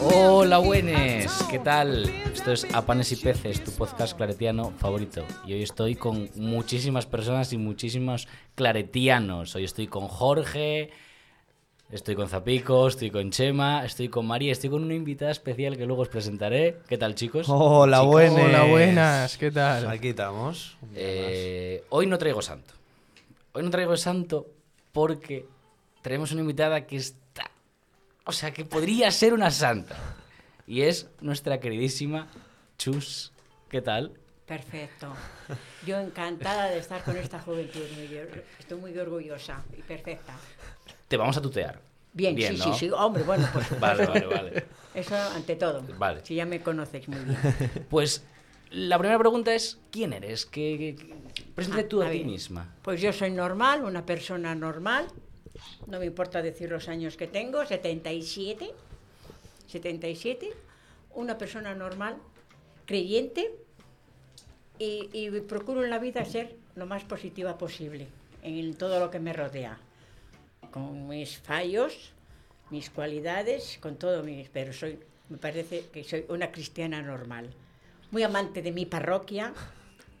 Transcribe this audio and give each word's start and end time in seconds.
Hola 0.00 0.60
in 0.78 0.86
¿qué 1.50 1.58
tal? 1.58 2.08
Esto 2.32 2.52
es 2.52 2.66
A 2.74 2.86
Panes 2.86 3.12
y 3.12 3.16
Peces, 3.16 3.62
tu 3.62 3.70
podcast 3.72 4.16
claretiano 4.16 4.72
favorito. 4.78 5.24
Y 5.46 5.52
hoy 5.52 5.62
estoy 5.62 5.94
con 5.94 6.30
muchísimas 6.36 7.04
personas 7.04 7.52
y 7.52 7.58
muchísimos 7.58 8.28
claretianos. 8.54 9.54
Hoy 9.56 9.64
estoy 9.64 9.88
con 9.88 10.08
Jorge, 10.08 10.88
estoy 11.90 12.14
con 12.14 12.28
Zapico, 12.28 12.88
estoy 12.88 13.10
con 13.10 13.30
Chema, 13.30 13.84
estoy 13.84 14.08
con 14.08 14.26
María, 14.26 14.52
estoy 14.52 14.70
con 14.70 14.84
una 14.84 14.94
invitada 14.94 15.32
especial 15.32 15.76
que 15.76 15.84
luego 15.84 16.02
os 16.02 16.08
presentaré. 16.08 16.78
¿Qué 16.88 16.96
tal 16.96 17.14
chicos? 17.14 17.46
Hola, 17.50 17.98
Chicos. 17.98 18.12
buenas. 18.12 18.42
Hola, 18.42 18.64
buenas, 18.64 19.36
¿qué 19.36 19.50
tal? 19.50 19.86
Aquí 19.88 20.08
estamos. 20.08 20.78
Eh, 20.94 21.84
hoy 21.90 22.06
no 22.06 22.16
traigo 22.16 22.40
santo. 22.40 22.72
Hoy 23.52 23.62
no 23.64 23.70
traigo 23.70 23.96
santo 23.98 24.55
porque 24.96 25.46
traemos 26.00 26.32
una 26.32 26.40
invitada 26.40 26.86
que 26.86 26.96
está. 26.96 27.50
O 28.24 28.32
sea, 28.32 28.50
que 28.50 28.64
podría 28.64 29.10
ser 29.10 29.34
una 29.34 29.50
santa. 29.50 29.94
Y 30.66 30.80
es 30.82 31.10
nuestra 31.20 31.60
queridísima 31.60 32.28
Chus. 32.78 33.30
¿Qué 33.68 33.82
tal? 33.82 34.14
Perfecto. 34.46 35.12
Yo 35.86 35.98
encantada 36.00 36.70
de 36.70 36.78
estar 36.78 37.04
con 37.04 37.14
esta 37.18 37.38
juventud. 37.40 37.82
Estoy 38.58 38.78
muy 38.80 38.96
orgullosa 38.98 39.62
y 39.76 39.82
perfecta. 39.82 40.32
Te 41.08 41.18
vamos 41.18 41.36
a 41.36 41.42
tutear. 41.42 41.78
Bien, 42.14 42.34
sí, 42.34 42.56
¿no? 42.56 42.64
sí, 42.64 42.86
sí. 42.86 42.90
Hombre, 42.90 43.22
bueno, 43.22 43.46
pues 43.52 43.78
Vale, 43.78 44.06
vale, 44.06 44.24
vale. 44.26 44.64
eso 44.94 45.14
ante 45.14 45.56
todo. 45.56 45.82
Vale. 45.98 46.24
Si 46.24 46.36
ya 46.36 46.46
me 46.46 46.62
conocéis 46.62 47.06
muy 47.08 47.18
bien. 47.20 47.86
Pues 47.90 48.24
la 48.70 48.98
primera 48.98 49.18
pregunta 49.18 49.52
es: 49.54 49.78
¿quién 49.90 50.14
eres? 50.14 50.46
¿Qué, 50.46 50.96
qué- 50.96 51.06
qué- 51.34 51.45
Preséntate 51.56 51.86
Ah, 51.86 51.88
tú 51.88 52.02
a 52.02 52.06
a 52.06 52.10
ti 52.10 52.18
ver. 52.18 52.26
misma. 52.26 52.72
Pues 52.82 53.00
yo 53.00 53.12
soy 53.12 53.30
normal, 53.32 53.82
una 53.84 54.06
persona 54.06 54.54
normal. 54.54 55.08
No 55.88 55.98
me 55.98 56.06
importa 56.06 56.40
decir 56.42 56.70
los 56.70 56.86
años 56.88 57.16
que 57.16 57.26
tengo, 57.26 57.64
77. 57.66 58.70
77. 59.66 60.52
Una 61.14 61.36
persona 61.38 61.74
normal, 61.74 62.16
creyente. 62.84 63.50
Y, 64.78 65.08
y 65.12 65.30
procuro 65.40 65.82
en 65.82 65.88
la 65.90 65.98
vida 65.98 66.24
ser 66.26 66.54
lo 66.74 66.84
más 66.86 67.02
positiva 67.04 67.56
posible 67.56 68.06
en 68.42 68.74
todo 68.74 69.00
lo 69.00 69.10
que 69.10 69.18
me 69.18 69.32
rodea. 69.32 69.78
Con 70.70 71.08
mis 71.08 71.38
fallos, 71.38 72.12
mis 72.70 72.90
cualidades, 72.90 73.78
con 73.80 73.96
todo 73.96 74.22
mis. 74.22 74.50
Pero 74.50 74.74
soy, 74.74 74.98
me 75.30 75.38
parece 75.38 75.86
que 75.90 76.04
soy 76.04 76.26
una 76.28 76.52
cristiana 76.52 77.00
normal. 77.00 77.48
Muy 78.10 78.22
amante 78.22 78.60
de 78.60 78.70
mi 78.72 78.84
parroquia, 78.84 79.54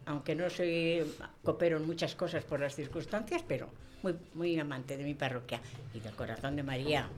aunque 0.06 0.34
no 0.34 0.48
soy 0.50 1.02
coopero 1.42 1.76
en 1.78 1.86
muchas 1.86 2.14
cosas 2.14 2.44
por 2.44 2.60
las 2.60 2.74
circunstancias, 2.74 3.42
pero 3.46 3.68
muy, 4.02 4.14
muy 4.34 4.58
amante 4.58 4.96
de 4.96 5.04
mi 5.04 5.14
parroquia 5.14 5.60
y 5.94 6.00
del 6.00 6.14
corazón 6.14 6.56
de 6.56 6.62
María, 6.62 7.08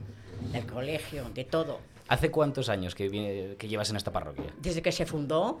del 0.51 0.65
colegio, 0.65 1.29
de 1.29 1.45
todo. 1.45 1.79
¿Hace 2.07 2.31
cuántos 2.31 2.69
años 2.69 2.95
que, 2.95 3.07
viene- 3.07 3.55
que 3.57 3.67
llevas 3.67 3.89
en 3.91 3.95
esta 3.97 4.11
parroquia? 4.11 4.45
Desde 4.61 4.81
que 4.81 4.91
se 4.91 5.05
fundó, 5.05 5.59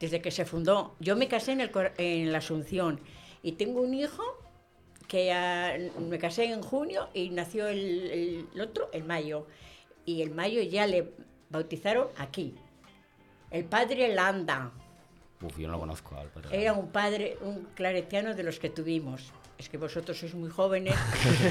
desde 0.00 0.20
que 0.20 0.30
se 0.32 0.44
fundó, 0.44 0.96
yo 0.98 1.14
me 1.16 1.28
casé 1.28 1.52
en, 1.52 1.60
el, 1.60 1.70
en 1.98 2.32
la 2.32 2.38
Asunción 2.38 3.00
y 3.42 3.52
tengo 3.52 3.80
un 3.80 3.94
hijo 3.94 4.22
que 5.06 5.90
me 6.00 6.18
casé 6.18 6.44
en 6.52 6.62
junio 6.62 7.08
y 7.14 7.30
nació 7.30 7.68
el, 7.68 8.48
el- 8.54 8.60
otro 8.60 8.88
en 8.92 9.06
mayo. 9.06 9.46
Y 10.04 10.22
el 10.22 10.32
mayo 10.32 10.60
ya 10.62 10.86
le 10.88 11.12
bautizaron 11.50 12.08
aquí. 12.16 12.56
El 13.52 13.64
padre 13.66 14.12
Landa. 14.14 14.72
Uf, 15.42 15.58
yo 15.58 15.66
no 15.66 15.74
lo 15.74 15.80
conozco. 15.80 16.16
Era 16.50 16.72
un 16.72 16.88
padre, 16.90 17.36
un 17.42 17.66
claretiano 17.74 18.34
de 18.34 18.42
los 18.42 18.58
que 18.58 18.70
tuvimos. 18.70 19.32
Es 19.58 19.68
que 19.68 19.78
vosotros 19.78 20.18
sois 20.18 20.34
muy 20.34 20.50
jóvenes 20.50 20.94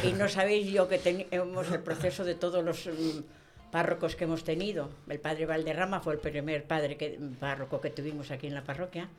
y 0.04 0.14
no 0.14 0.28
sabéis 0.28 0.72
yo 0.72 0.88
que 0.88 0.98
tenemos 0.98 1.72
el 1.72 1.80
proceso 1.80 2.24
de 2.24 2.36
todos 2.36 2.64
los 2.64 2.88
mm, 2.88 3.72
párrocos 3.72 4.16
que 4.16 4.26
hemos 4.26 4.44
tenido. 4.44 4.90
El 5.08 5.20
padre 5.20 5.46
Valderrama 5.46 6.02
fue 6.02 6.14
el 6.14 6.20
primer 6.20 6.66
padre 6.66 6.98
que, 6.98 7.20
párroco 7.40 7.80
que 7.80 7.90
tuvimos 7.90 8.32
aquí 8.32 8.48
en 8.48 8.54
la 8.54 8.64
parroquia. 8.64 9.10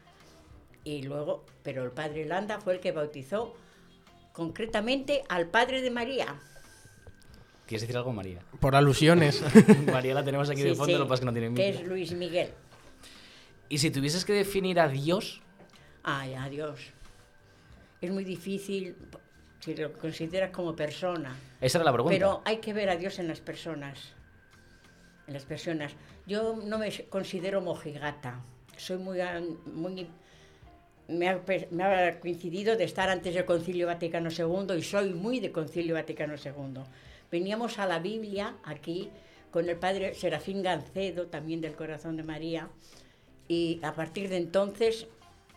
Y 0.85 1.03
luego, 1.03 1.45
pero 1.63 1.85
el 1.85 1.91
padre 1.91 2.27
Landa 2.27 2.61
fue 2.61 2.75
el 2.75 2.81
que 2.81 2.93
bautizó 2.93 3.55
concretamente 4.33 5.23
al 5.29 5.47
padre 5.47 5.81
de 5.81 5.91
María. 5.91 6.27
¿Quieres 7.67 7.83
decir 7.83 7.97
algo, 7.97 8.13
María? 8.13 8.41
Por 8.61 8.75
alusiones. 8.75 9.43
María 9.93 10.15
la 10.15 10.25
tenemos 10.25 10.51
aquí 10.51 10.63
de 10.63 10.71
Sí, 10.71 10.77
fondo, 10.77 10.93
sí, 10.93 10.99
lo 10.99 11.05
que 11.05 11.09
pasa 11.09 11.15
es 11.15 11.21
que 11.21 11.27
no 11.27 11.33
tiene 11.33 11.55
que 11.55 11.69
es 11.69 11.83
Luis 11.85 12.13
Miguel. 12.13 12.51
Y 13.73 13.79
si 13.79 13.91
tuvieses 13.91 14.27
que 14.27 14.35
definir 14.35 14.79
a 14.79 14.87
Dios, 14.87 15.41
Ay, 16.03 16.35
adiós. 16.35 16.79
Es 18.03 18.11
muy 18.11 18.23
difícil 18.23 18.95
si 19.61 19.75
lo 19.75 19.95
consideras 19.95 20.51
como 20.51 20.77
persona. 20.77 21.35
esa 21.59 21.79
era 21.79 21.87
la 21.87 21.93
pregunta. 21.95 22.15
Pero 22.15 22.43
hay 22.45 22.59
que 22.59 22.75
ver 22.75 22.91
a 22.91 22.97
Dios 22.97 23.19
en 23.19 23.29
las 23.29 23.41
personas. 23.41 24.13
En 25.27 25.33
las 25.33 25.47
personas. 25.47 25.95
Yo 26.27 26.55
no 26.63 26.77
me 26.77 26.91
considero 27.09 27.63
mojigata. 27.63 28.43
Soy 28.77 28.99
muy. 28.99 29.21
muy 29.65 30.07
me 31.09 31.31
ha, 31.31 31.41
me 31.71 31.85
ha 31.85 32.21
coincidido 32.21 32.77
de 32.77 32.85
estar 32.85 33.09
antes 33.09 33.33
del 33.33 33.47
Concilio 33.47 33.87
Vaticano 33.87 34.29
II 34.29 34.77
y 34.77 34.83
soy 34.83 35.15
muy 35.15 35.41
de 35.41 35.51
Concilio 35.51 35.95
Vaticano 35.95 36.35
II. 36.35 36.83
Veníamos 37.31 37.79
a 37.79 37.87
la 37.87 38.01
Biblia 38.01 38.55
aquí 38.65 39.09
con 39.51 39.67
el 39.71 39.79
padre 39.79 40.13
Serafín 40.15 40.63
Gancedo, 40.63 41.29
también 41.29 41.63
del 41.63 41.75
Corazón 41.75 42.19
de 42.19 42.23
María, 42.23 42.69
y 43.53 43.79
a 43.83 43.93
partir 43.93 44.31
de 44.31 44.39
entonces 44.39 45.07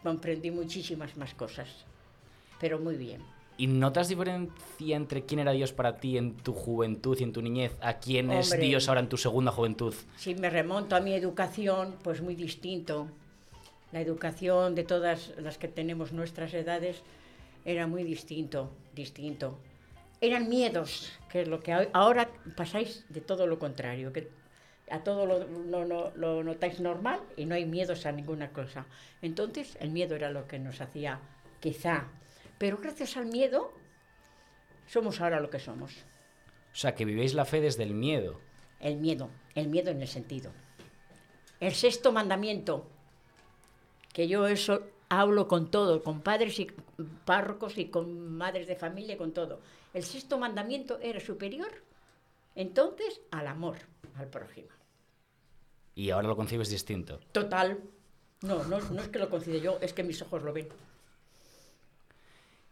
comprendí 0.04 0.52
muchísimas 0.52 1.16
más 1.16 1.34
cosas. 1.34 1.70
Pero 2.60 2.78
muy 2.78 2.98
bien. 2.98 3.22
¿Y 3.58 3.68
notas 3.68 4.10
diferencia 4.10 4.98
entre 4.98 5.24
quién 5.24 5.40
era 5.40 5.54
Dios 5.54 5.72
para 5.72 5.96
ti 5.96 6.18
en 6.18 6.36
tu 6.36 6.52
juventud 6.52 7.18
y 7.18 7.24
en 7.24 7.32
tu 7.32 7.42
niñez 7.42 7.72
a 7.80 7.94
quién 8.00 8.32
es 8.32 8.52
Hombre. 8.52 8.68
Dios 8.68 8.90
ahora 8.90 9.00
en 9.00 9.08
tu 9.08 9.16
segunda 9.16 9.50
juventud? 9.54 9.94
Si 10.18 10.36
me 10.36 10.50
remonto 10.50 10.98
a 10.98 11.00
mi 11.00 11.14
educación, 11.14 11.96
pues 12.04 12.22
muy 12.22 12.36
distinto. 12.36 13.08
La 13.94 14.02
educación 14.02 14.76
de 14.76 14.84
todas 14.84 15.32
las 15.38 15.58
que 15.58 15.70
tenemos 15.70 16.12
nuestras 16.12 16.54
edades 16.54 16.98
era 17.64 17.88
muy 17.88 18.04
distinto, 18.04 18.72
distinto. 18.94 19.58
Eran 20.20 20.50
miedos, 20.50 21.14
que 21.32 21.44
es 21.44 21.48
lo 21.48 21.62
que 21.62 21.72
ahora 21.94 22.30
pasáis 22.58 23.06
de 23.08 23.22
todo 23.22 23.48
lo 23.48 23.58
contrario, 23.58 24.12
que 24.12 24.28
a 24.90 25.04
todo 25.04 25.26
lo, 25.26 25.40
lo- 25.48 25.86
lo- 25.86 26.12
lo 26.16 26.44
notáis 26.44 26.80
normal 26.80 27.20
y 27.36 27.46
no 27.46 27.56
hay 27.56 27.66
miedos 27.66 28.06
a 28.06 28.12
ninguna 28.12 28.52
cosa. 28.52 28.86
Entonces 29.22 29.78
el 29.80 29.90
miedo 29.92 30.16
era 30.16 30.30
lo 30.30 30.48
que 30.48 30.60
nos 30.60 30.80
hacía, 30.82 31.20
quizá, 31.60 32.08
pero 32.58 32.78
gracias 32.78 33.18
al 33.18 33.26
miedo 33.26 33.72
somos 34.88 35.20
ahora 35.22 35.40
lo 35.40 35.50
que 35.50 35.60
somos. 35.60 35.92
O 36.72 36.78
sea, 36.78 36.94
que 36.94 37.06
vivéis 37.06 37.34
la 37.34 37.46
fe 37.46 37.62
desde 37.62 37.84
el 37.84 37.94
miedo. 37.94 38.40
El 38.80 38.98
miedo, 38.98 39.30
el 39.56 39.70
miedo 39.70 39.92
en 39.92 40.02
el 40.02 40.08
sentido. 40.08 40.52
El 41.60 41.74
sexto 41.74 42.12
mandamiento, 42.12 42.86
que 44.14 44.28
yo 44.28 44.46
eso 44.48 44.84
hablo 45.10 45.48
con 45.48 45.72
todo, 45.72 46.04
con 46.04 46.22
padres 46.22 46.60
y 46.60 46.68
párrocos 47.26 47.78
y 47.78 47.86
con 47.90 48.36
madres 48.38 48.68
de 48.68 48.76
familia, 48.76 49.18
con 49.18 49.34
todo. 49.34 49.62
El 49.94 50.04
sexto 50.04 50.38
mandamiento 50.38 51.00
era 51.02 51.20
superior, 51.20 51.72
entonces, 52.56 53.22
al 53.32 53.48
amor 53.48 53.78
al 54.18 54.28
prójimo. 54.28 54.68
Y 55.96 56.10
ahora 56.10 56.28
lo 56.28 56.36
concibes 56.36 56.70
distinto. 56.70 57.20
Total. 57.32 57.80
No, 58.42 58.64
no, 58.66 58.80
no 58.80 59.02
es 59.02 59.08
que 59.08 59.18
lo 59.20 59.30
concida 59.30 59.58
yo, 59.58 59.80
es 59.82 59.94
que 59.94 60.04
mis 60.04 60.22
ojos 60.22 60.44
lo 60.44 60.52
ven. 60.54 60.68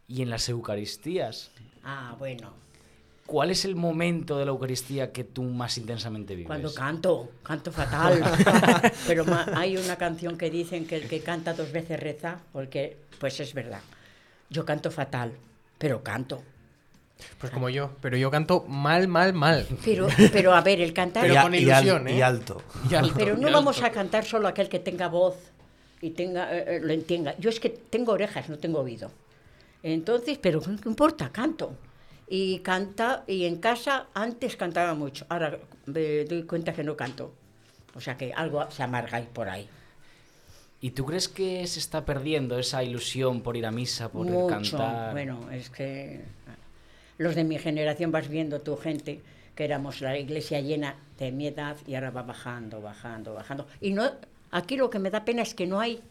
Y 0.08 0.22
en 0.22 0.30
las 0.30 0.50
Eucaristías, 0.50 1.52
Ah, 1.84 2.16
bueno. 2.20 2.54
¿cuál 3.26 3.50
es 3.52 3.64
el 3.66 3.76
momento 3.76 4.38
de 4.38 4.46
la 4.46 4.52
Eucaristía 4.52 5.12
que 5.12 5.24
tú 5.24 5.44
más 5.44 5.78
intensamente 5.78 6.36
vives? 6.36 6.48
Cuando 6.48 6.74
canto, 6.74 7.32
canto 7.42 7.72
fatal. 7.72 8.22
Pero 9.08 9.26
hay 9.56 9.78
una 9.78 9.96
canción 9.98 10.38
que 10.38 10.50
dicen 10.50 10.86
que 10.86 10.98
el 10.98 11.08
que 11.08 11.22
canta 11.22 11.54
dos 11.54 11.72
veces 11.72 12.00
reza, 12.00 12.40
porque 12.52 12.98
pues 13.20 13.40
es 13.40 13.54
verdad. 13.54 13.82
Yo 14.50 14.66
canto 14.66 14.92
fatal, 14.92 15.32
pero 15.80 16.04
canto. 16.04 16.44
Pues 17.40 17.52
como 17.52 17.70
yo. 17.70 17.92
Pero 18.02 18.16
yo 18.18 18.32
canto 18.32 18.66
mal, 18.68 19.08
mal, 19.08 19.34
mal. 19.34 19.68
Pero, 19.84 20.08
pero 20.32 20.54
a 20.54 20.62
ver, 20.62 20.82
el 20.82 20.94
cantar. 20.94 21.24
Pero 21.28 21.42
con 21.42 21.54
y 21.54 21.58
al- 21.58 21.64
ilusión, 21.64 22.08
¿eh? 22.08 22.18
Y 22.18 22.22
alto. 22.22 22.62
Y 22.90 22.96
alto, 22.96 23.14
Pero 23.18 23.36
y 23.36 23.40
no 23.40 23.48
alto. 23.48 23.60
vamos 23.60 23.82
a 23.84 23.92
cantar 23.92 24.26
solo 24.26 24.48
aquel 24.48 24.70
que 24.70 24.80
tenga 24.80 25.08
voz 25.08 25.36
y 26.02 26.12
tenga, 26.12 26.56
eh, 26.56 26.78
eh, 26.78 26.80
lo 26.82 26.94
entienda. 26.94 27.36
Yo 27.40 27.50
es 27.50 27.60
que 27.60 27.70
tengo 27.70 28.12
orejas, 28.14 28.50
no 28.50 28.58
tengo 28.58 28.80
oído. 28.80 29.12
Entonces, 29.84 30.38
pero 30.42 30.62
¿qué 30.62 30.72
importa? 30.90 31.30
Canto. 31.32 31.76
Y 32.28 32.60
canta, 32.60 33.24
y 33.28 33.46
en 33.46 33.58
casa 33.58 34.08
antes 34.14 34.56
cantaba 34.56 34.94
mucho, 34.96 35.26
ahora 35.30 35.58
me 35.86 36.24
doy 36.24 36.44
cuenta 36.44 36.74
que 36.74 36.84
no 36.84 36.96
canto. 36.96 37.34
O 37.96 38.02
sea 38.02 38.18
que 38.18 38.34
algo 38.34 38.70
se 38.72 38.82
amarga 38.82 39.18
ahí 39.18 39.28
por 39.32 39.50
ahí. 39.50 39.68
¿Y 40.82 40.92
tú 40.92 41.06
crees 41.06 41.30
que 41.30 41.66
se 41.68 41.80
está 41.80 42.04
perdiendo 42.06 42.58
esa 42.58 42.84
ilusión 42.84 43.42
por 43.42 43.56
ir 43.56 43.66
a 43.66 43.72
misa, 43.72 44.10
por 44.10 44.26
Mucho. 44.26 44.48
cantar? 44.48 45.12
Bueno, 45.12 45.50
es 45.52 45.70
que 45.70 46.22
los 47.24 47.36
de 47.36 47.44
mi 47.44 47.58
generación 47.58 48.12
vas 48.12 48.28
viendo 48.28 48.62
tu 48.62 48.76
gente 48.76 49.22
que 49.56 49.66
éramos 49.66 50.02
la 50.02 50.18
iglesia 50.18 50.60
llena 50.60 50.96
de 51.18 51.32
mi 51.32 51.48
edad 51.48 51.78
y 51.88 51.96
ahora 51.96 52.12
va 52.12 52.24
bajando, 52.24 52.82
bajando, 52.82 53.34
bajando. 53.34 53.68
Y 53.82 53.94
no, 53.94 54.12
aquí 54.52 54.76
lo 54.76 54.90
que 54.90 55.00
me 55.00 55.10
da 55.10 55.24
pena 55.24 55.42
es 55.42 55.54
que 55.54 55.66
no 55.66 55.80
hay 55.80 56.02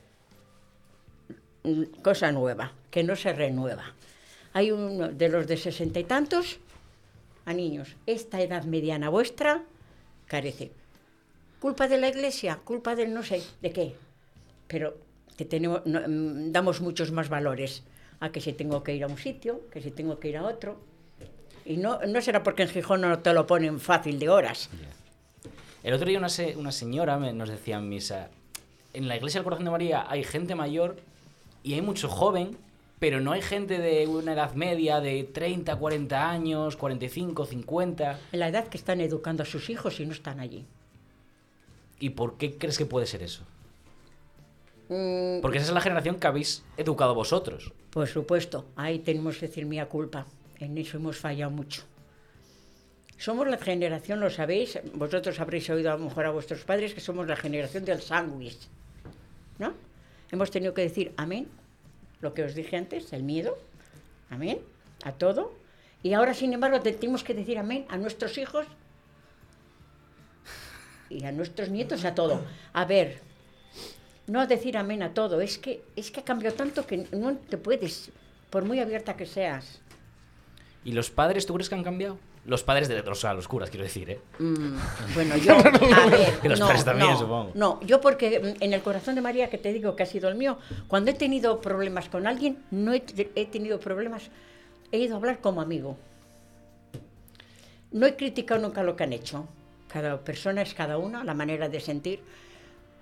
cosa 2.03 2.33
nueva, 2.33 2.73
que 2.91 3.03
no 3.03 3.15
se 3.15 3.33
renueva. 3.33 3.95
hay 4.55 4.71
uno 4.71 5.09
de 5.09 5.29
los 5.29 5.47
de 5.47 5.57
sesenta 5.57 5.99
y 5.99 6.05
tantos 6.05 6.59
a 7.47 7.53
niños. 7.53 7.97
Esta 8.07 8.41
edad 8.41 8.65
mediana 8.65 9.09
vuestra 9.09 9.63
carece. 10.27 10.73
¿Culpa 11.61 11.89
de 11.89 11.99
la 11.99 12.09
iglesia? 12.09 12.59
¿Culpa 12.65 12.95
del 12.95 13.15
no 13.15 13.23
sé 13.23 13.43
de 13.61 13.73
qué? 13.73 13.95
Pero 14.67 14.97
que 15.37 15.45
tenemos, 15.45 15.83
mm, 15.85 16.53
damos 16.53 16.81
muchos 16.81 17.13
más 17.13 17.29
valores 17.29 17.83
a 18.21 18.31
que 18.31 18.41
si 18.41 18.53
tengo 18.53 18.83
que 18.83 18.95
ir 18.95 19.05
a 19.05 19.09
un 19.09 19.19
sitio, 19.19 19.69
que 19.71 19.81
si 19.81 19.91
tengo 19.91 20.19
que 20.19 20.29
ir 20.29 20.37
a 20.37 20.45
otro. 20.45 20.92
Y 21.65 21.77
no, 21.77 22.01
no 22.01 22.21
será 22.21 22.43
porque 22.43 22.63
en 22.65 22.69
Gijón 22.69 23.01
no 23.03 23.19
te 23.21 23.33
lo 23.33 23.47
ponen 23.47 23.79
fácil 23.81 24.19
de 24.19 24.29
horas. 24.29 24.69
El 25.83 25.95
otro 25.95 26.07
día 26.09 26.19
una, 26.19 26.29
se- 26.29 26.57
una 26.57 26.73
señora 26.73 27.19
me- 27.19 27.33
nos 27.33 27.49
decía 27.49 27.77
en 27.79 27.89
misa, 27.89 28.29
en 28.95 29.09
la 29.09 29.17
iglesia 29.17 29.39
del 29.41 29.45
corazón 29.45 29.65
de 29.65 29.71
María 29.71 30.05
hay 30.09 30.25
gente 30.25 30.55
mayor 30.55 30.97
y 31.63 31.75
hay 31.75 31.83
mucho 31.83 32.09
joven, 32.09 32.57
pero 32.99 33.21
no 33.21 33.33
hay 33.33 33.43
gente 33.43 33.79
de 33.79 34.07
una 34.07 34.33
edad 34.35 34.55
media 34.55 35.01
de 35.01 35.25
30, 35.25 35.75
40 35.77 36.31
años, 36.31 36.77
45, 36.77 37.47
50. 37.47 38.19
En 38.33 38.39
la 38.41 38.49
edad 38.49 38.69
que 38.69 38.77
están 38.77 39.01
educando 39.01 39.43
a 39.43 39.47
sus 39.47 39.71
hijos 39.71 39.99
y 40.01 40.07
no 40.07 40.13
están 40.13 40.39
allí. 40.41 40.65
¿Y 41.99 42.11
por 42.11 42.37
qué 42.37 42.57
crees 42.59 42.79
que 42.79 42.87
puede 42.87 43.07
ser 43.07 43.23
eso? 43.23 43.43
Mm, 44.89 45.41
Porque 45.41 45.59
esa 45.59 45.69
es 45.69 45.73
la 45.75 45.81
generación 45.81 46.17
que 46.17 46.27
habéis 46.27 46.63
educado 46.77 47.15
vosotros. 47.15 47.73
Por 47.91 48.07
supuesto, 48.09 48.67
ahí 48.77 48.99
tenemos 48.99 49.37
que 49.39 49.47
decir 49.47 49.67
mía 49.67 49.89
culpa. 49.89 50.27
En 50.63 50.79
eso 50.79 50.97
hemos 50.97 51.19
fallado 51.19 51.51
mucho. 51.51 51.83
Somos 53.19 53.49
la 53.49 53.59
generación, 53.59 54.21
lo 54.21 54.31
sabéis, 54.31 54.79
vosotros 54.95 55.41
habréis 55.41 55.69
oído 55.71 55.91
a 55.91 55.97
lo 55.97 56.05
mejor 56.05 56.25
a 56.25 56.31
vuestros 56.31 56.63
padres 56.63 56.95
que 56.95 57.01
somos 57.01 57.27
la 57.27 57.35
generación 57.35 57.85
del 57.85 58.01
sándwich. 58.01 58.69
¿No? 59.59 59.75
Hemos 60.31 60.53
tenido 60.53 60.73
que 60.73 60.83
decir 60.83 61.15
amén, 61.17 61.49
lo 62.21 62.33
que 62.33 62.45
os 62.45 62.55
dije 62.55 62.77
antes, 62.77 63.13
el 63.13 63.25
miedo, 63.25 63.59
amén, 64.31 64.61
a 65.03 65.11
todo. 65.11 65.53
Y 66.01 66.13
ahora, 66.13 66.33
sin 66.33 66.53
embargo, 66.53 66.81
tenemos 66.81 67.25
que 67.25 67.35
decir 67.35 67.59
amén 67.59 67.85
a 67.89 67.97
nuestros 67.97 68.39
hijos 68.39 68.65
y 71.09 71.25
a 71.25 71.33
nuestros 71.33 71.71
nietos, 71.71 72.05
a 72.05 72.15
todo. 72.15 72.41
A 72.73 72.85
ver, 72.85 73.19
no 74.29 74.47
decir 74.47 74.79
amén 74.79 75.03
a 75.03 75.13
todo, 75.13 75.41
es 75.41 75.59
que, 75.59 75.83
es 75.97 76.13
que 76.13 76.21
ha 76.21 76.25
cambiado 76.25 76.55
tanto 76.55 76.87
que 76.87 77.09
no 77.11 77.37
te 77.37 77.59
puedes, 77.59 78.13
por 78.49 78.65
muy 78.65 78.79
abierta 78.79 79.17
que 79.17 79.27
seas. 79.27 79.82
¿Y 80.85 80.93
los 80.93 81.11
padres, 81.11 81.47
tú 81.47 81.55
crees 81.55 81.69
que 81.69 81.75
han 81.77 81.85
cambiado? 81.85 82.19
Los 82.45 82.65
padres 82.65 82.89
de 82.89 82.99
o 83.01 83.15
sea, 83.15 83.35
los 83.35 83.47
curas, 83.47 83.71
quiero 83.71 83.85
decir, 83.85 84.11
¿eh? 84.11 84.21
Mm, 84.41 84.77
bueno, 85.15 85.37
yo, 85.37 85.55
a 85.57 86.07
ver, 86.07 86.39
Que 86.41 86.49
los 86.49 86.59
no, 86.59 86.67
padres 86.67 86.85
también, 86.85 87.11
no, 87.11 87.19
supongo. 87.19 87.53
no, 87.55 87.81
yo 87.83 88.01
porque 88.01 88.57
en 88.59 88.73
el 88.73 88.83
corazón 88.83 89.15
de 89.15 89.21
María, 89.21 89.49
que 89.49 89.59
te 89.59 89.73
digo 89.73 89.95
que 89.95 90.03
ha 90.03 90.07
sido 90.07 90.29
el 90.29 90.35
mío, 90.35 90.59
cuando 90.89 91.13
he 91.13 91.15
tenido 91.15 91.61
problemas 91.61 92.09
con 92.09 92.27
alguien, 92.27 92.59
no 92.73 92.93
he, 92.93 93.05
he 93.37 93.47
tenido 93.47 93.79
problemas, 93.79 94.31
he 94.91 94.99
ido 94.99 95.15
a 95.15 95.19
hablar 95.19 95.41
como 95.41 95.61
amigo. 95.61 95.97
No 97.93 98.07
he 98.07 98.17
criticado 98.17 98.61
nunca 98.61 98.83
lo 98.83 98.97
que 98.97 99.05
han 99.05 99.13
hecho. 99.13 99.47
Cada 99.87 100.19
persona 100.19 100.63
es 100.63 100.75
cada 100.75 100.99
una, 100.99 101.23
la 101.23 101.35
manera 101.35 101.69
de 101.69 101.79
sentir. 101.79 102.21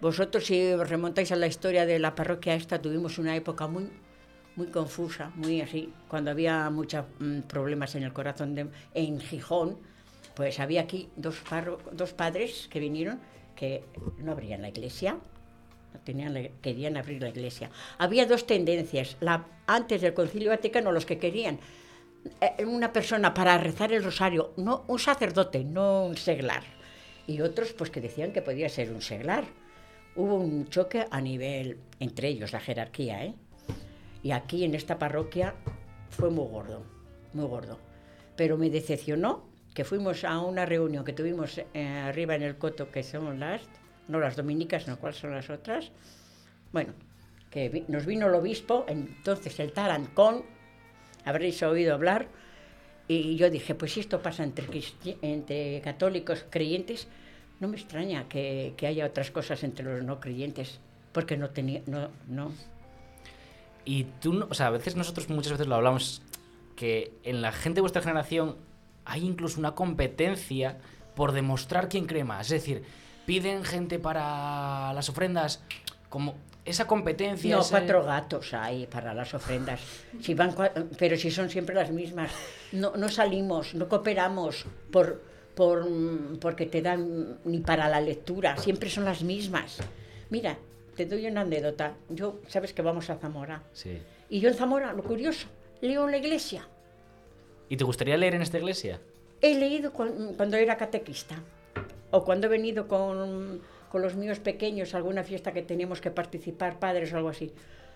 Vosotros, 0.01 0.47
si 0.47 0.73
os 0.73 0.89
remontáis 0.89 1.31
a 1.33 1.37
la 1.37 1.47
historia 1.47 1.87
de 1.87 1.99
la 1.99 2.15
parroquia 2.15 2.55
esta, 2.55 2.81
tuvimos 2.81 3.19
una 3.19 3.37
época 3.37 3.67
muy, 3.69 3.89
muy 4.61 4.69
confusa, 4.69 5.33
muy 5.37 5.63
así, 5.63 5.91
cuando 6.07 6.31
había 6.31 6.69
muchos 6.69 7.07
problemas 7.49 7.95
en 7.95 8.03
el 8.03 8.13
corazón 8.13 8.55
de, 8.55 8.67
en 8.93 9.19
Gijón, 9.19 9.79
pues 10.35 10.61
había 10.61 10.83
aquí 10.83 11.09
dos 11.17 12.13
padres 12.13 12.69
que 12.71 12.79
vinieron 12.79 13.19
que 13.57 13.85
no 14.19 14.33
abrían 14.33 14.61
la 14.61 14.69
iglesia, 14.69 15.13
no 15.95 16.01
tenían 16.05 16.35
la- 16.35 16.51
querían 16.61 16.99
abrir 16.99 17.23
la 17.23 17.31
iglesia. 17.31 17.71
Había 17.97 18.27
dos 18.27 18.47
tendencias, 18.47 19.17
la, 19.21 19.47
antes 19.67 20.03
del 20.03 20.13
Concilio 20.13 20.51
Vaticano 20.51 20.93
los 20.93 21.07
que 21.07 21.19
querían 21.19 21.59
eh, 22.43 22.65
una 22.67 22.93
persona 22.93 23.33
para 23.33 23.57
rezar 23.57 23.95
el 23.95 24.05
rosario, 24.05 24.53
no 24.59 24.85
un 24.89 24.99
sacerdote, 24.99 25.65
no 25.65 26.05
un 26.05 26.19
seglar, 26.19 26.65
y 27.27 27.41
otros 27.41 27.73
pues 27.73 27.89
que 27.91 28.03
decían 28.03 28.33
que 28.35 28.43
podía 28.43 28.69
ser 28.69 28.93
un 28.93 29.01
seglar. 29.01 29.45
Hubo 30.17 30.35
un 30.35 30.69
choque 30.69 31.07
a 31.11 31.21
nivel 31.23 31.79
entre 31.99 32.29
ellos, 32.29 32.53
la 32.53 32.61
jerarquía, 32.61 33.25
¿eh? 33.25 33.35
Y 34.23 34.33
aquí 34.33 34.65
en 34.65 34.75
esta 34.75 34.99
parroquia 34.99 35.55
fue 36.11 36.31
muy 36.31 36.47
gordo, 36.47 36.83
muy 37.33 37.47
gordo. 37.47 37.79
Pero 38.37 38.57
me 38.57 38.71
decepcionó 38.71 39.45
que 39.75 39.85
fuimos 39.85 40.25
a 40.25 40.41
una 40.41 40.67
reunión 40.67 41.05
que 41.05 41.13
tuvimos 41.13 41.59
eh, 41.59 41.87
arriba 41.87 42.35
en 42.35 42.43
el 42.43 42.59
coto, 42.59 42.91
que 42.91 43.03
son 43.03 43.39
las, 43.41 43.63
no 44.09 44.19
las 44.19 44.37
dominicas, 44.37 44.89
no 44.89 44.99
cuáles 44.99 45.19
son 45.19 45.33
las 45.33 45.49
otras. 45.49 45.93
Bueno, 46.73 46.93
que 47.51 47.85
nos 47.89 48.07
vino 48.07 48.27
el 48.29 48.35
obispo, 48.35 48.85
entonces 48.89 49.59
el 49.61 49.73
Tarancón, 49.73 50.45
habréis 51.25 51.63
oído 51.63 51.95
hablar, 51.95 52.29
y 53.09 53.37
yo 53.37 53.51
dije, 53.51 53.75
pues 53.75 53.93
si 53.93 54.01
esto 54.01 54.23
pasa 54.23 54.45
entre, 54.45 55.81
católicos 55.83 56.47
creyentes, 56.49 57.09
no 57.59 57.67
me 57.67 57.77
extraña 57.77 58.29
que, 58.29 58.75
que 58.77 58.87
haya 58.87 59.05
otras 59.05 59.33
cosas 59.33 59.65
entre 59.65 59.85
los 59.85 60.05
no 60.05 60.21
creyentes, 60.21 60.79
porque 61.13 61.37
no 61.37 61.51
tenía, 61.51 61.83
no, 61.87 62.53
Y 63.85 64.05
tú, 64.21 64.33
no- 64.35 64.47
o 64.51 64.55
sea, 64.55 64.67
a 64.69 64.71
veces 64.71 64.97
nosotros 64.97 65.29
muchas 65.29 65.53
veces 65.53 65.67
lo 65.67 65.75
hablamos, 65.75 66.23
que 66.77 67.13
en 67.25 67.43
la 67.43 67.53
gente 67.53 67.77
de 67.77 67.81
vuestra 67.83 68.03
generación 68.03 68.57
hay 69.05 69.25
incluso 69.25 69.59
una 69.59 69.75
competencia 69.75 70.79
por 71.15 71.33
demostrar 71.33 71.89
quién 71.89 72.07
cree 72.07 72.25
más. 72.25 72.47
Es 72.47 72.63
decir, 72.63 72.83
piden 73.27 73.65
gente 73.65 73.99
para 73.99 74.93
las 74.93 75.09
ofrendas, 75.09 75.63
como 76.09 76.35
esa 76.65 76.87
competencia. 76.87 77.55
No, 77.57 77.63
ese- 77.63 77.71
cuatro 77.71 78.05
gatos 78.05 78.53
hay 78.55 78.87
para 78.87 79.15
las 79.15 79.33
ofrendas. 79.35 79.81
Si 80.21 80.35
van 80.35 80.55
pero 80.99 81.17
si 81.17 81.31
son 81.31 81.49
siempre 81.51 81.75
las 81.75 81.91
mismas. 81.91 82.31
No, 82.73 82.93
no 82.97 83.09
salimos, 83.09 83.75
no 83.75 83.89
cooperamos 83.89 84.67
por, 84.93 85.23
por, 85.55 85.89
mm, 85.89 86.39
porque 86.41 86.67
te 86.67 86.83
dan 86.83 87.39
ni 87.45 87.59
para 87.61 87.89
la 87.89 88.01
lectura. 88.01 88.57
Siempre 88.57 88.89
son 88.91 89.05
las 89.05 89.23
mismas. 89.23 89.79
Mira, 90.31 90.59
te 91.07 91.17
doy 91.17 91.27
una 91.27 91.43
anécdota. 91.43 91.95
Yo, 92.09 92.41
sabes 92.49 92.73
que 92.75 92.83
vamos 92.83 93.09
a 93.11 93.17
Zamora. 93.17 93.63
Sí. 93.73 93.99
Y 94.29 94.41
yo 94.41 94.49
en 94.49 94.55
Zamora, 94.55 94.93
lo 94.93 95.03
curioso, 95.03 95.47
leo 95.81 96.05
en 96.05 96.11
la 96.11 96.17
iglesia. 96.19 96.67
¿Y 97.69 97.77
te 97.77 97.85
gustaría 97.85 98.17
leer 98.17 98.35
en 98.35 98.43
esta 98.43 98.59
iglesia? 98.59 99.01
He 99.41 99.55
leído 99.59 99.93
cuan- 99.93 100.35
cuando 100.37 100.57
era 100.57 100.77
catequista 100.77 101.37
o 102.11 102.25
cuando 102.25 102.47
he 102.47 102.51
venido 102.51 102.87
con, 102.89 103.61
con 103.91 104.03
los 104.03 104.15
míos 104.15 104.39
pequeños 104.41 104.93
a 104.95 104.99
alguna 104.99 105.23
fiesta 105.25 105.53
que 105.53 105.63
teníamos 105.63 106.01
que 106.01 106.11
participar, 106.11 106.79
padres 106.79 107.13
o 107.13 107.17
algo 107.17 107.29
así, 107.31 107.53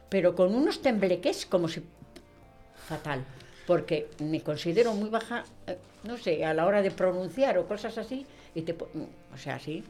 pero 0.08 0.34
con 0.34 0.54
unos 0.54 0.80
tembleques 0.80 1.44
como 1.44 1.68
si... 1.68 1.82
fatal, 2.88 3.24
porque 3.66 4.08
me 4.20 4.40
considero 4.42 4.94
muy 4.94 5.10
baja, 5.10 5.44
eh, 5.66 5.76
no 6.04 6.16
sé, 6.16 6.44
a 6.44 6.54
la 6.54 6.64
hora 6.66 6.80
de 6.82 6.90
pronunciar 6.90 7.58
o 7.58 7.66
cosas 7.66 7.98
así, 7.98 8.24
y 8.54 8.62
te... 8.62 8.72
o 8.72 9.36
sea, 9.38 9.58
sí. 9.58 9.82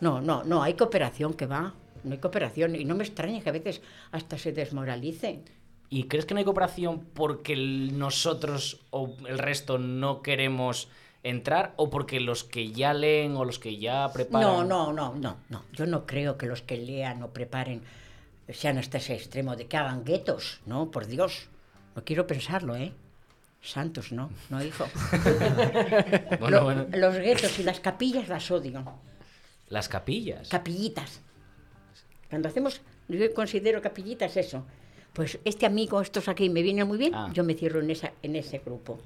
No, 0.00 0.20
no, 0.20 0.44
no, 0.44 0.62
hay 0.62 0.74
cooperación 0.74 1.32
que 1.34 1.46
va, 1.46 1.72
no 2.06 2.12
hay 2.12 2.18
cooperación, 2.18 2.74
y 2.76 2.84
no 2.84 2.94
me 2.94 3.04
extraña 3.04 3.40
que 3.40 3.48
a 3.50 3.52
veces 3.52 3.82
hasta 4.12 4.38
se 4.38 4.52
desmoralicen. 4.52 5.44
¿Y 5.88 6.04
crees 6.04 6.24
que 6.26 6.34
no 6.34 6.38
hay 6.38 6.44
cooperación 6.44 7.00
porque 7.14 7.54
nosotros 7.56 8.80
o 8.90 9.16
el 9.28 9.38
resto 9.38 9.78
no 9.78 10.20
queremos 10.22 10.88
entrar 11.22 11.74
o 11.76 11.90
porque 11.90 12.18
los 12.20 12.42
que 12.44 12.70
ya 12.72 12.92
leen 12.94 13.36
o 13.36 13.44
los 13.44 13.58
que 13.58 13.78
ya 13.78 14.10
preparan... 14.12 14.48
No, 14.48 14.64
no, 14.64 14.92
no, 14.92 15.14
no, 15.14 15.36
no. 15.48 15.62
Yo 15.72 15.86
no 15.86 16.06
creo 16.06 16.36
que 16.38 16.46
los 16.46 16.62
que 16.62 16.76
lean 16.76 17.22
o 17.22 17.28
preparen 17.30 17.82
sean 18.48 18.78
hasta 18.78 18.98
ese 18.98 19.14
extremo 19.14 19.54
de 19.56 19.66
que 19.66 19.76
hagan 19.76 20.04
guetos, 20.04 20.60
¿no? 20.66 20.90
Por 20.90 21.06
Dios. 21.06 21.48
No 21.94 22.04
quiero 22.04 22.26
pensarlo, 22.26 22.76
¿eh? 22.76 22.92
Santos, 23.62 24.12
no, 24.12 24.30
no, 24.50 24.62
hijo. 24.62 24.86
Bueno, 26.40 26.58
Lo- 26.58 26.64
bueno. 26.64 26.86
Los 26.92 27.16
guetos 27.16 27.58
y 27.58 27.62
las 27.64 27.80
capillas 27.80 28.28
las 28.28 28.50
odio. 28.50 28.84
Las 29.68 29.88
capillas. 29.88 30.48
Capillitas. 30.48 31.20
Cuando 32.30 32.48
hacemos, 32.48 32.80
yo 33.08 33.32
considero 33.34 33.80
capillitas 33.82 34.36
eso. 34.36 34.64
Pues 35.12 35.38
este 35.44 35.64
amigo, 35.66 36.00
estos 36.00 36.28
aquí 36.28 36.48
me 36.50 36.62
vienen 36.62 36.86
muy 36.86 36.98
bien, 36.98 37.14
Ah. 37.14 37.30
yo 37.32 37.42
me 37.44 37.54
cierro 37.54 37.80
en, 37.80 37.90
esa, 37.90 38.12
en 38.22 38.36
ese 38.36 38.58
grupo. 38.58 38.98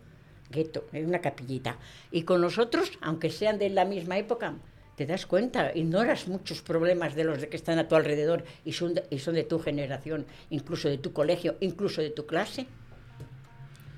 Gueto, 0.51 0.87
es 0.93 1.07
una 1.07 1.21
capillita. 1.21 1.77
Y 2.11 2.23
con 2.23 2.41
los 2.41 2.59
otros, 2.59 2.91
aunque 3.01 3.31
sean 3.31 3.59
de 3.59 3.71
la 3.71 3.85
misma 3.85 4.19
época, 4.19 4.55
te 4.97 5.07
das 5.07 5.25
cuenta, 5.27 5.71
ignoras 5.75 6.27
muchos 6.27 6.61
problemas 6.63 7.15
de 7.15 7.25
los 7.25 7.41
de 7.41 7.49
que 7.49 7.57
están 7.57 7.79
a 7.79 7.87
tu 7.87 7.95
alrededor 7.95 8.45
y 8.65 8.73
son 8.73 8.95
de, 8.95 9.05
y 9.11 9.19
son 9.21 9.35
de 9.37 9.45
tu 9.45 9.61
generación, 9.61 10.27
incluso 10.51 10.89
de 10.89 10.99
tu 10.99 11.13
colegio, 11.13 11.57
incluso 11.61 12.03
de 12.03 12.11
tu 12.11 12.27
clase. 12.27 12.67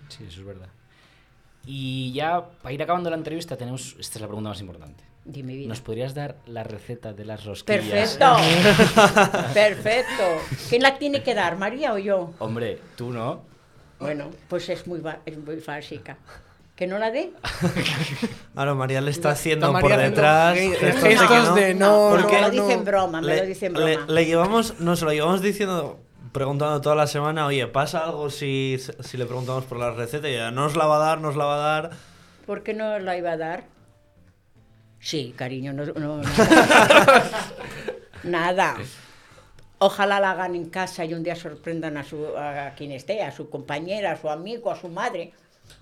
Sí, 0.08 0.24
eso 0.24 0.40
es 0.40 0.46
verdad. 0.46 0.68
Y 1.64 2.12
ya, 2.12 2.50
para 2.62 2.72
ir 2.74 2.82
acabando 2.82 3.08
la 3.08 3.16
entrevista, 3.16 3.56
tenemos... 3.56 3.96
Esta 3.98 4.18
es 4.18 4.20
la 4.20 4.26
pregunta 4.26 4.50
más 4.50 4.60
importante. 4.60 5.04
De 5.24 5.42
mi 5.44 5.54
vida. 5.56 5.68
¿Nos 5.68 5.80
podrías 5.80 6.14
dar 6.14 6.36
la 6.46 6.64
receta 6.64 7.12
de 7.12 7.24
las 7.24 7.44
rosquillas? 7.44 8.16
Perfecto. 8.16 8.36
Perfecto. 9.54 10.22
¿Quién 10.68 10.82
la 10.82 10.98
tiene 10.98 11.22
que 11.22 11.34
dar, 11.34 11.56
María 11.56 11.92
o 11.92 11.98
yo? 11.98 12.32
Hombre, 12.38 12.78
tú 12.96 13.10
no. 13.12 13.42
Bueno, 14.00 14.30
pues 14.48 14.68
es 14.68 14.86
muy, 14.86 15.00
es 15.24 15.38
muy 15.38 15.56
básica. 15.64 16.16
¿Que 16.74 16.86
no 16.86 16.98
la 16.98 17.10
dé? 17.12 17.30
Ahora 18.56 18.74
María 18.74 19.00
le 19.00 19.10
está 19.10 19.30
haciendo 19.30 19.68
Está 19.68 19.80
por 19.80 19.96
detrás 19.96 20.56
ge- 20.58 20.70
gestos 20.74 21.02
de 21.02 21.10
gestos 21.10 21.48
no. 21.50 21.54
de 21.54 21.74
no, 21.74 22.10
no, 22.10 22.16
porque 22.16 22.34
me 22.34 22.40
lo 22.40 22.46
no, 22.48 22.50
dice 22.52 22.72
en 22.72 22.78
no. 22.78 22.84
broma, 22.84 23.20
me 23.20 23.46
le, 23.46 23.96
lo 24.06 24.20
llevamos, 24.22 24.80
no 24.80 24.96
se 24.96 25.04
lo 25.04 25.12
llevamos 25.12 25.42
diciendo 25.42 26.00
preguntando 26.32 26.80
toda 26.80 26.96
la 26.96 27.06
semana, 27.06 27.46
oye, 27.46 27.66
¿pasa 27.66 28.04
algo 28.06 28.30
si, 28.30 28.78
si 29.00 29.16
le 29.18 29.26
preguntamos 29.26 29.64
por 29.64 29.78
la 29.78 29.90
receta? 29.90 30.28
Y 30.30 30.32
ella, 30.34 30.50
no 30.50 30.64
os 30.64 30.74
la 30.76 30.86
va 30.86 30.96
a 30.96 30.98
dar, 30.98 31.20
no 31.20 31.28
os 31.28 31.36
la 31.36 31.44
va 31.44 31.54
a 31.56 31.58
dar. 31.80 31.90
¿Por 32.46 32.62
qué 32.62 32.72
no 32.72 32.98
la 32.98 33.16
iba 33.18 33.32
a 33.32 33.36
dar? 33.36 33.64
Sí, 35.02 35.34
cariño, 35.36 35.72
no, 35.72 35.84
no- 35.84 36.22
nada. 36.22 37.50
Nada. 38.22 38.76
Ojalá 39.78 40.20
la 40.20 40.30
hagan 40.30 40.54
en 40.54 40.70
casa 40.70 41.04
y 41.04 41.12
un 41.12 41.24
día 41.24 41.34
sorprendan 41.34 41.96
a, 41.96 42.04
su, 42.04 42.24
a 42.36 42.72
quien 42.76 42.92
esté, 42.92 43.20
a 43.20 43.32
su 43.32 43.50
compañera, 43.50 44.12
a 44.12 44.16
su 44.16 44.30
amigo, 44.30 44.70
a 44.70 44.76
su 44.76 44.88
madre. 44.88 45.32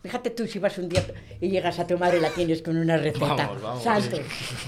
Fíjate 0.03 0.31
tú 0.31 0.47
si 0.47 0.59
vas 0.59 0.79
un 0.79 0.89
día 0.89 1.05
y 1.39 1.51
llegas 1.51 1.79
a 1.79 1.87
tu 1.87 1.99
madre 1.99 2.17
y 2.17 2.21
la 2.21 2.31
tienes 2.31 2.63
con 2.63 2.79
una 2.79 2.97
receta. 2.97 3.35
Vamos, 3.35 3.61
vamos. 3.61 3.83
Salte. 3.85 4.25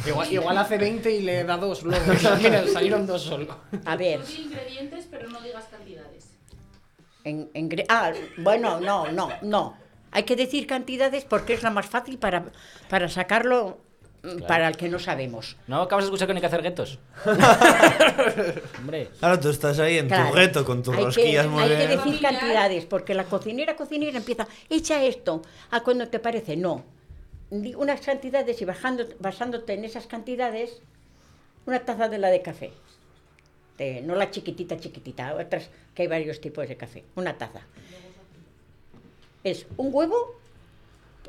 Igual, 0.06 0.30
igual 0.30 0.58
hace 0.58 0.76
20 0.76 1.10
y 1.10 1.22
le 1.22 1.44
da 1.44 1.56
dos 1.56 1.82
luego. 1.82 2.04
Mira, 2.42 2.66
salieron 2.66 3.06
dos 3.06 3.22
solo. 3.22 3.56
A 3.86 3.96
ver. 3.96 4.20
Ingredientes, 4.38 5.08
pero 5.10 5.30
no 5.30 5.40
digas 5.40 5.64
cantidades. 5.70 6.26
En, 7.24 7.50
en 7.54 7.70
ah, 7.88 8.12
bueno, 8.36 8.80
no, 8.80 9.10
no, 9.10 9.30
no. 9.40 9.78
Hay 10.10 10.24
que 10.24 10.36
decir 10.36 10.66
cantidades 10.66 11.24
porque 11.24 11.54
es 11.54 11.62
la 11.62 11.70
más 11.70 11.86
fácil 11.86 12.18
para, 12.18 12.44
para 12.90 13.08
sacarlo 13.08 13.78
para 14.46 14.68
el 14.68 14.76
que 14.76 14.88
no 14.88 14.98
sabemos. 14.98 15.56
¿No 15.66 15.82
acabas 15.82 16.04
de 16.04 16.06
escuchar 16.08 16.28
que 16.28 16.34
no 16.34 16.38
hay 16.38 16.40
que 16.42 16.46
hacer 16.46 16.62
guetos? 16.62 16.98
Hombre. 18.78 19.08
Claro, 19.18 19.40
tú 19.40 19.48
estás 19.50 19.78
ahí 19.78 19.98
en 19.98 20.06
Claro. 20.08 20.30
tu 20.30 20.36
gueto 20.36 20.64
con 20.64 20.82
tus 20.82 20.96
hay 20.96 21.04
rosquillas 21.04 21.44
que, 21.46 21.50
muy 21.50 21.62
hay 21.64 21.68
que 21.68 21.96
decir 21.96 22.20
cantidades, 22.20 22.84
porque 22.86 23.14
la 23.14 23.24
cocinera, 23.24 23.74
cocinera 23.76 24.16
empieza, 24.18 24.46
echa 24.70 25.02
esto, 25.04 25.42
a 25.70 25.80
cuando 25.82 26.08
te 26.08 26.18
parece, 26.18 26.56
no. 26.56 26.84
Unas 27.50 28.00
cantidades 28.00 28.62
y 28.62 28.64
bajando, 28.64 29.04
basándote 29.18 29.74
en 29.74 29.84
esas 29.84 30.06
cantidades, 30.06 30.80
una 31.66 31.80
taza 31.80 32.08
de 32.08 32.18
la 32.18 32.28
de 32.28 32.42
café. 32.42 32.72
De- 33.78 34.02
no 34.02 34.14
la 34.14 34.30
chiquitita, 34.30 34.78
chiquitita, 34.78 35.34
otras 35.34 35.68
que 35.94 36.02
hay 36.02 36.08
varios 36.08 36.40
tipos 36.40 36.68
de 36.68 36.76
café. 36.76 37.04
Una 37.16 37.36
taza. 37.36 37.60
Es 39.44 39.66
un 39.76 39.90
huevo 39.92 40.36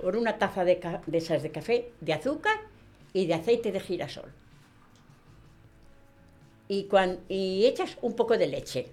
por 0.02 0.16
una 0.16 0.38
taza 0.38 0.64
de, 0.64 0.80
de 1.08 1.18
esas 1.18 1.42
de 1.44 1.52
café, 1.52 1.92
de 2.02 2.14
azúcar 2.14 2.58
y 3.14 3.26
de 3.28 3.34
aceite 3.36 3.72
de 3.72 3.80
girasol 3.80 4.32
y, 6.68 6.86
cuan- 6.86 7.20
y 7.30 7.66
echas 7.66 7.98
un 8.02 8.16
poco 8.16 8.38
de 8.38 8.48
leche, 8.48 8.88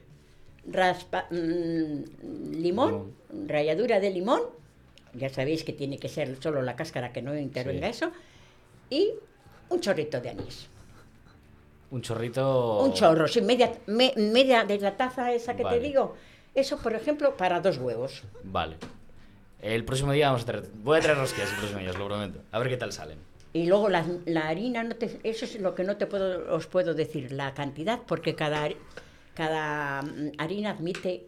raspa, 0.67 1.27
mm, 1.31 2.53
limón, 2.61 3.15
ralladura 3.47 4.00
de 4.00 4.11
limón, 4.11 4.43
ya 5.15 5.29
sabéis 5.29 5.65
que 5.65 5.73
tiene 5.73 5.99
que 5.99 6.09
ser 6.09 6.37
solo 6.43 6.62
la 6.62 6.77
cáscara 6.77 7.12
que 7.12 7.23
no 7.23 7.37
intervenga 7.37 7.87
Sí. 7.87 7.91
eso, 8.05 8.12
y 8.91 9.11
un 9.71 9.81
chorrito 9.81 10.21
de 10.21 10.31
anís. 10.31 10.67
Un 11.91 12.03
chorrito. 12.03 12.81
Un 12.85 12.93
chorro, 12.93 13.27
sí, 13.27 13.41
media, 13.41 13.73
me- 13.87 14.15
media 14.17 14.65
de 14.65 14.79
la 14.79 14.97
taza 14.97 15.33
esa 15.33 15.57
que 15.57 15.65
Vale. 15.65 15.79
te 15.79 15.83
digo. 15.89 16.15
Eso, 16.55 16.77
por 16.79 16.95
ejemplo, 16.95 17.37
para 17.37 17.61
dos 17.61 17.79
huevos. 17.79 18.23
Vale. 18.45 18.77
El 19.61 19.85
próximo 19.85 20.12
día 20.12 20.27
vamos 20.29 20.43
a 20.43 20.47
traer. 20.47 20.69
Voy 20.83 20.99
a 20.99 21.00
traer 21.00 21.19
rosquillas 21.19 21.50
el 21.50 21.57
próximo 21.57 21.81
día, 21.81 21.91
os 21.91 21.99
lo 21.99 22.07
prometo. 22.07 22.41
A 22.53 22.59
ver 22.59 22.69
qué 22.69 22.77
tal 22.77 22.93
salen. 22.93 23.19
Y 23.52 23.66
luego 23.66 23.88
la, 23.88 24.07
la 24.26 24.49
harina, 24.49 24.85
no 24.85 24.95
te- 24.97 25.21
eso 25.25 25.45
es 25.45 25.61
lo 25.61 25.75
que 25.75 25.83
no 25.85 25.97
te 25.97 26.07
puedo, 26.07 26.54
os 26.54 26.66
puedo 26.66 26.95
decir, 26.95 27.33
la 27.33 27.52
cantidad, 27.54 28.00
porque 28.07 28.35
cada, 28.37 28.69
cada 29.35 30.02
mm, 30.02 30.33
harina 30.38 30.71
admite 30.71 31.26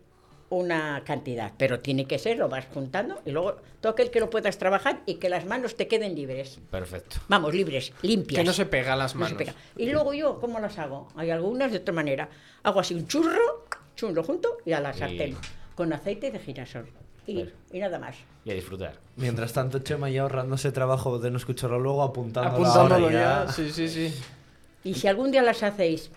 una 0.50 1.02
cantidad, 1.04 1.52
pero 1.56 1.80
tiene 1.80 2.04
que 2.06 2.18
ser, 2.18 2.36
lo 2.36 2.48
vas 2.48 2.66
juntando 2.66 3.20
y 3.24 3.30
luego 3.30 3.56
toque 3.80 4.02
el 4.02 4.10
que 4.10 4.20
lo 4.20 4.28
puedas 4.28 4.58
trabajar 4.58 5.00
y 5.06 5.14
que 5.14 5.30
las 5.30 5.46
manos 5.46 5.76
te 5.76 5.88
queden 5.88 6.14
libres. 6.14 6.60
Perfecto. 6.70 7.16
Vamos, 7.28 7.54
libres, 7.54 7.92
limpias. 8.02 8.38
Que 8.40 8.44
no 8.44 8.52
se 8.52 8.66
pega 8.66 8.94
las 8.94 9.14
No 9.16 9.26
se 9.26 9.32
manos. 9.34 9.38
pega. 9.38 9.54
Y 9.78 9.90
luego 9.90 10.12
yo, 10.12 10.38
¿cómo 10.40 10.60
las 10.60 10.78
hago? 10.78 11.08
Hay 11.16 11.30
algunas 11.30 11.72
de 11.72 11.78
otra 11.78 11.94
manera. 11.94 12.28
Hago 12.64 12.80
así 12.80 12.94
un 12.94 13.08
churro, 13.08 13.64
churro 13.96 14.22
junto 14.22 14.58
y 14.66 14.72
a 14.72 14.80
la 14.80 14.90
Y- 14.94 14.98
sartén, 14.98 15.36
con 15.74 15.90
aceite 15.94 16.30
de 16.30 16.38
girasol. 16.38 16.86
Y, 17.26 17.34
Claro. 17.34 17.50
y 17.72 17.78
nada 17.78 17.98
más. 17.98 18.16
Y 18.44 18.50
a 18.50 18.54
disfrutar. 18.54 18.94
Mientras 19.16 19.52
tanto, 19.52 19.78
Chema 19.80 20.10
ya 20.10 20.22
ahorrándose 20.22 20.72
trabajo 20.72 21.18
de 21.18 21.30
no 21.30 21.36
escucharlo 21.36 21.78
luego, 21.78 22.02
apuntándolo 22.02 22.66
Apuntándolo 22.66 23.06
ahora 23.06 23.44
ya. 23.46 23.52
Sí, 23.52 23.70
sí, 23.70 23.88
sí. 23.88 24.12
Y 24.84 24.94
si 24.94 25.06
algún 25.06 25.30
día 25.30 25.42
las 25.42 25.62
hacéis, 25.62 26.10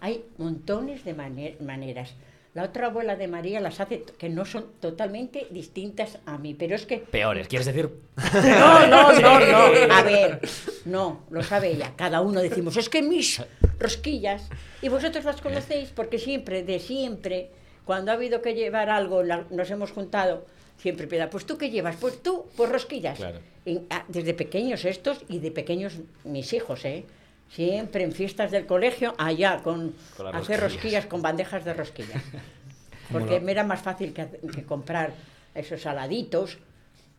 hay 0.00 0.24
montones 0.38 1.04
de 1.04 1.14
mane- 1.14 1.56
maneras. 1.60 2.14
La 2.52 2.64
otra 2.64 2.88
abuela 2.88 3.14
de 3.14 3.28
María 3.28 3.60
las 3.60 3.78
hace 3.78 4.02
que 4.18 4.28
no 4.28 4.44
son 4.44 4.66
totalmente 4.80 5.46
distintas 5.50 6.18
a 6.26 6.36
mí, 6.36 6.52
pero 6.52 6.74
es 6.74 6.84
que... 6.84 6.98
Peores, 6.98 7.46
¿quieres 7.46 7.64
decir? 7.66 7.88
No, 8.34 8.86
no, 8.88 9.12
no, 9.20 9.38
no. 9.40 9.94
A 9.94 10.02
ver, 10.02 10.40
no, 10.84 11.20
lo 11.30 11.42
sabe 11.44 11.70
ella. 11.70 11.92
Cada 11.96 12.20
uno 12.20 12.40
decimos, 12.40 12.76
es 12.76 12.88
que 12.88 13.02
mis 13.02 13.40
rosquillas, 13.78 14.48
y 14.82 14.88
vosotros 14.88 15.24
las 15.24 15.40
conocéis 15.40 15.90
porque 15.90 16.18
siempre, 16.18 16.64
de 16.64 16.80
siempre, 16.80 17.50
cuando 17.84 18.10
ha 18.10 18.14
habido 18.14 18.42
que 18.42 18.54
llevar 18.54 18.90
algo, 18.90 19.22
la- 19.22 19.44
nos 19.50 19.70
hemos 19.70 19.90
juntado, 19.90 20.46
siempre 20.78 21.06
pida, 21.06 21.28
pues 21.30 21.44
tú 21.46 21.58
qué 21.58 21.70
llevas, 21.70 21.96
pues 21.96 22.22
tú, 22.22 22.46
pues 22.56 22.70
rosquillas. 22.70 23.18
Claro. 23.18 23.38
Y, 23.64 23.80
ah, 23.90 24.04
desde 24.08 24.34
pequeños 24.34 24.84
estos 24.84 25.20
y 25.28 25.38
de 25.38 25.50
pequeños 25.50 25.94
mis 26.24 26.52
hijos, 26.52 26.84
¿eh? 26.84 27.04
Siempre 27.50 28.04
en 28.04 28.12
fiestas 28.12 28.50
del 28.52 28.64
colegio, 28.66 29.14
allá, 29.18 29.60
con, 29.62 29.94
hacer 30.14 30.32
rosquillas. 30.32 30.60
rosquillas 30.60 31.06
con 31.06 31.20
bandejas 31.22 31.64
de 31.64 31.74
rosquillas. 31.74 32.22
Porque 33.12 33.40
me 33.40 33.50
era 33.52 33.64
más 33.64 33.80
fácil 33.82 34.14
que 34.14 34.62
comprar 34.64 35.12
esos 35.54 35.82
saladitos. 35.82 36.58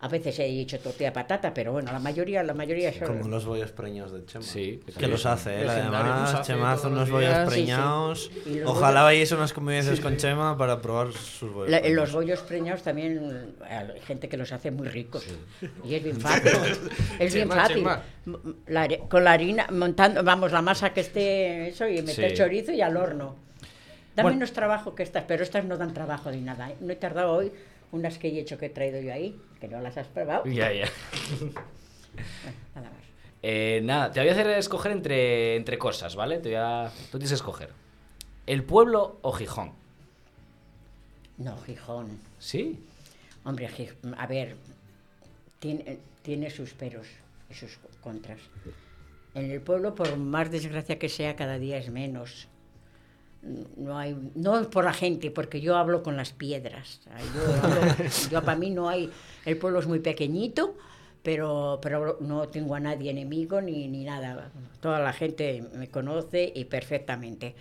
A 0.04 0.08
veces 0.08 0.40
he 0.40 0.46
dicho 0.46 0.80
tortilla 0.80 1.10
de 1.10 1.14
patata, 1.14 1.54
pero 1.54 1.74
bueno, 1.74 1.92
la 1.92 2.00
mayoría, 2.00 2.42
la 2.42 2.56
mayoría 2.56 2.92
son... 2.92 3.08
Como 3.20 3.28
los 3.30 3.46
bollos 3.46 3.72
preñados 3.72 4.12
de 4.12 4.26
Chema. 4.26 4.44
Sí, 4.44 4.82
que 4.84 4.94
Que 4.94 5.08
los 5.08 5.28
hace, 5.28 5.52
legendarios, 5.60 5.94
además. 6.16 6.34
hace 6.34 6.54
Chema 6.54 6.72
hace 6.74 6.88
unos 6.88 7.00
los 7.02 7.10
bollos 7.12 7.30
días. 7.30 7.50
Sí, 7.50 7.56
sí. 7.56 7.62
preñados. 7.62 8.32
Ojalá 8.66 9.02
bollos- 9.02 9.04
vayáis 9.06 9.32
a 9.32 9.36
unas 9.36 9.54
convivencias 9.54 10.00
con 10.00 10.18
Chema 10.18 10.58
para 10.58 10.82
probar 10.82 11.12
sus 11.14 11.54
bollos. 11.54 11.70
La- 11.70 11.78
en 11.78 11.84
preñados. 11.84 12.08
los 12.08 12.14
bollos 12.16 12.40
preñados 12.40 12.82
también 12.82 13.54
hay 13.70 14.00
gente 14.02 14.28
que 14.28 14.38
los 14.38 14.52
hace 14.52 14.72
muy 14.72 14.88
ricos. 14.88 15.24
Y 15.86 15.94
es 15.94 16.04
bien 16.04 16.20
fácil. 16.20 16.52
es 17.20 17.34
bien 17.36 17.48
Chema, 17.48 17.62
fácil. 17.62 17.78
Chema. 17.78 18.02
M- 18.26 18.38
la 18.68 18.88
con 19.08 19.24
la 19.24 19.34
harina, 19.34 19.68
montando, 19.72 20.24
vamos, 20.24 20.52
la 20.52 20.64
masa 20.64 20.94
que 20.94 21.02
esté 21.02 21.68
eso 21.70 21.88
y 21.88 22.02
meter 22.02 22.32
Sí. 22.32 22.38
chorizo 22.38 22.72
y 22.72 22.82
al 22.82 22.98
horno. 22.98 23.36
Da 24.16 24.24
Bueno. 24.24 24.38
menos 24.40 24.52
trabajo 24.52 24.96
que 24.96 25.04
estas, 25.04 25.26
pero 25.26 25.44
estas 25.44 25.64
no 25.64 25.78
dan 25.78 25.94
trabajo 25.94 26.32
ni 26.32 26.42
nada. 26.42 26.72
¿eh? 26.72 26.76
No 26.82 26.92
he 26.92 26.96
tardado 26.96 27.32
hoy 27.34 27.52
unas 27.92 28.18
que 28.18 28.30
he 28.30 28.40
hecho 28.40 28.58
que 28.58 28.68
he 28.68 28.70
traído 28.70 29.00
yo 29.02 29.14
ahí, 29.14 29.40
que 29.60 29.68
no 29.68 29.82
las 29.82 29.98
has 29.98 30.08
probado. 30.08 30.46
Ya, 30.46 30.72
ya. 30.72 30.90
Bueno, 31.40 31.54
nada 32.76 32.90
más. 32.90 33.02
Eh, 33.44 33.82
nada, 33.84 34.12
te 34.12 34.20
voy 34.20 34.30
a 34.30 34.34
hacer 34.34 34.48
escoger 34.50 34.92
entre, 34.92 35.56
entre 35.56 35.78
cosas, 35.78 36.16
¿vale? 36.16 36.38
Te 36.38 36.50
voy 36.50 36.58
a... 36.58 36.92
Tú 37.12 37.18
tienes 37.18 37.30
que 37.30 37.36
escoger. 37.36 37.70
¿El 38.46 38.64
pueblo 38.64 39.18
o 39.22 39.32
Gijón? 39.32 39.72
No, 41.38 41.58
Gijón. 41.62 42.20
¿Sí? 42.38 42.80
Hombre, 43.44 43.70
a 44.18 44.28
ver, 44.28 44.56
tiene, 45.60 45.98
tiene 46.22 46.50
sus 46.52 46.74
peros 46.74 47.08
y 47.50 47.54
sus 47.56 47.80
contras. 48.02 48.40
En 49.34 49.50
el 49.50 49.62
pueblo, 49.62 49.96
por 49.96 50.18
más 50.18 50.52
desgracia 50.52 51.00
que 51.00 51.10
sea, 51.10 51.36
cada 51.36 51.58
día 51.58 51.78
es 51.78 51.90
menos. 51.90 52.48
No 53.76 53.98
hay, 53.98 54.16
no 54.36 54.70
por 54.70 54.86
la 54.86 54.94
gente, 54.94 55.32
porque 55.32 55.62
yo 55.62 55.76
hablo 55.76 56.04
con 56.04 56.16
las 56.16 56.32
piedras. 56.32 57.02
Yo, 58.30 58.42
para 58.44 58.56
mí 58.58 58.70
no 58.70 58.88
hay, 58.88 59.10
el 59.46 59.58
pueblo 59.58 59.80
es 59.80 59.88
muy 59.88 60.00
pequeñito, 60.00 60.76
pero, 61.24 61.80
pero 61.82 62.18
no 62.22 62.48
tengo 62.50 62.76
a 62.76 62.80
nadie 62.80 63.10
enemigo 63.10 63.60
ni, 63.62 63.88
ni 63.88 64.04
nada. 64.04 64.52
Toda 64.80 65.00
la 65.00 65.12
gente 65.14 65.64
me 65.76 65.88
conoce 65.90 66.52
y 66.56 66.66
perfectamente. 66.66 67.56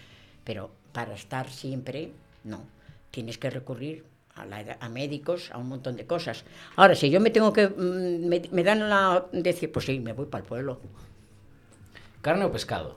Pero 0.44 0.70
para 0.92 1.14
estar 1.14 1.48
siempre, 1.50 2.12
no. 2.44 2.62
Tienes 3.10 3.38
que 3.38 3.48
recurrir 3.48 4.04
a, 4.34 4.44
la- 4.44 4.76
a 4.80 4.88
médicos, 4.90 5.50
a 5.50 5.58
un 5.58 5.68
montón 5.68 5.96
de 5.96 6.06
cosas. 6.06 6.44
Ahora, 6.76 6.94
si 6.94 7.08
yo 7.10 7.20
me 7.20 7.30
tengo 7.30 7.52
que, 7.54 7.68
mm, 7.68 8.26
me, 8.28 8.42
me 8.52 8.62
dan 8.64 8.88
la 8.90 9.24
decir, 9.32 9.72
pues 9.72 9.86
sí, 9.86 9.98
me 9.98 10.12
voy 10.12 10.26
para 10.26 10.42
el 10.42 10.48
pueblo. 10.48 10.78
¿Carne 12.20 12.44
o 12.44 12.52
pescado? 12.52 12.96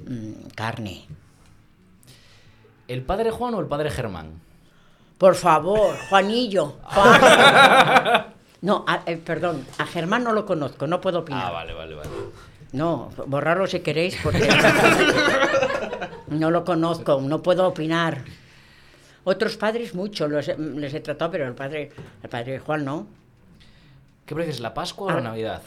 Mm, 0.00 0.48
carne. 0.56 1.06
¿El 2.88 3.02
padre 3.02 3.30
Juan 3.30 3.54
o 3.54 3.60
el 3.60 3.66
padre 3.66 3.90
Germán? 3.90 4.40
Por 5.18 5.34
favor, 5.34 5.96
Juanillo. 6.08 6.76
Juan. 6.82 8.26
No, 8.60 8.84
a- 8.88 9.02
eh, 9.06 9.16
perdón, 9.18 9.64
a 9.78 9.86
Germán 9.86 10.24
no 10.24 10.32
lo 10.32 10.44
conozco, 10.44 10.88
no 10.88 11.00
puedo 11.00 11.20
opinar. 11.20 11.44
Ah, 11.46 11.50
vale, 11.52 11.72
vale, 11.74 11.94
vale. 11.94 12.10
No, 12.72 13.08
borrarlo 13.26 13.68
si 13.68 13.78
queréis, 13.78 14.18
porque 14.20 14.48
no 16.26 16.50
lo 16.50 16.64
conozco, 16.64 17.20
no 17.20 17.40
puedo 17.40 17.68
opinar. 17.68 18.24
Otros 19.22 19.56
padres 19.56 19.94
mucho, 19.94 20.26
los 20.26 20.48
les 20.58 20.92
he 20.92 20.98
tratado, 20.98 21.30
pero 21.30 21.46
el 21.46 21.54
padre, 21.54 21.92
el 22.20 22.28
padre 22.28 22.58
Juan 22.58 22.84
no. 22.84 23.06
¿Qué 24.26 24.34
prefieres, 24.34 24.58
la 24.60 24.74
Pascua 24.74 25.06
o 25.06 25.10
la 25.12 25.18
Ah. 25.18 25.20
Navidad? 25.22 25.62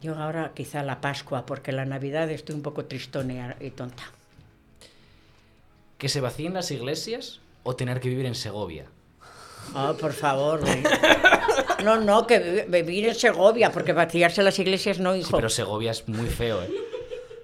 Yo 0.00 0.14
ahora 0.14 0.52
quizá 0.54 0.84
la 0.84 1.00
Pascua, 1.00 1.44
porque 1.44 1.72
la 1.72 1.86
Navidad 1.86 2.30
estoy 2.30 2.54
un 2.54 2.62
poco 2.62 2.84
tristona 2.84 3.56
y 3.58 3.70
tonta. 3.70 4.04
¿Que 5.98 6.08
se 6.08 6.20
vacíen 6.20 6.54
las 6.54 6.70
iglesias 6.70 7.40
o 7.64 7.74
tener 7.76 8.00
que 8.00 8.08
vivir 8.08 8.26
en 8.26 8.34
Segovia? 8.34 8.86
Ah, 9.74 9.94
por 10.00 10.12
favor. 10.12 10.60
güey. 10.60 10.82
No, 11.84 12.00
no, 12.00 12.26
que 12.26 12.38
vi- 12.68 12.82
vivir 12.82 13.08
en 13.08 13.14
Segovia, 13.14 13.70
porque 13.72 13.92
vaciarse 13.92 14.42
las 14.42 14.58
iglesias 14.58 14.98
no, 14.98 15.14
hijo. 15.14 15.36
Pero 15.36 15.48
Segovia 15.48 15.90
es 15.90 16.08
muy 16.08 16.26
feo, 16.28 16.62
¿eh? 16.62 16.70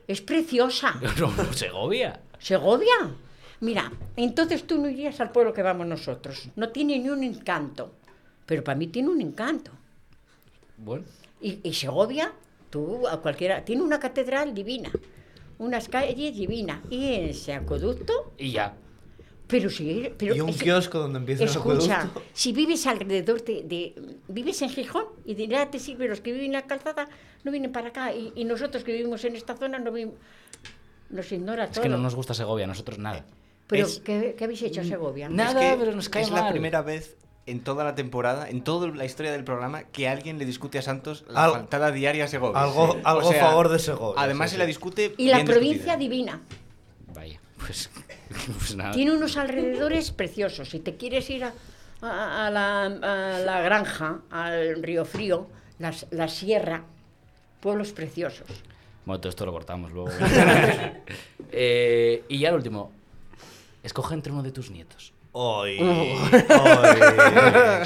Es 0.09 0.21
preciosa. 0.21 0.99
No, 1.19 1.29
no, 1.37 1.53
Segovia. 1.53 2.21
¿Segovia? 2.39 2.95
Mira, 3.61 3.91
entonces 4.17 4.67
tú 4.67 4.79
no 4.79 4.89
irías 4.89 5.21
al 5.21 5.31
pueblo 5.33 5.53
que 5.53 5.63
vamos 5.63 5.87
nosotros. 5.87 6.49
No 6.57 6.69
tiene 6.71 6.99
ni 6.99 7.09
un 7.11 7.23
encanto. 7.25 7.93
Pero 8.47 8.63
para 8.63 8.77
mí 8.77 8.89
tiene 8.89 9.09
un 9.09 9.21
encanto. 9.21 9.71
Bueno, 10.77 11.05
Y, 11.41 11.61
y 11.63 11.73
Segovia, 11.75 12.33
tú 12.71 13.07
a 13.09 13.19
cualquiera, 13.21 13.65
tiene 13.65 13.83
una 13.83 13.99
catedral 14.01 14.53
divina, 14.55 14.91
unas 15.59 15.89
calles 15.89 16.37
divinas. 16.37 16.81
Y 16.91 17.15
en 17.15 17.29
ese 17.31 17.53
acueducto, 17.55 18.33
y 18.39 18.53
ya. 18.53 18.75
pero 19.47 19.71
si... 19.71 20.11
Pero 20.19 20.35
Y 20.37 20.41
un 20.41 20.49
es- 20.51 20.63
kiosco 20.63 20.99
donde 20.99 21.19
empieza 21.19 21.45
el 21.45 21.51
Escucha, 21.51 22.01
acueducto. 22.03 22.23
si 22.33 22.53
vives 22.53 22.87
alrededor 22.87 23.43
de, 23.45 23.63
de- 23.63 23.95
Vives 24.29 24.63
en 24.63 24.71
Gijón 24.71 25.05
y 25.25 25.35
de 25.35 25.49
nada 25.49 25.71
te 25.71 25.79
sirve 25.79 26.09
los 26.09 26.21
que 26.21 26.33
viven 26.33 26.47
en 26.47 26.53
la 26.53 26.63
calzada 26.63 27.09
no 27.45 27.51
vienen 27.53 27.73
para 27.73 27.89
acá 27.89 28.13
y, 28.15 28.33
y 28.35 28.45
nosotros 28.45 28.85
que 28.85 28.93
vivimos 28.93 29.25
en 29.25 29.37
esta 29.37 29.55
zona 29.57 29.79
no 29.79 29.93
vivimos... 29.93 30.17
Nos 31.11 31.31
ignora 31.31 31.65
Es 31.65 31.73
todo. 31.73 31.83
que 31.83 31.89
no 31.91 31.99
nos 31.99 32.15
gusta 32.15 32.33
Segovia, 32.35 32.67
nosotros 32.67 32.99
nada. 32.99 33.25
Pero, 33.67 33.87
Es- 33.87 34.01
¿qué, 34.01 34.35
qué 34.37 34.45
habéis 34.45 34.63
hecho 34.63 34.81
a 34.81 34.85
Segovia? 34.85 35.29
Nada, 35.29 35.63
es 35.65 35.73
que 35.75 35.79
pero 35.79 35.95
nos 35.95 36.09
cae 36.09 36.23
es 36.23 36.31
mal. 36.31 36.45
la 36.45 36.51
primera 36.51 36.83
vez 36.83 37.17
en 37.47 37.61
toda 37.61 37.85
la 37.85 37.95
temporada, 37.95 38.49
en 38.49 38.63
toda 38.63 38.89
la 38.89 39.05
historia 39.05 39.31
del 39.33 39.45
programa, 39.45 39.83
que 39.85 40.09
alguien 40.09 40.39
le 40.39 40.47
discute 40.47 40.79
a 40.79 40.83
Santos 40.83 41.25
la 41.29 41.45
Al- 41.45 41.53
faltada 41.53 41.91
diaria 41.93 42.25
a 42.25 42.29
Segovia. 42.29 42.63
algo- 42.63 42.97
algo 43.05 43.31
a 43.31 43.35
favor 43.35 43.69
de 43.69 43.79
Segovia, 43.79 44.23
Además, 44.23 44.51
sí, 44.51 44.55
se 44.55 44.59
la 44.59 44.67
discute. 44.67 45.15
Y 45.19 45.29
la 45.29 45.45
provincia 45.45 45.97
discutida. 45.97 45.97
divina. 45.97 46.41
Vaya, 47.15 47.39
pues, 47.59 47.91
pues 48.59 48.75
nada. 48.77 48.93
Tiene 48.93 49.13
unos 49.13 49.37
alrededores 49.37 50.11
preciosos. 50.11 50.71
Si 50.71 50.81
te 50.81 50.97
quieres 50.97 51.29
ir 51.31 51.45
a, 51.45 51.53
a- 52.01 52.47
a 52.47 52.51
la, 52.51 52.85
a 52.87 53.39
la 53.41 53.61
granja, 53.61 54.21
al 54.31 54.83
río 54.83 55.05
frío, 55.05 55.47
las- 55.79 56.07
la 56.11 56.29
sierra, 56.29 56.85
pueblos 57.61 57.93
preciosos. 57.93 58.47
Bueno, 59.05 59.21
todo 59.21 59.29
esto 59.29 59.45
lo 59.45 59.53
cortamos 59.53 59.93
luego. 59.93 60.11
Eh, 61.57 62.25
y 62.29 62.39
ya 62.39 62.49
el 62.49 62.55
último. 62.57 62.91
Escoge 63.83 64.15
entre 64.15 64.33
uno 64.33 64.43
de 64.43 64.51
tus 64.51 64.71
nietos. 64.71 65.13
Hoy. 65.37 65.79
Ay. 65.81 66.23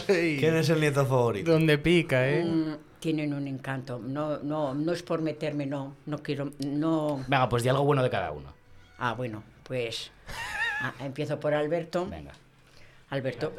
¿Quién 0.38 0.55
es 0.57 0.69
el 0.69 0.81
nieto 0.81 1.07
favorito? 1.07 1.50
Donde 1.50 1.78
pica, 1.78 2.28
¿eh? 2.28 2.45
Mm, 2.45 2.75
tienen 3.00 3.33
un 3.33 3.49
encanto. 3.49 3.99
No, 3.99 4.37
no, 4.40 4.75
no 4.75 4.93
es 4.93 5.02
por 5.02 5.23
meterme, 5.23 5.64
no. 5.64 5.97
No 6.05 6.23
quiero, 6.23 6.52
no. 6.59 7.25
Venga, 7.26 7.49
pues 7.49 7.62
di 7.62 7.71
algo 7.71 7.85
bueno 7.85 8.02
de 8.02 8.11
cada 8.11 8.33
uno. 8.33 8.52
Ah, 8.99 9.14
bueno, 9.14 9.43
pues 9.62 10.11
ah, 10.83 10.93
empiezo 11.00 11.40
por 11.40 11.55
Alberto. 11.55 12.07
Venga. 12.07 12.33
Alberto, 13.09 13.55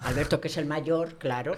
Alberto 0.00 0.38
que 0.42 0.48
es 0.48 0.58
el 0.58 0.66
mayor, 0.66 1.14
claro. 1.14 1.56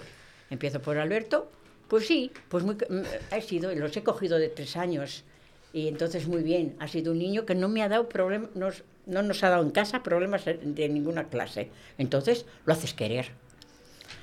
Empiezo 0.49 0.81
por 0.81 0.97
Alberto. 0.97 1.51
Pues 1.89 2.07
sí, 2.07 2.31
pues 2.47 2.63
muy, 2.63 2.75
mm, 2.75 3.01
ha 3.29 3.41
sido, 3.41 3.75
los 3.75 3.97
he 3.97 4.03
cogido 4.03 4.37
de 4.37 4.47
tres 4.47 4.77
años. 4.77 5.25
Y 5.73 5.89
entonces 5.89 6.29
muy 6.29 6.43
bien, 6.43 6.77
ha 6.79 6.87
sido 6.87 7.11
un 7.11 7.19
niño 7.19 7.45
que 7.45 7.55
no 7.55 7.67
me 7.67 7.83
ha 7.83 7.89
dado 7.89 8.07
problemas, 8.07 8.83
no 9.05 9.23
nos 9.23 9.43
ha 9.43 9.49
dado 9.49 9.63
en 9.63 9.71
casa 9.71 10.03
problemas 10.03 10.45
de- 10.45 10.89
ninguna 10.89 11.25
clase. 11.25 11.69
Entonces 11.97 12.45
lo 12.65 12.73
haces 12.73 12.93
querer. 12.93 13.31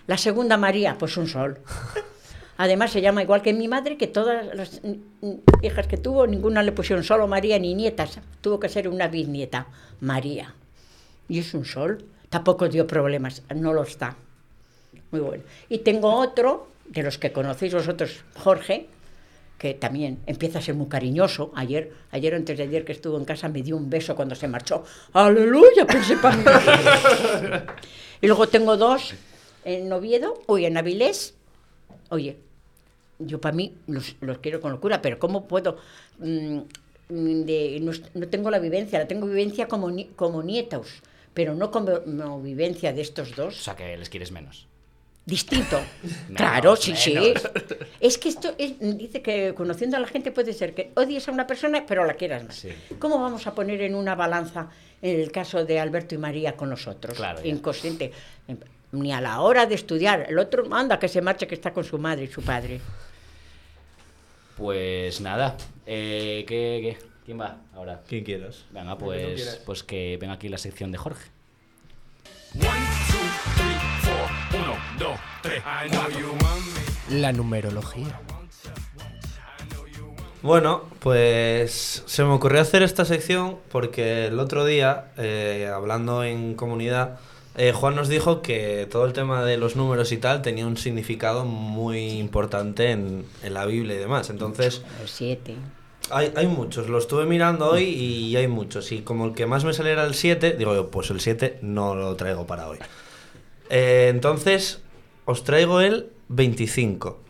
La 0.07 0.17
segunda 0.19 0.57
María, 0.57 0.97
pues 0.99 1.17
un 1.17 1.27
sol. 1.29 1.59
Además 2.57 2.91
se 2.91 3.01
llama 3.01 3.23
igual 3.23 3.43
que 3.43 3.53
mi 3.53 3.69
madre, 3.69 3.97
que 3.97 4.07
todas 4.09 4.53
las 4.55 4.81
hijas 5.63 5.87
que 5.87 5.97
tuvo, 5.97 6.27
ninguna 6.27 6.63
le 6.63 6.73
pusieron 6.73 7.05
solo 7.05 7.29
María 7.29 7.59
ni 7.59 7.75
nietas. 7.75 8.19
Tuvo 8.41 8.59
que 8.59 8.69
ser 8.69 8.89
una 8.89 9.07
bisnieta, 9.09 9.67
María. 10.01 10.55
Y 11.29 11.39
es 11.39 11.55
un 11.55 11.65
sol. 11.65 12.05
Tampoco 12.31 12.69
dio 12.69 12.87
problemas, 12.87 13.43
no 13.55 13.73
lo 13.73 13.83
está. 13.85 14.17
Muy 15.13 15.21
bueno. 15.21 15.45
Y 15.69 15.79
tengo 15.79 16.13
otro, 16.15 16.69
de 16.87 17.03
los 17.03 17.17
que 17.19 17.33
conocéis 17.33 17.75
vosotros, 17.75 18.25
Jorge, 18.37 18.89
que 19.59 19.75
también 19.75 20.21
empieza 20.27 20.61
a 20.61 20.62
ser 20.62 20.75
muy 20.77 20.87
cariñoso. 20.88 21.50
Ayer, 21.55 21.93
ayer 22.12 22.35
antes 22.35 22.57
de 22.57 22.65
ayer 22.65 22.85
que 22.85 22.93
estuvo 22.93 23.19
en 23.19 23.25
casa 23.25 23.49
me 23.49 23.62
dio 23.62 23.77
un 23.77 23.91
beso 23.91 24.15
cuando 24.15 24.35
se 24.37 24.47
marchó. 24.49 24.85
¡Aleluya! 25.12 25.85
Mí. 25.85 26.45
y 28.21 28.27
luego 28.27 28.49
tengo 28.49 28.77
dos 28.77 29.15
en 29.65 29.93
Oviedo, 29.93 30.42
hoy 30.47 30.66
en 30.66 30.77
Avilés. 30.77 31.35
Oye, 32.11 32.37
yo 33.18 33.40
para 33.40 33.55
mí 33.55 33.75
los, 33.87 34.14
los 34.21 34.38
quiero 34.38 34.61
con 34.61 34.73
locura, 34.73 35.03
pero 35.03 35.18
¿cómo 35.18 35.47
puedo? 35.49 35.77
mm, 36.18 36.59
mm, 37.09 37.40
de- 37.44 37.79
no, 37.83 37.92
no 38.14 38.29
tengo 38.29 38.51
la 38.51 38.59
vivencia, 38.61 38.99
la 38.99 39.09
tengo 39.09 39.27
vivencia 39.27 39.66
como, 39.68 39.90
como 40.16 40.42
nietos, 40.42 41.03
pero 41.35 41.55
no 41.55 41.71
como, 41.71 42.01
como 42.05 42.40
vivencia 42.40 42.92
de 42.92 43.03
estos 43.03 43.33
O 43.33 43.42
dos. 43.42 43.57
sea, 43.62 43.75
que 43.77 43.97
les 43.97 44.09
quieres 44.09 44.31
menos. 44.33 44.66
Distinto. 45.29 45.79
Menos, 46.03 46.37
claro, 46.37 46.75
sí, 46.75 46.97
sí. 46.97 47.35
Es 48.01 48.17
que 48.17 48.31
esto 48.31 48.55
es- 48.57 48.79
dice 48.81 49.21
que 49.21 49.53
conociendo 49.55 49.99
a 49.99 50.01
la 50.01 50.07
gente 50.07 50.33
puede 50.33 50.55
ser 50.55 50.75
que 50.75 50.91
odies 50.95 51.29
a 51.29 51.33
una 51.33 51.47
persona, 51.47 51.85
pero 51.87 52.07
la 52.07 52.14
quieras 52.14 52.45
más. 52.45 52.57
Sí. 52.57 52.71
¿Cómo 52.99 53.21
vamos 53.21 53.47
a 53.47 53.55
poner 53.55 53.83
en 53.83 53.95
una 53.95 54.14
balanza 54.14 54.71
en 55.03 55.21
el 55.21 55.31
caso 55.31 55.67
de 55.67 55.79
Alberto 55.79 56.14
y 56.14 56.19
María 56.19 56.57
con 56.57 56.71
nosotros? 56.71 57.14
Claro. 57.19 57.41
Inconsciente. 57.45 58.11
Ni 58.93 59.12
a 59.12 59.21
la 59.21 59.43
hora 59.43 59.67
de 59.67 59.75
estudiar. 59.75 60.25
El 60.31 60.38
otro 60.38 60.64
manda 60.64 60.99
que 60.99 61.09
se 61.09 61.21
marche, 61.21 61.47
que 61.47 61.55
está 61.57 61.75
con 61.75 61.85
su 61.85 61.99
madre 61.99 62.25
y 62.25 62.29
su 62.29 62.41
padre. 62.41 62.81
Pues 64.57 65.21
nada. 65.21 65.59
Eh, 65.85 66.45
¿qué, 66.49 66.97
qué? 66.99 67.07
quién 67.27 67.38
va 67.38 67.59
ahora? 67.75 68.01
Quien 68.09 68.25
quieras. 68.25 68.64
Venga, 68.71 68.97
pues, 68.97 69.35
quieras. 69.35 69.61
pues 69.67 69.83
que 69.83 70.17
venga 70.19 70.33
aquí 70.35 70.49
la 70.49 70.57
sección 70.57 70.91
de 70.91 70.97
Jorge. 70.97 71.29
La 77.11 77.33
numerología. 77.33 78.21
Bueno, 80.43 80.83
pues 81.01 82.05
se 82.07 82.23
me 82.23 82.31
ocurrió 82.31 82.61
hacer 82.61 82.83
esta 82.83 83.05
sección 83.05 83.57
porque 83.71 84.27
el 84.27 84.39
otro 84.39 84.65
día, 84.65 85.07
eh, 85.17 85.69
hablando 85.73 86.23
en 86.23 86.55
comunidad, 86.55 87.19
eh, 87.57 87.73
Juan 87.73 87.97
nos 87.97 88.09
dijo 88.09 88.41
que 88.41 88.87
todo 88.89 89.05
el 89.05 89.13
tema 89.13 89.45
de 89.45 89.57
los 89.57 89.75
números 89.75 90.13
y 90.13 90.17
tal 90.19 90.43
tenía 90.43 90.65
un 90.65 90.77
significado 90.77 91.45
muy 91.45 92.11
importante 92.21 92.93
en, 92.93 93.25
en 93.43 93.55
la 93.55 93.67
Biblia 93.67 93.97
y 93.97 93.99
demás. 93.99 94.31
Entonces, 94.31 94.83
Los 95.01 95.11
siete. 95.11 95.57
hay, 96.11 96.33
hay 96.37 96.47
muchos, 96.47 96.89
lo 96.89 96.99
estuve 96.99 97.27
mirando 97.27 97.69
hoy 97.71 97.83
y 97.85 98.37
hay 98.37 98.47
muchos. 98.47 98.93
Y 98.93 99.01
como 99.01 99.27
el 99.27 99.35
que 99.35 99.47
más 99.47 99.65
me 99.65 99.73
saliera 99.73 100.05
el 100.05 100.15
7, 100.15 100.53
digo 100.57 100.73
yo, 100.73 100.89
pues 100.93 101.11
el 101.11 101.21
7 101.21 101.59
no 101.63 101.97
lo 101.97 102.15
traigo 102.15 102.47
para 102.47 102.69
hoy. 102.69 102.79
Eh, 103.71 104.07
entonces, 104.09 104.81
os 105.29 105.45
traigo 105.45 105.83
el 105.83 106.09
25. 106.31 107.21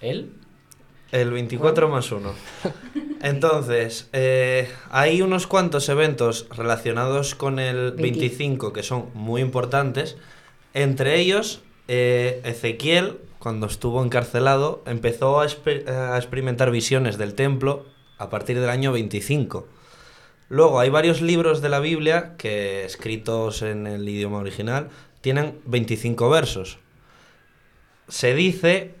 ¿Él? 0.00 0.32
El 1.12 1.30
24 1.30 1.88
más 1.88 2.10
1. 2.10 2.32
Entonces, 3.22 4.08
eh, 4.12 4.68
hay 4.90 5.22
unos 5.22 5.46
cuantos 5.46 5.88
eventos 5.88 6.48
relacionados 6.50 7.36
con 7.36 7.60
el 7.60 7.92
25 7.92 8.72
que 8.72 8.82
son 8.82 9.06
muy 9.14 9.40
importantes. 9.40 10.16
Entre 10.74 11.20
ellos, 11.20 11.60
eh, 11.86 12.40
Ezequiel, 12.44 13.18
cuando 13.38 13.66
estuvo 13.68 14.02
encarcelado, 14.02 14.82
empezó 14.84 15.40
a, 15.40 15.46
exper- 15.46 15.86
a 15.88 16.16
experimentar 16.16 16.72
visiones 16.72 17.18
del 17.18 17.34
templo 17.34 17.86
a 18.18 18.30
partir 18.30 18.58
del 18.58 18.68
año 18.70 18.90
25. 18.90 19.68
Luego, 20.48 20.80
hay 20.80 20.90
varios 20.90 21.20
libros 21.20 21.62
de 21.62 21.68
la 21.68 21.78
Biblia 21.78 22.34
que, 22.36 22.84
escritos 22.84 23.62
en 23.62 23.86
el 23.86 24.08
idioma 24.08 24.38
original, 24.38 24.88
tienen 25.20 25.60
25 25.66 26.28
versos 26.28 26.78
se 28.08 28.34
dice 28.34 28.94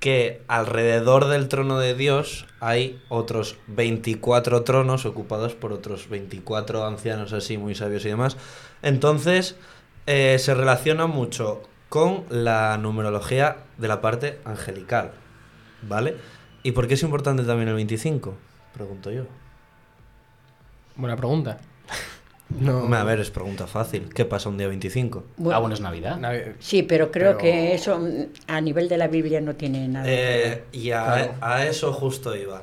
que 0.00 0.42
alrededor 0.48 1.26
del 1.26 1.48
trono 1.48 1.78
de 1.78 1.94
Dios 1.94 2.46
hay 2.60 3.02
otros 3.08 3.56
24 3.66 4.62
tronos 4.62 5.06
ocupados 5.06 5.54
por 5.54 5.72
otros 5.72 6.08
24 6.08 6.86
ancianos 6.86 7.32
así 7.32 7.58
muy 7.58 7.74
sabios 7.74 8.04
y 8.04 8.08
demás. 8.08 8.36
Entonces 8.82 9.56
eh, 10.06 10.38
se 10.38 10.54
relaciona 10.54 11.06
mucho 11.06 11.62
con 11.88 12.24
la 12.28 12.76
numerología 12.78 13.58
de 13.78 13.88
la 13.88 14.00
parte 14.00 14.40
angelical, 14.44 15.12
¿vale? 15.82 16.16
¿Y 16.62 16.72
por 16.72 16.86
qué 16.86 16.94
es 16.94 17.02
importante 17.02 17.42
también 17.44 17.68
el 17.68 17.74
25? 17.74 18.34
Pregunto 18.74 19.10
yo. 19.10 19.24
Buena 20.96 21.16
pregunta. 21.16 21.58
No. 22.50 22.92
A 22.94 23.04
ver, 23.04 23.20
es 23.20 23.30
pregunta 23.30 23.66
fácil. 23.66 24.08
¿Qué 24.14 24.24
pasa 24.24 24.48
un 24.48 24.56
día 24.56 24.68
25? 24.68 25.24
Ah, 25.52 25.58
bueno, 25.58 25.74
es 25.74 25.80
Navidad. 25.80 26.16
Navi- 26.18 26.54
Sí, 26.58 26.82
pero 26.82 27.10
creo 27.10 27.32
Pero- 27.32 27.38
que 27.38 27.74
eso 27.74 27.98
mm, 27.98 28.24
a 28.46 28.60
nivel 28.60 28.88
de 28.88 28.96
la 28.96 29.06
Biblia 29.08 29.40
no 29.40 29.54
tiene 29.54 29.86
nada. 29.86 30.06
que 30.06 30.12
Eh, 30.14 30.48
ver. 30.48 30.64
y 30.72 30.90
a, 30.92 31.04
Claro. 31.04 31.32
a 31.42 31.66
eso 31.66 31.92
justo 31.92 32.34
iba. 32.34 32.62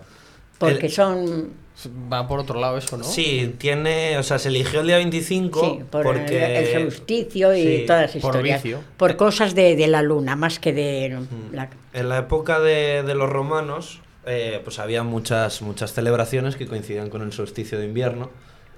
Porque 0.58 0.88
el- 0.88 0.92
son 0.92 1.66
Va 2.10 2.26
por 2.26 2.40
otro 2.40 2.58
lado 2.58 2.78
eso, 2.78 2.96
¿no? 2.98 3.04
Sí, 3.04 3.54
tiene, 3.58 4.18
o 4.18 4.24
sea, 4.24 4.40
se 4.40 4.48
eligió 4.48 4.80
el 4.80 4.88
día 4.88 4.96
25 4.96 5.60
Sí, 5.60 5.84
por 5.92 6.04
porque 6.04 6.58
el, 6.58 6.66
el 6.68 6.84
solsticio 6.84 7.54
y 7.54 7.62
Sí, 7.80 7.84
todas 7.86 8.04
las 8.04 8.12
por 8.24 8.32
historias. 8.36 8.64
vicio. 8.64 8.80
Por 8.96 9.18
cosas 9.18 9.56
de, 9.56 9.76
de 9.76 9.88
la 9.88 10.02
luna, 10.02 10.38
más 10.38 10.58
que 10.60 10.72
de 10.72 11.20
la... 11.52 11.70
en 11.92 12.08
la 12.10 12.20
época 12.20 12.62
de, 12.62 13.04
de 13.04 13.14
los 13.14 13.30
romanos, 13.30 14.00
eh, 14.26 14.62
pues 14.64 14.80
había 14.80 15.04
muchas, 15.04 15.62
muchas 15.62 15.92
celebraciones 15.94 16.56
que 16.56 16.66
coincidían 16.66 17.10
con 17.10 17.22
el 17.24 17.34
solsticio 17.34 17.78
de 17.78 17.86
invierno. 17.88 18.30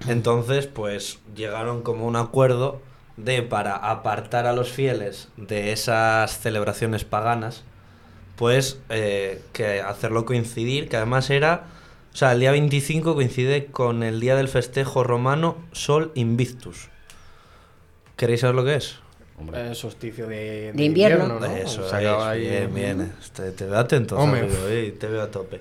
Entonces, 0.07 0.67
pues 0.67 1.19
llegaron 1.35 1.81
como 1.81 2.05
un 2.05 2.15
acuerdo 2.15 2.81
de 3.17 3.41
para 3.41 3.75
apartar 3.75 4.45
a 4.45 4.53
los 4.53 4.69
fieles 4.71 5.29
de 5.37 5.71
esas 5.71 6.39
celebraciones 6.39 7.03
paganas, 7.03 7.63
pues 8.35 8.79
eh, 8.89 9.41
que 9.53 9.81
hacerlo 9.81 10.25
coincidir, 10.25 10.87
que 10.89 10.97
además 10.97 11.29
era 11.31 11.65
O 12.13 12.15
sea, 12.17 12.31
el 12.33 12.39
día 12.39 12.51
25 12.51 13.15
coincide 13.15 13.65
con 13.67 14.03
el 14.03 14.19
día 14.19 14.35
del 14.35 14.47
festejo 14.47 15.03
romano 15.03 15.57
Sol 15.71 16.11
Invictus. 16.15 16.89
¿Queréis 18.15 18.41
saber 18.41 18.55
lo 18.55 18.65
que 18.65 18.75
es? 18.75 18.99
Hombre, 19.39 19.71
Eh, 19.71 19.75
solsticio 19.75 20.25
de, 20.27 20.71
De 20.73 20.83
invierno. 20.83 21.39
¿no? 21.39 21.45
Eso 21.45 21.87
Se 21.87 21.95
acaba 21.95 22.35
es, 22.35 22.41
ahí. 22.43 22.49
bien, 22.49 22.73
bien. 22.73 23.13
Te, 23.35 23.51
te 23.51 23.65
veo 23.65 23.77
atento, 23.77 24.17
Hombre. 24.17 24.41
amigo, 24.41 24.57
eh, 24.67 24.95
te 24.99 25.07
veo 25.07 25.21
a 25.21 25.29
tope. 25.31 25.59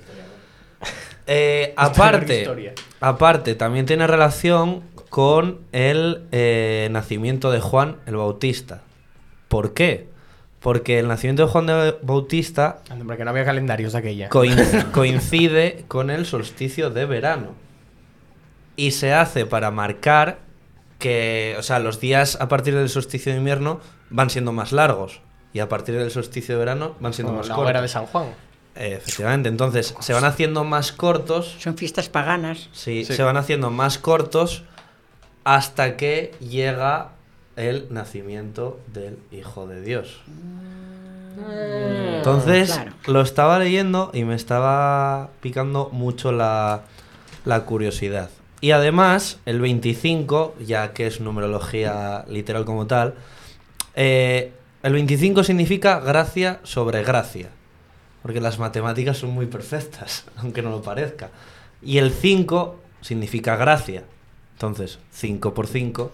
Eh, 1.26 1.74
aparte, 1.76 2.46
aparte, 3.00 3.54
también 3.54 3.86
tiene 3.86 4.06
relación 4.06 4.82
con 5.10 5.60
el 5.72 6.22
eh, 6.32 6.88
nacimiento 6.92 7.50
de 7.50 7.60
Juan 7.60 7.96
el 8.06 8.16
Bautista. 8.16 8.82
¿Por 9.48 9.74
qué? 9.74 10.08
Porque 10.60 10.98
el 10.98 11.08
nacimiento 11.08 11.44
de 11.46 11.48
Juan 11.52 11.68
el 11.70 11.94
Bautista 12.02 12.80
Hombre, 12.90 13.16
que 13.16 13.24
no 13.24 13.30
había 13.30 13.44
calendarios 13.44 13.94
aquella. 13.94 14.28
coin- 14.30 14.90
coincide 14.92 15.84
con 15.88 16.10
el 16.10 16.26
solsticio 16.26 16.90
de 16.90 17.06
verano. 17.06 17.48
Y 18.76 18.90
se 18.92 19.12
hace 19.14 19.46
para 19.46 19.70
marcar 19.70 20.38
que, 20.98 21.54
o 21.58 21.62
sea, 21.62 21.78
los 21.78 22.00
días 22.00 22.36
a 22.40 22.48
partir 22.48 22.74
del 22.74 22.88
solsticio 22.88 23.32
de 23.32 23.38
invierno 23.38 23.80
van 24.10 24.28
siendo 24.30 24.52
más 24.52 24.72
largos. 24.72 25.20
Y 25.52 25.60
a 25.60 25.68
partir 25.68 25.96
del 25.96 26.10
solsticio 26.10 26.54
de 26.56 26.58
verano 26.58 26.94
van 27.00 27.14
siendo 27.14 27.30
Como 27.32 27.38
más 27.40 27.48
la 27.48 27.54
cortos. 27.54 27.82
de 27.82 27.88
San 27.88 28.06
Juan. 28.06 28.26
Efectivamente, 28.78 29.48
entonces 29.48 29.94
se 30.00 30.12
van 30.12 30.24
haciendo 30.24 30.64
más 30.64 30.92
cortos. 30.92 31.56
Son 31.58 31.76
fiestas 31.76 32.08
paganas. 32.08 32.68
Sí, 32.72 33.04
Sí. 33.04 33.14
se 33.14 33.22
van 33.22 33.36
haciendo 33.36 33.70
más 33.70 33.98
cortos 33.98 34.64
hasta 35.44 35.96
que 35.96 36.34
llega 36.40 37.10
el 37.56 37.86
nacimiento 37.90 38.78
del 38.92 39.18
Hijo 39.32 39.66
de 39.66 39.80
Dios. 39.80 40.20
Entonces, 42.16 42.72
Claro. 42.72 42.92
lo 43.06 43.20
estaba 43.20 43.58
leyendo 43.58 44.10
y 44.12 44.24
me 44.24 44.34
estaba 44.34 45.30
picando 45.40 45.90
mucho 45.92 46.32
la, 46.32 46.82
la 47.44 47.60
curiosidad. 47.64 48.30
Y 48.60 48.70
además, 48.70 49.38
el 49.46 49.60
25, 49.60 50.54
ya 50.60 50.92
que 50.92 51.06
es 51.06 51.20
numerología 51.20 52.24
literal 52.28 52.64
como 52.64 52.86
tal, 52.86 53.14
eh, 53.94 54.52
el 54.82 54.92
25 54.92 55.44
significa 55.44 56.00
gracia 56.00 56.60
sobre 56.62 57.02
gracia. 57.02 57.50
Porque 58.26 58.40
las 58.40 58.58
matemáticas 58.58 59.18
son 59.18 59.30
muy 59.30 59.46
perfectas, 59.46 60.24
aunque 60.38 60.60
no 60.60 60.70
lo 60.70 60.82
parezca. 60.82 61.30
Y 61.80 61.98
el 61.98 62.10
5 62.10 62.74
significa 63.00 63.54
gracia. 63.54 64.02
Entonces, 64.54 64.98
5 65.12 65.54
por 65.54 65.68
5 65.68 66.10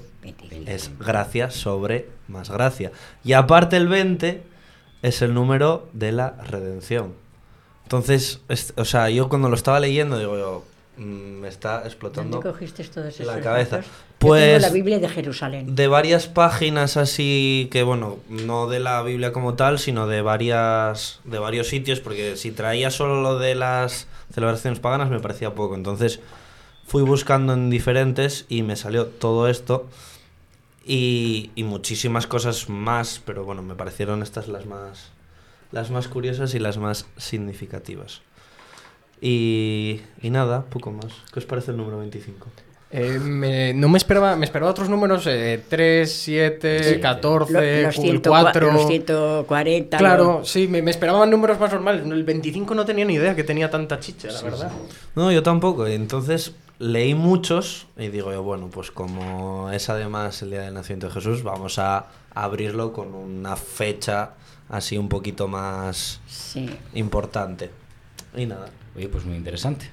es 0.66 0.90
gracia 0.98 1.50
sobre 1.50 2.10
más 2.28 2.50
gracia. 2.50 2.92
Y 3.24 3.32
aparte 3.32 3.78
el 3.78 3.88
20 3.88 4.42
es 5.00 5.22
el 5.22 5.32
número 5.32 5.88
de 5.94 6.12
la 6.12 6.32
redención. 6.46 7.14
Entonces, 7.84 8.40
es- 8.50 8.74
o 8.76 8.84
sea, 8.84 9.08
yo 9.08 9.30
cuando 9.30 9.48
lo 9.48 9.54
estaba 9.54 9.80
leyendo, 9.80 10.18
digo, 10.18 10.36
yo, 10.36 10.64
me 10.96 11.48
está 11.48 11.82
explotando 11.84 12.38
¿Dónde 12.38 12.52
cogiste 12.52 12.84
todos 12.84 13.14
esos 13.14 13.26
la 13.26 13.40
cabeza. 13.40 13.80
Yo 13.80 13.86
Pues 14.18 14.44
tengo 14.44 14.58
la 14.58 14.70
Biblia 14.70 14.98
de 14.98 15.08
Jerusalén. 15.08 15.74
de 15.74 15.88
varias 15.88 16.26
páginas 16.28 16.96
así 16.96 17.68
que 17.70 17.82
bueno, 17.82 18.18
no 18.28 18.68
de 18.68 18.78
la 18.78 19.02
Biblia 19.02 19.32
como 19.32 19.54
tal, 19.54 19.78
sino 19.78 20.06
de 20.06 20.20
varias 20.20 21.20
de 21.24 21.38
varios 21.38 21.68
sitios, 21.68 22.00
porque 22.00 22.36
si 22.36 22.52
traía 22.52 22.90
solo 22.90 23.22
lo 23.22 23.38
de 23.38 23.54
las 23.54 24.06
celebraciones 24.34 24.80
paganas 24.80 25.08
me 25.10 25.20
parecía 25.20 25.54
poco. 25.54 25.74
Entonces, 25.74 26.20
fui 26.86 27.02
buscando 27.02 27.54
en 27.54 27.70
diferentes 27.70 28.44
y 28.48 28.62
me 28.62 28.76
salió 28.76 29.06
todo 29.06 29.48
esto 29.48 29.88
y, 30.84 31.50
y 31.54 31.64
muchísimas 31.64 32.26
cosas 32.26 32.68
más, 32.68 33.20
pero 33.24 33.44
bueno, 33.44 33.62
me 33.62 33.74
parecieron 33.74 34.22
estas 34.22 34.48
las 34.48 34.66
más 34.66 35.10
las 35.70 35.90
más 35.90 36.06
curiosas 36.06 36.54
y 36.54 36.58
las 36.58 36.76
más 36.76 37.06
significativas. 37.16 38.20
Y, 39.24 40.00
y 40.20 40.30
nada, 40.30 40.64
poco 40.64 40.90
más. 40.90 41.06
¿Qué 41.32 41.38
os 41.38 41.46
parece 41.46 41.70
el 41.70 41.76
número 41.76 41.98
25? 42.00 42.48
Eh, 42.90 43.18
me- 43.20 43.72
no 43.72 43.88
me 43.88 43.96
esperaba, 43.96 44.34
me 44.36 44.44
esperaba 44.44 44.70
otros 44.72 44.88
números, 44.90 45.26
eh, 45.26 45.62
3, 45.68 46.12
7, 46.12 46.94
Sí. 46.96 47.00
14, 47.00 47.52
Lo- 47.82 47.86
los, 47.86 47.94
104, 47.96 48.30
4. 48.68 48.72
los 48.72 48.86
140. 48.88 49.96
Claro, 49.96 50.38
los- 50.40 50.50
sí, 50.50 50.66
me, 50.68 50.82
me 50.82 50.90
esperaban 50.90 51.30
números 51.30 51.58
más 51.60 51.72
normales. 51.72 52.04
El 52.04 52.24
25 52.24 52.74
no 52.74 52.84
tenía 52.84 53.04
ni 53.04 53.14
idea 53.14 53.34
que 53.36 53.44
tenía 53.44 53.70
tanta 53.70 53.98
chicha, 54.00 54.28
la 54.32 54.42
verdad. 54.42 54.72
No, 55.14 55.30
yo 55.32 55.42
tampoco. 55.42 55.86
Entonces 55.86 56.52
leí 56.80 57.14
muchos 57.14 57.86
y 57.96 58.08
digo 58.08 58.32
yo, 58.32 58.42
bueno, 58.42 58.68
pues 58.70 58.90
como 58.90 59.70
es 59.70 59.88
además 59.88 60.42
el 60.42 60.50
día 60.50 60.62
del 60.62 60.74
nacimiento 60.74 61.06
de 61.06 61.12
Jesús, 61.14 61.44
vamos 61.44 61.78
a 61.78 62.06
abrirlo 62.34 62.92
con 62.92 63.14
una 63.14 63.54
fecha 63.56 64.32
así 64.68 64.98
un 64.98 65.08
poquito 65.08 65.46
más 65.48 66.20
Sí. 66.26 66.68
importante. 66.94 67.70
Y 68.36 68.46
nada. 68.46 68.66
Oye, 68.96 69.08
pues 69.08 69.24
muy 69.24 69.36
interesante. 69.36 69.90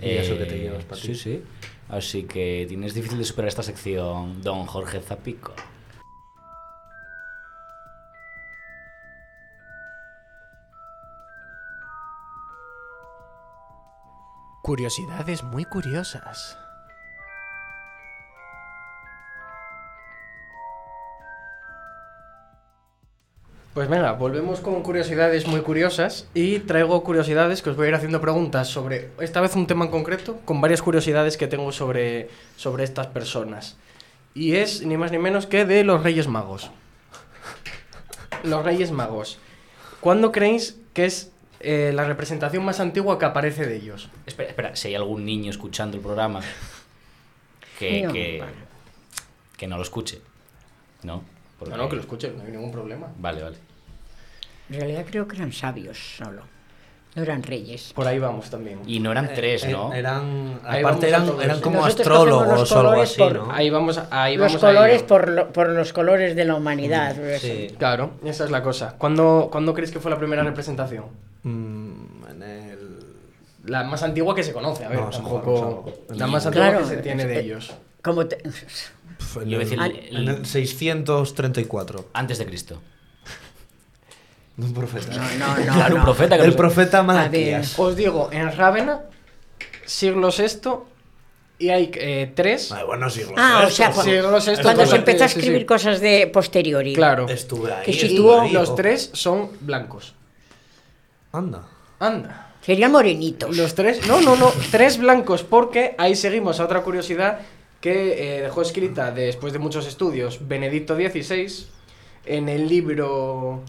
Y 0.00 0.10
eso 0.10 0.36
que 0.36 0.44
te 0.44 0.58
llevas 0.58 0.84
pa' 0.84 0.96
ti. 0.96 1.02
Sí, 1.02 1.14
sí. 1.14 1.42
Así 1.88 2.24
que 2.24 2.66
tienes 2.68 2.94
difícil 2.94 3.18
de 3.18 3.24
superar 3.24 3.48
esta 3.48 3.62
sección, 3.62 4.42
don 4.42 4.66
Jorge 4.66 5.00
Zapico. 5.00 5.54
Curiosidades 14.62 15.44
muy 15.44 15.64
curiosas. 15.64 16.58
Pues 23.76 23.90
venga, 23.90 24.12
volvemos 24.12 24.60
con 24.60 24.82
curiosidades 24.82 25.46
muy 25.46 25.60
curiosas 25.60 26.26
y 26.32 26.60
traigo 26.60 27.04
curiosidades 27.04 27.60
que 27.60 27.68
os 27.68 27.76
voy 27.76 27.84
a 27.84 27.88
ir 27.90 27.94
haciendo 27.94 28.22
preguntas 28.22 28.68
sobre, 28.68 29.10
esta 29.20 29.42
vez 29.42 29.54
un 29.54 29.66
tema 29.66 29.84
en 29.84 29.90
concreto, 29.90 30.40
con 30.46 30.62
varias 30.62 30.80
curiosidades 30.80 31.36
que 31.36 31.46
tengo 31.46 31.70
sobre, 31.72 32.30
sobre 32.56 32.84
estas 32.84 33.08
personas. 33.08 33.76
Y 34.32 34.54
es 34.54 34.80
ni 34.80 34.96
más 34.96 35.12
ni 35.12 35.18
menos 35.18 35.46
que 35.46 35.66
de 35.66 35.84
los 35.84 36.02
Reyes 36.02 36.26
Magos. 36.26 36.70
Los 38.44 38.64
Reyes 38.64 38.92
Magos. 38.92 39.38
¿Cuándo 40.00 40.32
creéis 40.32 40.80
que 40.94 41.04
es 41.04 41.30
eh, 41.60 41.92
la 41.94 42.04
representación 42.04 42.64
más 42.64 42.80
antigua 42.80 43.18
que 43.18 43.26
aparece 43.26 43.66
de 43.66 43.76
ellos? 43.76 44.08
Espera, 44.24 44.48
espera, 44.48 44.74
si 44.74 44.88
hay 44.88 44.94
algún 44.94 45.26
niño 45.26 45.50
escuchando 45.50 45.98
el 45.98 46.02
programa 46.02 46.40
que, 47.78 48.04
No, 48.04 48.12
que, 48.14 48.42
que 49.58 49.66
no 49.66 49.76
lo 49.76 49.82
escuche. 49.82 50.22
¿No? 51.02 51.35
Porque- 51.58 51.74
No, 51.76 51.82
no, 51.82 51.88
que 51.88 51.96
lo 51.96 52.02
escuchen, 52.02 52.36
no 52.36 52.44
hay 52.44 52.50
ningún 52.52 52.70
problema. 52.72 53.08
Vale, 53.18 53.42
vale. 53.42 53.56
En 54.70 54.76
realidad 54.80 55.04
creo 55.08 55.26
que 55.28 55.36
eran 55.36 55.52
sabios 55.52 55.96
solo. 56.16 56.42
No 57.14 57.22
eran 57.22 57.42
reyes. 57.42 57.92
Por 57.94 58.06
ahí 58.06 58.18
vamos 58.18 58.50
también. 58.50 58.80
Y 58.86 59.00
no 59.00 59.10
eran 59.10 59.32
tres, 59.34 59.64
Eh, 59.64 59.72
¿no? 59.72 59.90
Eran, 59.94 60.60
Ahí 60.64 60.80
aparte 60.80 61.08
eran, 61.08 61.26
eran 61.40 61.60
como 61.62 61.76
Nosotros 61.80 62.00
astrólogos 62.06 62.72
o 62.72 62.78
algo 62.80 63.00
así, 63.00 63.18
por- 63.18 63.34
¿no? 63.34 63.50
Ahí 63.52 63.70
vamos, 63.70 63.96
a- 63.96 64.08
ahí 64.10 64.36
los 64.36 64.48
vamos 64.48 64.60
colores 64.60 65.02
por, 65.02 65.28
lo- 65.30 65.50
por 65.50 65.70
los 65.70 65.94
colores 65.94 66.36
de 66.36 66.44
la 66.44 66.56
humanidad. 66.56 67.16
Sí. 67.40 67.68
Claro, 67.78 68.10
esa 68.22 68.44
es 68.44 68.50
la 68.50 68.62
cosa. 68.62 68.96
¿Cuándo, 68.98 69.48
¿Cuándo 69.50 69.72
crees 69.72 69.90
que 69.92 69.98
fue 69.98 70.10
la 70.10 70.18
primera 70.18 70.42
representación? 70.42 71.04
Mm, 71.42 72.26
en 72.32 72.42
el... 72.42 73.06
La 73.64 73.82
más 73.82 74.02
antigua 74.02 74.34
que 74.34 74.42
se 74.44 74.52
conoce, 74.52 74.84
a 74.84 74.88
ver, 74.90 75.00
No, 75.00 75.08
tampoco... 75.08 75.82
Juan. 76.06 76.18
La 76.18 76.26
más 76.26 76.44
antigua 76.44 76.68
Claro, 76.68 76.84
que 76.86 76.94
se 76.96 77.00
tiene 77.02 77.24
de 77.24 77.36
eh, 77.36 77.40
ellos. 77.40 77.72
Como 78.06 78.26
te- 78.26 78.38
en 78.42 78.52
Yo 78.52 79.42
iba 79.42 79.42
a 79.42 79.42
el- 79.42 79.58
decir 79.58 79.78
Ah, 79.80 79.86
el- 79.86 80.16
en 80.16 80.28
el 80.28 80.46
634. 80.46 82.08
Antes 82.14 82.38
de 82.38 82.46
Cristo. 82.46 82.80
Un 84.58 84.72
profeta. 84.72 85.14
No, 85.14 85.22
no, 85.38 85.56
no. 85.66 85.72
claro, 85.74 85.96
un 85.96 86.02
profeta 86.02 86.36
que 86.38 86.44
El 86.44 86.50
no- 86.50 86.56
profeta. 86.56 87.02
Malaquías. 87.02 87.78
Os 87.78 87.94
digo, 87.96 88.30
en 88.32 88.56
Rávena, 88.56 89.02
siglo 89.84 90.30
VI, 90.30 90.70
y 91.58 91.68
hay 91.70 91.90
eh, 91.94 92.32
tres... 92.34 92.70
Ay, 92.72 92.84
bueno, 92.86 93.10
siglos 93.10 93.34
Ah, 93.36 93.64
o 93.66 93.70
sea, 93.70 93.90
cu- 93.90 94.02
Siglo 94.02 94.38
VI, 94.38 94.62
cuando 94.62 94.86
se 94.86 94.96
empezó 94.96 95.24
a 95.24 95.28
sí, 95.28 95.34
sí. 95.34 95.40
escribir 95.40 95.66
cosas 95.66 96.00
de 96.00 96.26
posteriori. 96.28 96.94
Claro, 96.94 97.28
Estuve 97.28 97.72
ahí. 97.72 97.84
Que 97.84 97.90
estuve 97.90 98.08
situó 98.10 98.40
ahí, 98.42 98.52
los 98.52 98.74
tres 98.76 99.10
son 99.12 99.50
blancos. 99.60 100.14
Anda. 101.32 101.62
Anda. 101.98 102.52
Serían 102.62 102.92
morenitos. 102.92 103.56
Los 103.56 103.74
tres, 103.74 104.06
no, 104.06 104.20
no, 104.20 104.36
no, 104.36 104.52
tres 104.70 104.98
blancos, 104.98 105.42
porque 105.44 105.94
ahí 105.98 106.16
seguimos 106.16 106.60
a 106.60 106.64
otra 106.64 106.82
curiosidad 106.82 107.40
que 107.86 108.38
eh, 108.38 108.42
dejó 108.42 108.62
escrita 108.62 109.12
después 109.12 109.52
de 109.52 109.58
muchos 109.60 109.86
estudios 109.86 110.48
Benedicto 110.48 110.96
XVI 110.96 111.66
en 112.24 112.48
el 112.48 112.68
libro. 112.68 113.62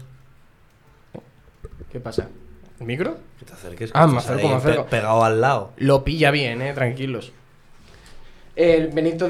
¿Qué 1.92 2.00
pasa? 2.00 2.28
¿El 2.80 2.86
micro? 2.86 3.16
Que 3.38 3.44
te 3.44 3.52
acerques. 3.52 3.90
Ah, 3.94 4.06
me 4.08 4.18
acerco, 4.18 4.40
ahí 4.42 4.48
me 4.48 4.54
acerco. 4.56 4.84
pe- 4.84 4.90
pegado 4.90 5.22
al 5.24 5.40
lado. 5.40 5.72
Lo 5.76 6.02
pilla 6.04 6.30
bien, 6.32 6.60
eh, 6.62 6.72
tranquilos. 6.74 7.32
El 8.56 8.88
Benito 8.88 9.28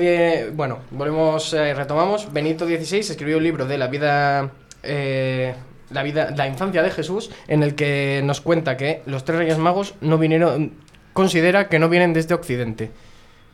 bueno, 0.55 0.79
volvemos, 0.91 1.53
eh, 1.53 1.75
retomamos. 1.75 2.33
Benito 2.33 2.67
XVI 2.67 3.01
escribió 3.01 3.37
un 3.37 3.45
libro 3.45 3.67
de 3.67 3.77
la 3.77 3.89
vida, 3.89 4.53
eh, 4.83 5.55
la 5.91 6.03
vida, 6.03 6.33
la 6.35 6.47
infancia 6.49 6.83
de 6.83 6.91
Jesús, 6.91 7.31
en 7.47 7.63
el 7.63 7.75
que 7.75 8.23
nos 8.25 8.41
cuenta 8.41 8.79
que 8.79 9.03
los 9.05 9.27
tres 9.27 9.39
Reyes 9.39 9.59
Magos 9.59 9.95
no 10.01 10.17
vinieron, 10.17 10.73
considera 11.13 11.69
que 11.69 11.79
no 11.79 11.91
vienen 11.91 12.15
desde 12.15 12.35
Occidente, 12.35 12.91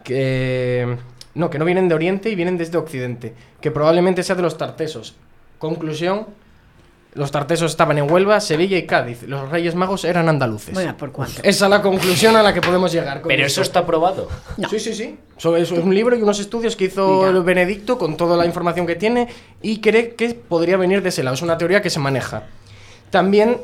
que 0.05 0.97
no, 1.35 1.51
que 1.51 1.59
no 1.59 1.65
vienen 1.65 1.89
de 1.89 1.95
Oriente 1.95 2.31
y 2.31 2.35
vienen 2.35 2.57
desde 2.59 2.79
Occidente, 2.79 3.35
que 3.61 3.71
probablemente 3.71 4.23
sea 4.23 4.37
de 4.37 4.43
los 4.43 4.57
tartesos. 4.59 5.15
Conclusión, 5.59 6.27
Los 7.15 7.31
tartesos 7.31 7.71
estaban 7.71 7.97
en 7.99 8.11
Huelva, 8.11 8.41
Sevilla 8.41 8.77
y 8.77 8.87
Cádiz. 8.87 9.23
Los 9.29 9.49
Reyes 9.49 9.77
Magos 9.77 10.05
eran 10.05 10.29
andaluces. 10.29 10.75
Bueno, 10.75 10.97
¿por 10.97 11.13
cuánto? 11.13 11.43
Esa 11.45 11.67
es 11.67 11.71
la 11.71 11.81
conclusión 11.81 12.35
a 12.35 12.43
la 12.43 12.53
que 12.53 12.61
podemos 12.61 12.91
llegar. 12.91 13.21
con 13.21 13.29
Pero 13.29 13.47
esto. 13.47 13.61
eso 13.61 13.63
está 13.63 13.87
probado. 13.87 14.29
No. 14.57 14.69
Sí, 14.69 14.81
sí, 14.81 14.93
sí. 14.95 15.17
Eso 15.37 15.57
es 15.57 15.71
un 15.71 15.95
libro 15.95 16.17
y 16.17 16.23
unos 16.23 16.41
estudios 16.41 16.75
que 16.75 16.87
hizo 16.87 17.23
Mira. 17.29 17.39
Benedicto 17.41 17.99
con 17.99 18.17
toda 18.17 18.37
la 18.37 18.47
información 18.47 18.85
que 18.85 18.97
tiene 18.97 19.29
y 19.63 19.81
cree 19.81 20.17
que 20.17 20.35
podría 20.35 20.77
venir 20.77 21.03
de 21.03 21.11
ese 21.11 21.23
lado. 21.23 21.35
Es 21.35 21.43
una 21.43 21.57
teoría 21.57 21.81
que 21.81 21.89
se 21.89 22.01
maneja. 22.01 22.49
También 23.11 23.59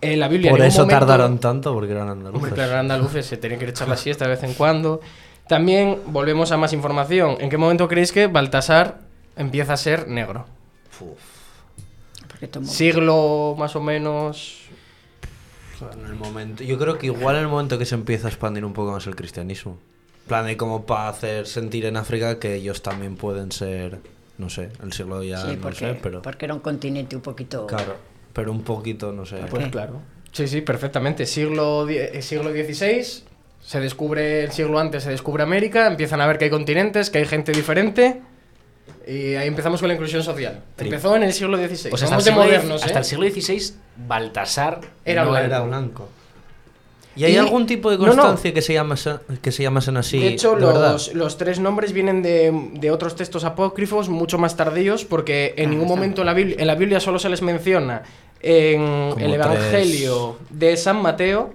eh, 0.00 0.16
la 0.16 0.28
Biblia. 0.28 0.50
Por 0.50 0.60
en 0.60 0.66
eso 0.68 0.80
momento- 0.86 1.00
tardaron 1.00 1.38
tanto, 1.38 1.74
porque 1.74 1.92
eran 1.92 2.08
andaluces. 2.08 2.34
Hombre, 2.36 2.52
claro, 2.52 2.70
eran 2.70 2.80
andaluces, 2.90 3.26
se 3.26 3.36
tenían 3.36 3.60
que 3.60 3.66
echar 3.68 3.88
la 3.88 3.98
siesta 3.98 4.24
de 4.24 4.30
vez 4.30 4.42
en 4.42 4.54
cuando. 4.54 5.02
También 5.48 6.00
volvemos 6.06 6.50
a 6.52 6.56
más 6.56 6.72
información. 6.72 7.36
¿En 7.40 7.50
qué 7.50 7.56
momento 7.56 7.86
creéis 7.88 8.12
que 8.12 8.26
Baltasar 8.26 8.98
empieza 9.36 9.74
a 9.74 9.76
ser 9.76 10.08
negro? 10.08 10.46
Tomó- 12.50 12.66
Siglo 12.68 13.54
más 13.58 13.76
o 13.76 13.80
menos. 13.80 14.62
En 15.92 16.06
el 16.06 16.14
momento, 16.14 16.64
yo 16.64 16.78
creo 16.78 16.96
que 16.98 17.06
igual 17.06 17.36
en 17.36 17.42
el 17.42 17.48
momento 17.48 17.78
que 17.78 17.84
se 17.84 17.94
empieza 17.94 18.28
a 18.28 18.30
expandir 18.30 18.64
un 18.64 18.72
poco 18.72 18.92
más 18.92 19.06
el 19.06 19.14
cristianismo. 19.14 19.78
En 20.22 20.28
plan, 20.28 20.46
de 20.46 20.56
como 20.56 20.86
para 20.86 21.08
hacer 21.08 21.46
sentir 21.46 21.84
en 21.86 21.96
África 21.96 22.38
que 22.38 22.54
ellos 22.54 22.82
también 22.82 23.16
pueden 23.16 23.52
ser, 23.52 24.00
no 24.38 24.48
sé, 24.50 24.70
el 24.82 24.92
siglo 24.92 25.22
ya 25.22 25.42
Sí, 25.42 25.54
no 25.56 25.60
porque, 25.62 25.78
sé, 25.78 25.98
pero... 26.02 26.22
porque 26.22 26.46
era 26.46 26.54
un 26.54 26.60
continente 26.60 27.14
un 27.14 27.22
poquito... 27.22 27.66
Claro, 27.66 27.96
pero 28.32 28.50
un 28.52 28.62
poquito, 28.62 29.12
no 29.12 29.24
sé. 29.26 29.36
Pues 29.50 29.68
claro. 29.68 30.00
Sí, 30.32 30.48
sí, 30.48 30.62
perfectamente. 30.62 31.26
Siglo, 31.26 31.86
die- 31.86 32.18
eh, 32.18 32.22
siglo 32.22 32.50
XVI, 32.50 33.22
se 33.66 33.80
descubre 33.80 34.44
el 34.44 34.52
siglo 34.52 34.78
antes, 34.78 35.02
se 35.02 35.10
descubre 35.10 35.42
América, 35.42 35.88
empiezan 35.88 36.20
a 36.20 36.26
ver 36.28 36.38
que 36.38 36.44
hay 36.44 36.50
continentes, 36.50 37.10
que 37.10 37.18
hay 37.18 37.24
gente 37.24 37.50
diferente. 37.50 38.20
Y 39.08 39.34
ahí 39.34 39.48
empezamos 39.48 39.80
con 39.80 39.88
la 39.88 39.94
inclusión 39.94 40.22
social. 40.22 40.62
Empezó 40.78 41.16
en 41.16 41.24
el 41.24 41.32
siglo 41.32 41.56
XVI. 41.58 41.90
Pues 41.90 42.02
hasta 42.04 42.06
el, 42.06 42.10
Vamos 42.10 42.24
de 42.24 42.30
siglo, 42.30 42.44
modernos, 42.44 42.82
hasta 42.84 42.98
¿eh? 42.98 43.02
el 43.02 43.04
siglo 43.04 43.28
XVI, 43.28 43.74
Baltasar 44.06 44.80
Era 45.04 45.24
no 45.24 45.30
blanco. 45.30 45.46
Era 45.46 45.60
blanco. 45.62 46.08
¿Y 47.16 47.24
hay 47.24 47.32
Y- 47.34 47.36
algún 47.38 47.66
tipo 47.66 47.90
de 47.90 47.96
No, 47.96 48.04
no. 48.04 48.10
constancia 48.12 48.52
que 48.54 48.62
se 48.62 48.74
llamasen, 48.74 49.16
que 49.42 49.50
se 49.50 49.62
llamasen 49.64 49.96
así? 49.96 50.20
de 50.20 50.28
hecho, 50.28 50.54
los, 50.54 51.14
los 51.14 51.36
tres 51.38 51.58
nombres 51.58 51.92
vienen 51.92 52.22
de, 52.22 52.52
de 52.74 52.90
otros 52.90 53.16
textos 53.16 53.42
apócrifos 53.44 54.08
mucho 54.08 54.38
más 54.38 54.54
tardíos, 54.56 55.04
porque 55.04 55.54
en 55.56 55.68
Ah, 55.68 55.70
ningún 55.72 55.88
momento 55.88 56.22
en 56.22 56.26
la, 56.26 56.34
Biblia, 56.34 56.56
en 56.58 56.66
la 56.66 56.74
Biblia 56.74 57.00
solo 57.00 57.18
se 57.18 57.28
les 57.30 57.42
menciona 57.42 58.02
en 58.40 59.10
Como 59.12 59.24
el 59.24 59.34
Evangelio 59.34 60.38
de 60.50 60.76
San 60.76 61.00
Mateo. 61.02 61.54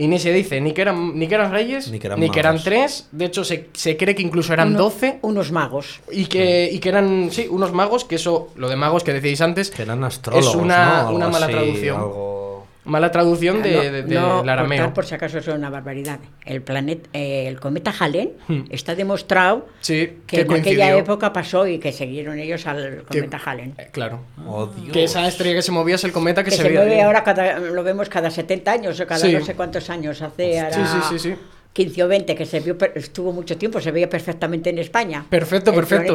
Y 0.00 0.06
ni 0.08 0.18
se 0.18 0.32
dice 0.32 0.60
ni 0.62 0.72
que 0.72 0.80
eran, 0.80 1.18
ni 1.18 1.26
que 1.28 1.34
eran 1.34 1.52
reyes, 1.52 1.90
Ni 1.90 1.98
que 1.98 2.06
eran 2.06 2.18
ni 2.20 2.30
que 2.30 2.40
eran 2.40 2.58
tres. 2.62 3.06
De 3.12 3.26
hecho, 3.26 3.44
se, 3.44 3.68
se 3.74 3.96
cree 3.98 4.14
que 4.14 4.22
incluso 4.22 4.52
eran 4.54 4.68
Uno- 4.70 4.78
doce. 4.84 5.18
Unos 5.20 5.52
magos. 5.52 6.00
Y 6.10 6.24
que, 6.24 6.70
y 6.72 6.78
que 6.78 6.88
eran, 6.88 7.28
sí, 7.30 7.46
unos 7.50 7.72
magos, 7.72 8.04
que 8.06 8.14
eso, 8.14 8.48
lo 8.56 8.68
de 8.70 8.76
magos 8.76 9.04
que 9.04 9.12
decíais 9.12 9.42
antes, 9.42 9.70
Que 9.70 9.82
eran 9.82 10.02
astrólogos, 10.02 10.54
una- 10.54 10.86
¿no? 10.86 10.98
Algo 11.08 11.16
una 11.16 11.28
mala 11.28 11.46
así, 11.46 11.54
traducción. 11.54 11.96
algo- 11.98 12.39
mala 12.84 13.10
traducción 13.10 13.62
de, 13.62 13.72
No- 13.74 13.82
de- 13.82 14.02
de- 14.02 14.14
no 14.14 14.40
del 14.40 14.48
arameo. 14.48 14.78
cortar 14.78 14.94
por 14.94 15.06
si 15.06 15.14
acaso 15.14 15.38
es 15.38 15.46
una 15.48 15.68
barbaridad. 15.70 16.18
El 16.44 16.62
planeta, 16.62 17.08
eh, 17.12 17.46
el 17.46 17.60
cometa 17.60 17.92
Halen 17.98 18.32
Hmm. 18.48 18.62
está 18.70 18.94
demostrado 18.94 19.68
Sí, 19.80 20.18
que, 20.26 20.40
en 20.40 20.46
coincidió. 20.46 20.82
aquella 20.84 20.96
época 20.98 21.32
pasó 21.32 21.66
y 21.66 21.78
que 21.78 21.92
siguieron 21.92 22.38
ellos 22.38 22.66
al 22.66 23.04
Que- 23.10 23.18
cometa 23.20 23.40
Halen. 23.44 23.74
eh, 23.78 23.88
Claro. 23.92 24.20
Oh, 24.46 24.66
Dios. 24.66 24.92
Que 24.92 25.04
esa 25.04 25.26
estrella 25.28 25.56
que 25.56 25.62
se 25.62 25.72
movía 25.72 25.96
es 25.96 26.04
el 26.04 26.12
cometa 26.12 26.42
que, 26.42 26.50
Que 26.50 26.56
se, 26.56 26.62
se, 26.62 26.68
veía. 26.68 26.80
mueve 26.80 27.02
ahora, 27.02 27.22
cada, 27.22 27.58
lo 27.58 27.82
vemos 27.84 28.08
cada 28.08 28.30
70 28.30 28.72
años 28.72 28.98
o 28.98 29.06
cada 29.06 29.20
Sí. 29.20 29.32
no 29.32 29.44
sé 29.44 29.54
cuántos 29.54 29.90
años. 29.90 30.22
Hace 30.22 30.58
ahora 30.60 30.74
Sí, 30.74 30.80
sí, 30.86 30.98
sí, 31.10 31.18
sí. 31.30 31.34
15 31.80 32.04
o 32.04 32.08
20 32.08 32.34
que 32.34 32.44
se 32.44 32.60
vio, 32.60 32.76
estuvo 32.94 33.32
mucho 33.32 33.56
tiempo, 33.56 33.80
se 33.80 33.90
veía 33.90 34.08
perfectamente 34.10 34.68
en 34.68 34.78
España. 34.78 35.24
Perfecto, 35.30 35.70
el 35.70 35.76
perfecto. 35.76 36.14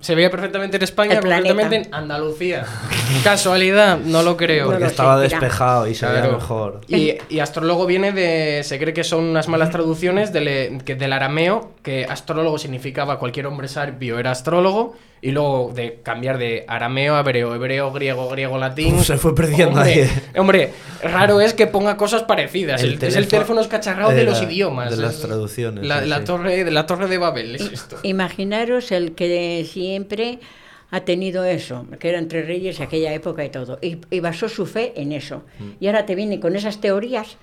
Se 0.00 0.14
veía 0.14 0.30
perfectamente 0.30 0.76
en 0.76 0.82
España, 0.82 1.14
El 1.14 1.20
planeta. 1.20 1.48
concretamente 1.48 1.88
en 1.88 1.94
Andalucía. 1.94 2.66
Casualidad, 3.24 3.98
no 3.98 4.22
lo 4.22 4.36
creo. 4.36 4.66
Porque 4.66 4.80
No 4.80 4.84
lo 4.84 4.86
sé, 4.88 4.92
estaba 4.92 5.16
mira. 5.16 5.28
despejado 5.28 5.86
y 5.88 5.94
se 5.94 6.04
veía 6.06 6.20
Claro. 6.20 6.36
mejor. 6.36 6.80
Y, 6.88 7.14
y 7.30 7.38
astrólogo 7.40 7.86
viene 7.86 8.12
de. 8.12 8.62
Se 8.64 8.78
cree 8.78 8.92
que 8.92 9.04
son 9.04 9.24
unas 9.24 9.48
malas 9.48 9.70
traducciones 9.70 10.32
del, 10.32 10.82
que- 10.84 10.94
del 10.94 11.12
arameo, 11.12 11.72
que 11.82 12.04
astrólogo 12.04 12.58
significaba 12.58 13.18
cualquier 13.18 13.46
hombre 13.46 13.68
sabio 13.68 14.18
era 14.18 14.30
astrólogo, 14.32 14.94
y 15.24 15.30
luego 15.30 15.70
de 15.72 16.00
cambiar 16.02 16.36
de 16.36 16.64
arameo 16.66 17.14
a 17.14 17.20
hebreo, 17.20 17.54
hebreo, 17.54 17.92
griego, 17.92 18.28
griego, 18.28 18.58
latín. 18.58 18.96
Uf, 18.96 19.06
se 19.06 19.16
fue 19.18 19.34
perdiendo 19.34 19.78
hombre, 19.80 20.02
ahí. 20.02 20.10
Hombre, 20.36 20.70
raro 21.02 21.40
es 21.40 21.54
que 21.54 21.68
ponga 21.68 21.96
cosas 21.96 22.24
parecidas. 22.24 22.82
El- 22.82 23.00
es 23.02 23.14
el 23.16 23.28
teléfono 23.28 23.60
escacharrado 23.60 24.10
de, 24.10 24.16
de 24.16 24.24
los 24.24 24.42
la- 24.42 24.44
idiomas. 24.52 24.90
de 24.90 25.00
las 25.00 25.14
es 25.14 25.22
traducciones, 25.22 25.86
La, 25.86 26.02
sí, 26.02 26.08
la 26.08 26.18
sí. 26.18 26.24
torre, 26.24 26.70
la 26.70 26.86
torre 26.86 27.06
de 27.06 27.18
Babel 27.18 27.54
es 27.54 27.62
esto. 27.62 27.98
Imaginaros 28.02 28.90
el 28.90 29.14
que 29.14 29.64
siempre 29.70 30.40
ha 30.90 31.00
tenido 31.02 31.44
eso, 31.44 31.86
que 32.00 32.08
eran 32.08 32.26
tres 32.28 32.46
reyes 32.46 32.78
en 32.78 32.82
aquella 32.86 33.14
época 33.14 33.44
y 33.44 33.48
todo, 33.48 33.78
y, 33.80 33.98
y 34.10 34.18
basó 34.20 34.48
su 34.48 34.66
fe 34.66 34.92
en 34.96 35.12
eso. 35.12 35.44
Y 35.80 35.86
ahora 35.86 36.04
te 36.04 36.14
viene 36.16 36.40
con 36.40 36.56
esas 36.56 36.80
teorías. 36.80 37.36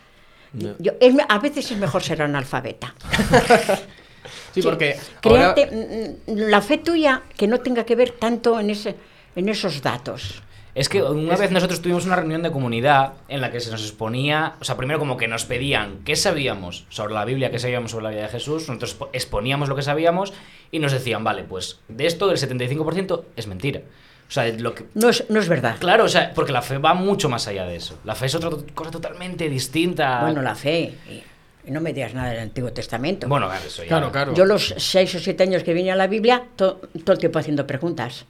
No. 0.52 0.74
Yo, 0.80 0.92
es 1.00 1.15
a 1.30 1.39
veces 1.39 1.72
es 1.72 1.78
mejor 1.78 2.04
ser 2.04 2.22
analfabeta. 2.24 2.94
Sí, 4.62 4.67
porque 4.67 4.98
ahora- 5.24 5.54
Créate, 5.56 5.76
mm, 5.76 6.32
mm, 6.32 6.36
la 6.50 6.62
fe 6.62 6.78
tuya 6.78 7.24
que 7.38 7.48
no 7.48 7.60
tenga 7.60 7.84
que 7.86 7.95
ver 7.95 8.12
tanto 8.12 8.60
en, 8.60 8.69
ese, 8.69 8.95
en 9.36 9.50
esos 9.50 9.82
datos. 9.82 10.41
Es 10.76 10.88
que 10.88 11.02
una 11.02 11.36
vez 11.36 11.52
nosotros 11.52 11.82
tuvimos 11.82 12.06
una 12.06 12.15
reunión 12.15 12.43
de 12.43 12.52
comunidad 12.52 13.13
en 13.28 13.41
la 13.41 13.52
que 13.52 13.60
se 13.60 13.72
nos 13.72 13.82
exponía, 13.82 14.54
o 14.62 14.63
sea, 14.63 14.78
primero 14.78 15.00
como 15.00 15.17
que 15.17 15.28
nos 15.28 15.43
pedían 15.43 16.00
qué 16.06 16.15
sabíamos 16.15 16.86
sobre 16.89 17.15
la 17.15 17.26
Biblia, 17.26 17.50
qué 17.52 17.60
sabíamos 17.60 17.91
sobre 17.91 18.04
la 18.04 18.10
vida 18.12 18.22
de 18.22 18.28
Jesús, 18.30 18.67
nosotros 18.69 18.98
expo- 18.98 19.10
exponíamos 19.12 19.67
lo 19.67 19.76
que 19.76 19.82
sabíamos 19.82 20.32
y 20.72 20.80
nos 20.80 20.91
decían, 20.93 21.24
vale, 21.24 21.43
pues 21.43 21.80
de 21.89 22.06
esto 22.06 22.32
el 22.32 22.38
75% 22.38 23.24
es 23.36 23.48
mentira. 23.48 23.82
O 24.28 24.32
sea, 24.32 24.48
lo 24.48 24.76
que... 24.76 24.86
No 24.93 25.10
es, 25.10 25.26
no 25.30 25.39
es 25.39 25.50
verdad. 25.50 25.78
Claro, 25.80 26.04
o 26.06 26.08
sea, 26.08 26.32
porque 26.36 26.52
la 26.52 26.62
fe 26.62 26.78
va 26.78 26.93
mucho 26.93 27.30
más 27.30 27.48
allá 27.48 27.65
de 27.65 27.76
eso. 27.76 27.98
La 28.06 28.13
fe 28.13 28.28
es 28.28 28.36
otra 28.36 28.52
cosa 28.76 28.91
totalmente 28.91 29.50
distinta. 29.50 30.22
Bueno, 30.22 30.43
la 30.43 30.54
fe. 30.54 30.93
No 31.70 31.82
me 31.82 31.94
digas 31.94 32.14
nada 32.14 32.30
del 32.32 32.40
Antiguo 32.40 32.72
Testamento. 32.74 33.28
Bueno, 33.28 33.48
claro, 33.48 33.66
eso 33.68 33.84
ya... 33.84 33.88
Claro, 33.90 34.12
claro. 34.12 34.34
Yo 34.34 34.46
los 34.46 34.74
seis 34.78 35.14
o 35.16 35.20
siete 35.20 35.44
años 35.44 35.64
que 35.64 35.74
vine 35.74 35.92
a 35.92 35.96
la 35.96 36.08
Biblia, 36.08 36.44
to- 36.56 36.80
todo 37.04 37.14
el 37.14 37.20
tiempo 37.20 37.40
haciendo 37.40 37.66
preguntas. 37.68 38.26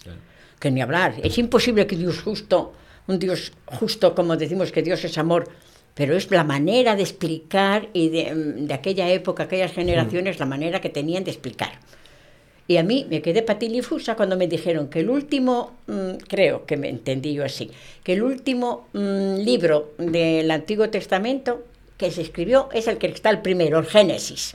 Que 0.60 0.72
ni 0.72 0.82
hablar. 0.82 1.16
Es 1.24 1.38
imposible 1.38 1.88
que 1.88 1.96
Dios 1.96 2.22
justo, 2.22 2.74
un 3.08 3.18
Dios 3.20 3.54
justo, 3.66 4.14
como 4.14 4.36
decimos 4.36 4.72
que 4.72 4.82
Dios 4.82 5.04
es 5.06 5.18
amor, 5.18 5.48
pero 5.94 6.16
es 6.16 6.30
la 6.32 6.44
manera 6.44 6.96
de 6.96 7.02
explicar 7.04 7.88
y 7.94 8.10
de, 8.10 8.34
mm, 8.36 8.68
de 8.68 8.74
aquella 8.74 9.10
época, 9.10 9.44
aquellas 9.44 9.72
generaciones, 9.72 10.40
la 10.40 10.46
manera 10.46 10.82
que 10.82 10.90
tenían 10.90 11.24
de 11.24 11.32
explicar. 11.32 11.72
Y 12.68 12.78
a 12.78 12.84
mí 12.84 13.08
me 13.10 13.22
quedé 13.22 13.42
patilifusa 13.42 14.16
cuando 14.16 14.38
me 14.38 14.48
dijeron 14.48 14.90
que 14.90 15.00
el 15.00 15.10
último, 15.10 15.74
mm, 15.88 16.18
creo 16.28 16.66
que 16.68 16.78
me 16.78 16.88
entendí 16.90 17.34
yo 17.34 17.44
así, 17.44 17.72
que 18.04 18.14
el 18.14 18.22
último 18.22 18.88
mm, 18.94 19.38
libro 19.38 19.94
del 19.98 20.52
Antiguo 20.52 20.90
Testamento 20.90 21.64
que 22.00 22.10
se 22.12 22.22
escribió 22.22 22.70
es 22.74 22.88
el 22.88 22.98
que 22.98 23.08
está 23.08 23.30
el 23.30 23.42
primero, 23.42 23.78
el 23.78 23.86
Génesis. 23.86 24.54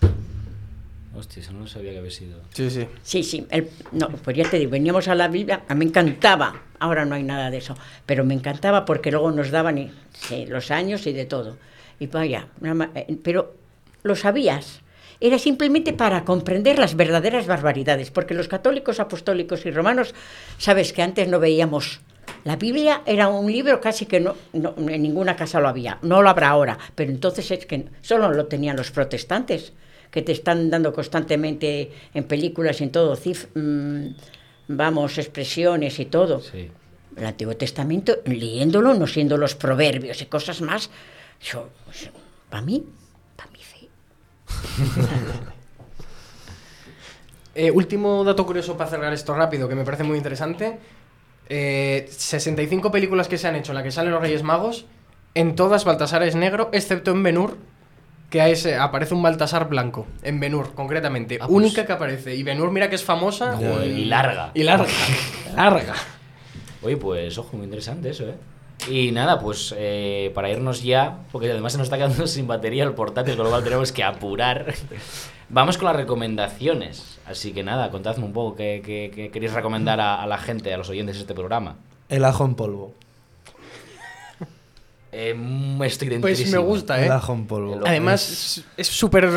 Hostia, 1.15 1.43
eso 1.43 1.53
no 1.53 1.67
sabía 1.69 1.93
que 1.93 1.99
había 1.99 2.11
sido... 2.11 2.41
Sí, 2.55 2.71
sí. 2.71 2.87
Sí, 3.05 3.23
sí. 3.23 3.47
el- 3.51 3.69
no, 3.93 4.09
pues 4.09 4.37
ya 4.37 4.49
te 4.51 4.59
digo, 4.59 4.73
veníamos 4.73 5.07
a 5.07 5.15
la 5.15 5.29
Biblia, 5.29 5.63
a 5.69 5.75
mí 5.75 5.81
me 5.81 5.91
encantaba. 5.91 6.63
Ahora 6.81 7.05
no 7.05 7.15
hay 7.15 7.23
nada 7.23 7.51
de 7.51 7.59
eso, 7.59 7.77
pero 8.07 8.25
me 8.25 8.35
encantaba 8.35 8.85
porque 8.85 9.13
luego 9.13 9.31
nos 9.31 9.51
daban 9.51 9.79
y- 9.79 9.93
sí, 10.13 10.47
los 10.47 10.71
años 10.73 11.07
y 11.07 11.13
de 11.13 11.27
todo. 11.27 11.57
Y 12.01 12.07
vaya, 12.09 12.49
eh, 12.95 13.17
pero 13.23 13.55
lo 14.03 14.17
sabías. 14.17 14.81
Era 15.21 15.39
simplemente 15.39 15.93
para 15.93 16.25
comprender 16.25 16.79
las 16.79 16.97
verdaderas 16.97 17.47
barbaridades, 17.47 18.11
porque 18.11 18.35
los 18.35 18.49
católicos, 18.49 18.99
apostólicos 19.01 19.65
y 19.67 19.71
romanos, 19.71 20.15
sabes 20.59 20.93
que 20.93 21.03
antes 21.03 21.29
no 21.29 21.39
veíamos. 21.39 22.01
La 22.45 22.57
Biblia 22.57 23.03
era 23.07 23.29
un 23.29 23.51
libro 23.51 23.81
casi 23.81 24.07
que 24.07 24.21
no, 24.21 24.35
no- 24.53 24.75
en 24.79 25.03
ninguna 25.03 25.35
casa 25.37 25.61
lo 25.61 25.69
había, 25.69 25.99
no 26.03 26.23
lo 26.23 26.29
habrá 26.29 26.49
ahora, 26.51 26.79
pero 26.95 27.11
entonces 27.11 27.51
es 27.51 27.67
que 27.67 27.87
solo 28.03 28.31
lo 28.31 28.47
tenían 28.47 28.77
los 28.77 28.91
protestantes 28.91 29.73
que 30.11 30.23
te 30.23 30.33
están 30.33 30.71
dando 30.71 30.93
constantemente 30.93 31.91
en 32.15 32.25
películas 32.25 32.81
y 32.81 32.85
en 32.85 32.91
todo, 32.93 33.17
cif- 33.17 33.49
mm, 33.55 34.15
vamos, 34.69 35.19
expresiones 35.19 35.99
y 35.99 36.05
todo. 36.07 36.41
Sí. 36.41 36.71
El 37.17 37.27
Antiguo 37.27 37.57
Testamento, 37.57 38.17
leyéndolo, 38.25 38.95
no 38.95 39.07
siendo 39.07 39.37
los 39.37 39.55
proverbios 39.55 40.21
y 40.21 40.27
cosas 40.27 40.61
más, 40.61 40.91
eso, 41.41 41.69
para 42.51 42.63
mí, 42.63 42.85
para 43.37 43.51
mí 43.51 43.59
fe. 43.61 43.89
Eh, 47.57 47.71
último 47.71 48.25
dato 48.25 48.45
curioso 48.45 48.77
para 48.77 48.91
cerrar 48.91 49.13
esto 49.13 49.33
rápido, 49.33 49.69
que 49.69 49.77
me 49.77 49.85
parece 49.85 50.03
muy 50.03 50.17
interesante. 50.17 50.77
Eh, 51.49 52.07
65 52.09 52.91
películas 52.91 53.29
que 53.29 53.39
se 53.39 53.47
han 53.49 53.57
hecho 53.57 53.73
en 53.73 53.77
las 53.77 53.85
que 53.85 53.91
salen 53.91 54.13
los 54.13 54.21
Reyes 54.23 54.43
Magos, 54.43 54.87
en 55.35 55.55
todas 55.57 55.85
Baltasar 55.85 56.23
es 56.23 56.35
negro, 56.37 56.71
excepto 56.73 57.11
en 57.11 57.23
Benur, 57.23 57.57
que 58.31 58.41
aparece 58.81 59.15
un 59.15 59.23
Baltasar 59.23 59.69
blanco. 59.69 60.07
En 60.23 60.41
Benur, 60.41 60.75
concretamente. 60.75 61.39
Ah, 61.41 61.47
pues- 61.47 61.57
Única 61.57 61.87
que 61.87 61.93
aparece. 61.93 62.35
Y 62.35 62.43
Benur, 62.43 62.71
mira 62.71 62.89
que 62.89 62.97
es 62.97 63.05
famosa. 63.05 63.57
Joder, 63.57 63.89
y 63.91 64.05
larga. 64.07 64.51
Y 64.55 64.63
larga. 64.63 64.87
larga. 65.57 65.95
Oye, 66.83 66.97
pues 66.97 67.37
ojo, 67.39 67.57
muy 67.57 67.65
interesante 67.65 68.11
eso, 68.11 68.29
¿eh? 68.29 68.35
Y 68.91 69.13
nada, 69.13 69.39
pues 69.41 69.75
eh, 69.77 70.31
para 70.35 70.51
irnos 70.51 70.83
ya, 70.83 71.19
porque 71.33 71.51
además 71.51 71.73
se 71.73 71.79
nos 71.79 71.87
está 71.87 71.97
quedando 71.97 72.27
sin 72.27 72.47
batería 72.47 72.85
el 72.85 72.93
portátil, 72.93 73.37
con 73.37 73.45
lo 73.45 73.51
cual 73.51 73.65
tenemos 73.65 73.93
que 73.93 74.03
apurar. 74.05 74.75
Vamos 75.49 75.77
con 75.79 75.87
las 75.87 75.97
recomendaciones. 75.97 77.19
Así 77.27 77.53
que 77.53 77.63
nada, 77.63 77.91
contadme 77.91 78.25
un 78.25 78.33
poco 78.33 78.57
qué, 78.57 78.83
qué- 78.85 79.11
qué 79.15 79.31
queréis 79.31 79.53
recomendar 79.53 80.01
a, 80.01 80.23
a 80.23 80.27
la 80.27 80.39
gente, 80.39 80.73
a 80.73 80.77
los 80.79 80.89
oyentes 80.89 81.17
de 81.17 81.21
este 81.23 81.35
programa. 81.35 81.77
El 82.09 82.25
ajo 82.25 82.45
en 82.45 82.55
polvo. 82.55 82.95
Eh, 85.17 85.33
mm, 85.33 85.81
estoy 85.85 86.19
Pues 86.19 86.51
me 86.51 86.59
gusta, 86.59 86.99
El 86.99 87.05
¿eh? 87.07 87.11
ajo 87.13 87.33
en 87.35 87.47
polvo. 87.47 87.81
Además, 87.87 88.65
Es- 88.77 88.89
súper 88.89 89.31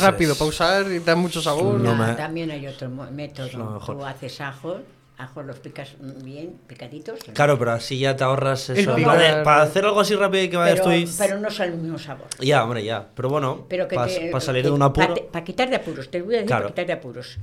rápido 0.00 0.32
es- 0.32 0.38
para 0.38 0.48
usar 0.48 0.86
y 0.92 1.00
da 1.00 1.16
mucho 1.16 1.42
sabor. 1.42 1.80
No 1.80 1.90
Ah, 1.90 1.94
me- 2.06 2.14
También 2.14 2.52
hay 2.52 2.68
otro 2.68 2.88
método. 2.88 3.80
Tú 3.84 4.04
haces 4.04 4.40
ajos, 4.40 4.76
ajos 5.22 5.46
los 5.46 5.58
picas 5.60 5.94
bien, 6.22 6.58
picaditos. 6.66 7.20
Claro, 7.32 7.58
pero 7.58 7.72
así 7.72 7.98
ya 7.98 8.16
te 8.16 8.24
ahorras 8.24 8.68
eso. 8.70 8.94
Para, 9.04 9.42
para 9.42 9.62
hacer 9.62 9.84
algo 9.84 10.00
así 10.00 10.14
rápido 10.14 10.44
y 10.44 10.48
que 10.50 10.56
vayas 10.56 10.80
pero, 10.80 10.84
tú 10.84 10.92
y... 10.92 11.08
pero 11.18 11.38
no 11.38 11.48
es 11.48 11.60
el 11.60 11.74
mismo 11.74 11.98
sabor. 11.98 12.26
Ya, 12.40 12.62
hombre, 12.64 12.84
ya. 12.84 13.08
Pero 13.14 13.28
bueno, 13.28 13.64
Pero 13.68 13.88
que 13.88 13.94
para 13.96 14.08
te- 14.08 14.40
salir 14.40 14.62
que- 14.62 14.68
de 14.68 14.74
un 14.74 14.82
apuro... 14.82 15.14
Para 15.32 15.44
quitar 15.44 15.70
de 15.70 15.76
apuros, 15.76 16.10
te 16.10 16.20
voy 16.22 16.34
a 16.34 16.38
decir 16.38 16.48
Claro. 16.48 16.62
para 16.64 16.70
quitar 16.74 16.86
de 16.86 16.92
apuros. 16.92 17.38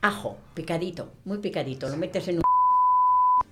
Ajo, 0.00 0.38
picadito, 0.54 1.12
muy 1.24 1.38
picadito, 1.38 1.88
lo 1.88 1.96
metes 1.96 2.26
en 2.28 2.36
un... 2.38 2.42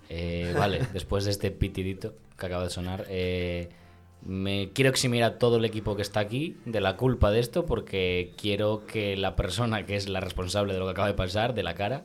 Eh, 0.09 0.53
vale, 0.59 0.81
después 0.93 1.25
de 1.25 1.31
este 1.31 1.51
pitidito 1.51 2.15
que 2.39 2.47
acaba 2.47 2.65
de 2.65 2.71
sonar, 2.71 3.07
eh, 3.09 3.69
me 4.23 4.71
quiero 4.75 4.91
eximir 4.91 5.23
a 5.25 5.39
todo 5.39 5.57
el 5.59 5.65
equipo 5.65 5.95
que 5.97 6.03
está 6.03 6.21
aquí 6.21 6.57
de 6.65 6.81
la 6.81 6.97
culpa 6.97 7.31
de 7.31 7.41
esto 7.41 7.65
porque 7.67 8.33
quiero 8.37 8.85
que 8.87 9.17
la 9.17 9.37
persona 9.37 9.87
que 9.87 9.97
es 9.97 10.09
la 10.09 10.21
responsable 10.21 10.73
de 10.75 10.79
lo 10.81 10.87
que 10.87 10.91
acaba 10.93 11.09
de 11.09 11.15
pasar, 11.15 11.55
de 11.55 11.63
la 11.63 11.75
cara, 11.75 12.03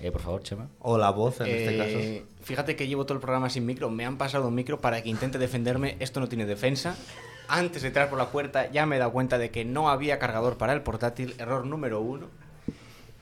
eh, 0.00 0.10
por 0.12 0.20
favor, 0.20 0.42
Chema. 0.42 0.68
O 0.80 0.98
la 0.98 1.10
voz, 1.10 1.40
en 1.40 1.48
este 1.48 2.18
Eh, 2.18 2.24
Fíjate 2.42 2.76
que 2.76 2.86
llevo 2.86 3.04
todo 3.04 3.14
el 3.14 3.20
programa 3.20 3.50
sin 3.50 3.66
micro, 3.66 3.90
me 3.90 4.04
han 4.04 4.16
pasado 4.16 4.48
un 4.48 4.54
micro 4.54 4.80
para 4.80 5.02
que 5.02 5.08
intente 5.08 5.38
defenderme, 5.38 5.96
esto 6.00 6.20
no 6.20 6.28
tiene 6.28 6.46
defensa. 6.46 6.96
Antes 7.48 7.82
de 7.82 7.88
entrar 7.88 8.08
por 8.10 8.18
la 8.18 8.30
puerta 8.30 8.70
ya 8.70 8.86
me 8.86 8.96
he 8.96 8.98
dado 8.98 9.12
cuenta 9.12 9.38
de 9.38 9.50
que 9.50 9.64
no 9.64 9.88
había 9.88 10.18
cargador 10.18 10.56
para 10.58 10.72
el 10.72 10.82
portátil, 10.82 11.34
error 11.38 11.66
número 11.66 12.00
uno. 12.00 12.26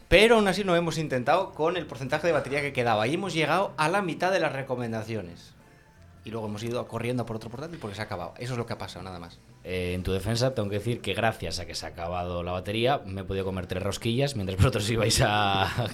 Pero 0.09 0.37
aún 0.37 0.47
así 0.49 0.63
lo 0.63 0.77
hemos 0.77 0.99
intentado 0.99 1.53
con 1.53 1.77
el 1.77 1.87
porcentaje 1.87 2.27
de 2.27 2.33
batería 2.33 2.61
que 2.61 2.73
quedaba 2.73 3.07
y 3.07 3.15
hemos 3.15 3.35
llegado 3.35 3.73
a 3.77 3.89
la 3.89 4.03
mitad 4.03 4.31
de 4.31 4.41
las 4.41 4.53
recomendaciones. 4.53 5.55
Y 6.25 6.31
luego 6.31 6.49
hemos 6.49 6.63
ido 6.65 6.87
corriendo 6.89 7.25
por 7.25 7.37
otro 7.37 7.51
portátil 7.51 7.79
porque 7.79 7.95
se 7.95 8.03
ha 8.03 8.05
acabado. 8.05 8.35
Eso 8.39 8.53
es 8.55 8.59
lo 8.59 8.67
que 8.67 8.73
ha 8.73 8.79
pasado, 8.79 9.05
nada 9.05 9.19
más. 9.21 9.39
Eh, 9.63 9.95
en 9.95 10.03
tu 10.03 10.13
defensa, 10.13 10.55
tengo 10.55 10.69
que 10.69 10.79
decir 10.79 11.01
que 11.01 11.15
gracias 11.15 11.59
a 11.59 11.67
que 11.67 11.75
se 11.75 11.87
ha 11.87 11.89
acabado 11.89 12.43
la 12.43 12.53
batería, 12.53 13.01
me 13.05 13.21
he 13.21 13.25
podido 13.25 13.45
comer 13.45 13.67
tres 13.67 13.83
rosquillas 13.83 14.37
mientras 14.37 14.57
vosotros 14.59 14.89
ibais 14.91 15.21
a, 15.25 15.89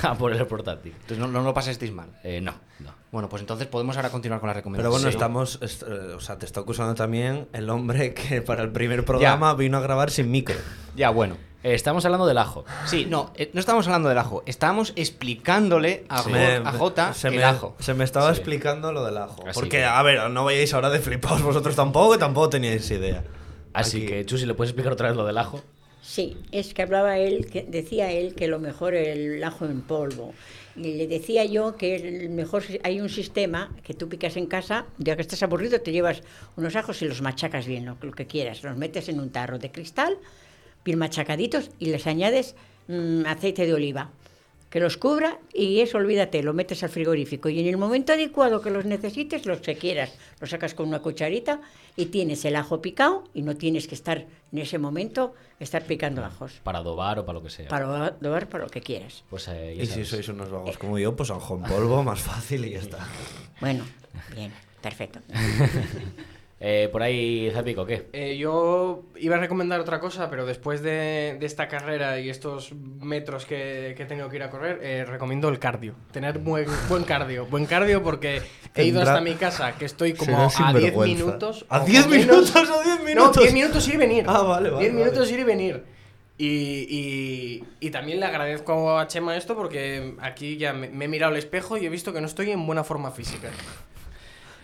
a 0.08 0.14
por 0.14 0.32
el 0.32 0.46
portátil. 0.46 0.92
Entonces 0.92 1.18
no, 1.18 1.26
no 1.28 1.42
lo 1.42 1.52
pasasteis 1.54 1.92
mal. 1.92 2.08
Eh, 2.24 2.40
no, 2.40 2.54
no. 2.80 2.90
Bueno, 3.12 3.28
pues 3.28 3.40
entonces 3.42 3.66
podemos 3.66 3.96
ahora 3.96 4.10
continuar 4.10 4.40
con 4.40 4.46
las 4.48 4.54
Pero 4.54 4.60
recomendaciones. 4.60 4.92
bueno, 5.02 5.10
Sí. 5.10 5.16
estamos... 5.16 5.58
est- 5.62 5.82
eh, 5.82 6.14
o 6.14 6.20
sea, 6.20 6.38
te 6.38 6.46
está 6.46 6.60
acusando 6.60 6.94
también 6.94 7.48
el 7.52 7.68
hombre 7.70 8.14
que 8.14 8.42
para 8.42 8.62
el 8.62 8.70
primer 8.70 9.04
programa 9.04 9.54
vino 9.54 9.78
a 9.78 9.80
grabar 9.80 10.10
sin 10.10 10.30
micro. 10.30 10.56
Ya, 10.96 11.10
bueno. 11.10 11.36
Eh, 11.62 11.74
estamos 11.74 12.04
hablando 12.06 12.26
del 12.26 12.38
ajo. 12.38 12.64
Sí, 12.86 13.04
no, 13.06 13.32
eh, 13.36 13.50
no 13.52 13.60
estamos 13.60 13.86
hablando 13.86 14.08
del 14.08 14.16
ajo. 14.16 14.42
Estábamos 14.46 14.94
explicándole 14.96 16.04
a, 16.08 16.22
me- 16.24 16.56
a 16.56 16.72
Jota 16.72 17.12
se 17.12 17.28
el 17.28 17.36
me, 17.36 17.44
ajo. 17.44 17.76
Se 17.80 17.92
me 17.94 18.04
estaba 18.04 18.32
Sí. 18.32 18.38
explicando 18.40 18.92
lo 18.92 19.04
del 19.04 19.18
ajo. 19.18 19.42
Así 19.42 19.52
Porque, 19.54 19.68
que- 19.78 19.84
a 19.84 20.02
ver, 20.02 20.30
no 20.30 20.44
vayáis 20.44 20.72
ahora 20.72 20.88
de 20.88 21.00
flipados 21.00 21.42
vosotros 21.42 21.76
tampoco, 21.76 22.12
que 22.12 22.18
tampoco 22.18 22.48
teníais 22.48 22.90
idea. 22.90 23.24
Así 23.74 23.98
Aquí. 23.98 24.06
que, 24.06 24.24
Chusi, 24.26 24.46
¿le 24.46 24.54
puedes 24.54 24.70
explicar 24.70 24.92
otra 24.92 25.08
vez 25.08 25.16
lo 25.16 25.24
del 25.26 25.36
ajo? 25.36 25.60
Sí, 26.02 26.36
es 26.50 26.72
que 26.72 26.82
hablaba 26.82 27.18
él, 27.18 27.46
que 27.46 27.62
decía 27.62 28.10
él 28.10 28.34
que 28.34 28.48
lo 28.48 28.58
mejor 28.58 28.94
el 28.94 29.42
ajo 29.44 29.66
en 29.66 29.82
polvo. 29.82 30.32
Y 30.76 30.94
le 30.94 31.06
decía 31.06 31.44
yo 31.44 31.76
que 31.76 31.96
el 31.96 32.30
mejor 32.30 32.62
hay 32.82 33.00
un 33.00 33.08
sistema 33.08 33.70
que 33.82 33.92
tú 33.92 34.08
picas 34.08 34.36
en 34.36 34.46
casa, 34.46 34.86
ya 34.98 35.14
que 35.16 35.22
estás 35.22 35.42
aburrido, 35.42 35.80
te 35.80 35.92
llevas 35.92 36.22
unos 36.56 36.74
ajos 36.76 37.02
y 37.02 37.06
los 37.06 37.20
machacas 37.20 37.66
bien, 37.66 37.84
lo, 37.84 37.96
lo 38.00 38.12
que 38.12 38.26
quieras. 38.26 38.62
Los 38.62 38.76
metes 38.76 39.08
en 39.08 39.20
un 39.20 39.30
tarro 39.30 39.58
de 39.58 39.70
cristal, 39.70 40.16
bien 40.84 40.98
machacaditos, 40.98 41.70
y 41.78 41.86
les 41.86 42.06
añades 42.06 42.54
mm, 42.88 43.26
aceite 43.26 43.66
de 43.66 43.74
oliva. 43.74 44.10
Que 44.70 44.78
los 44.78 44.96
cubra 44.96 45.38
y 45.52 45.80
eso, 45.80 45.98
olvídate, 45.98 46.42
lo 46.44 46.54
metes 46.54 46.82
al 46.84 46.90
frigorífico. 46.90 47.48
Y 47.48 47.58
en 47.58 47.66
el 47.66 47.76
momento 47.76 48.12
adecuado 48.12 48.62
que 48.62 48.70
los 48.70 48.84
necesites, 48.84 49.44
los 49.44 49.58
que 49.60 49.74
quieras, 49.74 50.12
los 50.40 50.50
sacas 50.50 50.74
con 50.74 50.86
una 50.86 51.00
cucharita 51.00 51.60
y 51.96 52.06
tienes 52.06 52.44
el 52.44 52.54
ajo 52.54 52.80
picado 52.80 53.24
y 53.34 53.42
no 53.42 53.56
tienes 53.56 53.88
que 53.88 53.96
estar 53.96 54.26
en 54.52 54.58
ese 54.58 54.78
momento 54.78 55.34
estar 55.58 55.84
picando 55.84 56.24
ajos. 56.24 56.60
Para 56.62 56.78
adobar 56.78 57.18
o 57.18 57.26
para 57.26 57.38
lo 57.38 57.42
que 57.42 57.50
sea. 57.50 57.68
Para 57.68 58.06
adobar 58.06 58.48
para 58.48 58.64
lo 58.64 58.70
que 58.70 58.80
quieras. 58.80 59.24
Pues 59.28 59.48
eh, 59.48 59.76
Y 59.76 59.86
si 59.86 60.04
sois 60.04 60.28
unos 60.28 60.50
vagos 60.50 60.78
como 60.78 60.98
yo, 60.98 61.16
pues 61.16 61.30
ajo 61.30 61.56
en 61.56 61.64
polvo, 61.64 62.04
más 62.04 62.20
fácil 62.20 62.64
y 62.64 62.70
ya 62.70 62.78
está. 62.78 63.06
Bueno, 63.60 63.84
bien, 64.34 64.52
perfecto. 64.80 65.18
Eh, 66.62 66.90
por 66.92 67.02
ahí, 67.02 67.50
Zapico, 67.54 67.86
¿qué? 67.86 68.08
Eh, 68.12 68.36
yo 68.36 69.04
iba 69.16 69.36
a 69.36 69.38
recomendar 69.38 69.80
otra 69.80 69.98
cosa, 69.98 70.28
pero 70.28 70.44
después 70.44 70.82
de, 70.82 71.38
de 71.40 71.46
esta 71.46 71.68
carrera 71.68 72.20
y 72.20 72.28
estos 72.28 72.72
metros 72.74 73.46
que, 73.46 73.94
que 73.96 74.02
he 74.02 74.06
tenido 74.06 74.28
que 74.28 74.36
ir 74.36 74.42
a 74.42 74.50
correr, 74.50 74.78
eh, 74.82 75.06
recomiendo 75.06 75.48
el 75.48 75.58
cardio. 75.58 75.94
Tener 76.12 76.38
buen, 76.38 76.66
buen 76.90 77.04
cardio. 77.04 77.46
Buen 77.46 77.64
cardio 77.64 78.02
porque 78.02 78.42
he 78.74 78.84
ido 78.84 79.00
hasta 79.00 79.22
mi 79.22 79.36
casa, 79.36 79.72
que 79.78 79.86
estoy 79.86 80.12
como 80.12 80.36
a 80.36 80.42
10 80.42 80.52
sinvergüenza. 80.54 81.24
minutos. 81.24 81.64
¿A 81.70 81.82
o 81.82 81.86
10 81.86 82.06
menos. 82.08 82.26
minutos? 82.26 82.54
¿A 82.56 82.82
10 82.84 82.98
No, 82.98 83.04
minutos? 83.06 83.42
10 83.42 83.54
minutos 83.54 83.88
ir 83.88 83.94
y 83.94 83.96
venir. 83.96 84.24
Ah, 84.28 84.42
vale, 84.42 84.68
vale, 84.68 84.82
10 84.82 84.92
minutos 84.92 85.18
vale. 85.20 85.32
ir 85.32 85.40
y 85.40 85.44
venir. 85.44 85.84
Y, 86.36 86.46
y- 86.90 87.64
y 87.80 87.90
también 87.90 88.20
le 88.20 88.26
agradezco 88.26 88.98
a 88.98 89.06
Chema 89.06 89.34
esto 89.36 89.54
porque 89.56 90.14
aquí 90.20 90.58
ya 90.58 90.74
me, 90.74 90.88
me 90.90 91.06
he 91.06 91.08
mirado 91.08 91.32
al 91.32 91.38
espejo 91.38 91.78
y 91.78 91.86
he 91.86 91.88
visto 91.88 92.12
que 92.12 92.20
no 92.20 92.26
estoy 92.26 92.50
en 92.50 92.66
buena 92.66 92.84
forma 92.84 93.10
física. 93.12 93.48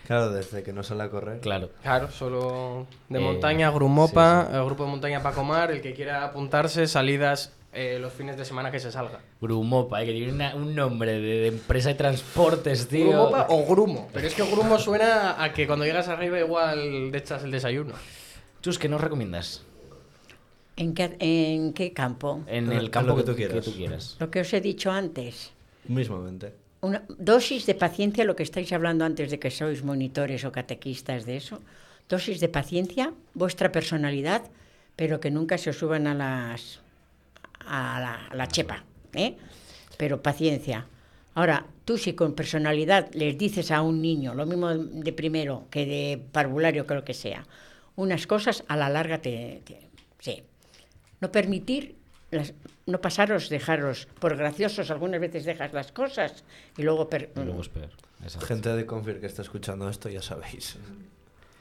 Claro, 0.06 0.30
desde 0.30 0.62
que 0.62 0.72
no 0.72 0.82
sale 0.82 1.02
a 1.02 1.10
correr. 1.10 1.40
Claro. 1.40 1.70
Claro, 1.82 2.10
solo 2.10 2.86
de 3.08 3.18
Eh, 3.18 3.22
montaña, 3.22 3.70
Grumopa, 3.70 4.46
sí, 4.50 4.56
el 4.56 4.64
grupo 4.64 4.84
de 4.84 4.90
montaña 4.90 5.22
Pacomar, 5.22 5.70
el 5.72 5.80
que 5.80 5.94
quiera 5.94 6.24
apuntarse, 6.24 6.86
salidas 6.86 7.52
eh, 7.72 7.98
los 8.00 8.12
fines 8.12 8.36
de 8.38 8.44
semana 8.46 8.70
que 8.70 8.80
se 8.80 8.90
salga. 8.90 9.20
Grumopa, 9.40 10.02
eh, 10.02 10.06
que 10.06 10.12
tiene 10.12 10.32
una- 10.32 10.54
un 10.54 10.74
nombre 10.74 11.12
de, 11.12 11.20
de 11.20 11.46
empresa 11.48 11.90
de 11.90 11.94
transportes, 11.96 12.88
tío. 12.88 13.08
Grumopa 13.10 13.46
o 13.50 13.66
Grumo, 13.66 14.08
pero 14.14 14.26
es 14.26 14.34
que 14.34 14.42
Grumo 14.44 14.78
suena 14.78 15.42
a 15.42 15.52
que 15.52 15.66
cuando 15.66 15.84
llegas 15.84 16.08
arriba 16.08 16.38
igual 16.38 17.08
te 17.12 17.18
echas 17.18 17.42
el 17.44 17.50
desayuno. 17.50 17.92
Chus, 18.62 18.78
¿qué 18.78 18.88
nos 18.88 19.00
recomiendas? 19.00 19.62
¿En 20.76 20.94
qué, 20.94 21.16
en 21.20 21.72
qué 21.72 21.92
campo? 21.92 22.40
En 22.46 22.70
Eh, 22.72 22.76
el 22.76 22.90
campo 22.90 23.08
lo 23.10 23.16
que 23.16 23.22
que, 23.24 23.30
tú 23.30 23.36
quieras. 23.36 23.54
que 23.56 23.70
tú 23.70 23.76
quieras. 23.76 24.16
Lo 24.20 24.30
que 24.30 24.40
os 24.40 24.52
he 24.54 24.60
dicho 24.60 24.90
antes. 24.90 25.52
Mismamente. 25.88 26.54
Dosis 27.18 27.66
de 27.66 27.74
paciencia, 27.74 28.24
lo 28.24 28.36
que 28.36 28.42
estáis 28.42 28.72
hablando 28.72 29.04
antes 29.04 29.30
de 29.30 29.38
que 29.38 29.50
sois 29.50 29.82
monitores 29.82 30.44
o 30.44 30.52
catequistas 30.52 31.24
de 31.26 31.36
eso. 31.36 31.60
Dosis 32.08 32.38
de 32.40 32.48
paciencia, 32.48 33.12
vuestra 33.34 33.72
personalidad, 33.72 34.42
pero 34.94 35.20
que 35.20 35.30
nunca 35.30 35.58
se 35.58 35.70
os 35.70 35.78
suban 35.78 36.06
a 36.06 36.14
las 36.14 36.80
a 37.66 37.98
la, 38.00 38.14
a 38.30 38.34
la 38.34 38.46
chepa, 38.48 38.84
¿eh? 39.14 39.36
Pero 39.96 40.22
paciencia. 40.22 40.86
Ahora, 41.34 41.66
tú 41.84 41.98
si 41.98 42.12
con 42.14 42.34
personalidad 42.34 43.10
les 43.12 43.36
dices 43.36 43.70
a 43.70 43.82
un 43.82 44.00
niño, 44.00 44.34
lo 44.34 44.46
mismo 44.46 44.72
de 44.74 45.12
primero 45.12 45.66
que 45.70 45.84
de 45.84 46.22
parvulario 46.32 46.86
que 46.86 46.94
lo 46.94 47.04
que 47.04 47.14
sea, 47.14 47.46
unas 47.96 48.26
cosas 48.26 48.64
a 48.68 48.76
la 48.76 48.88
larga 48.88 49.18
te, 49.20 49.62
te- 49.64 49.88
sí. 50.20 50.42
No 51.20 51.32
permitir, 51.32 51.96
las- 52.30 52.54
no 52.86 53.00
pasaros, 53.00 53.48
dejaros 53.48 54.06
por 54.20 54.36
graciosos, 54.36 54.90
algunas 54.90 55.20
veces 55.20 55.44
dejas 55.44 55.72
las 55.72 55.90
cosas 55.92 56.44
y 56.76 56.82
luego... 56.82 57.08
per- 57.08 57.32
Y 57.36 57.40
luego 57.40 57.60
es 57.60 57.68
peor. 57.68 57.90
Gente 58.46 58.70
de 58.70 58.86
Confir 58.86 59.20
que 59.20 59.26
está 59.26 59.42
escuchando 59.42 59.88
esto, 59.88 60.08
ya 60.08 60.22
sabéis. 60.22 60.76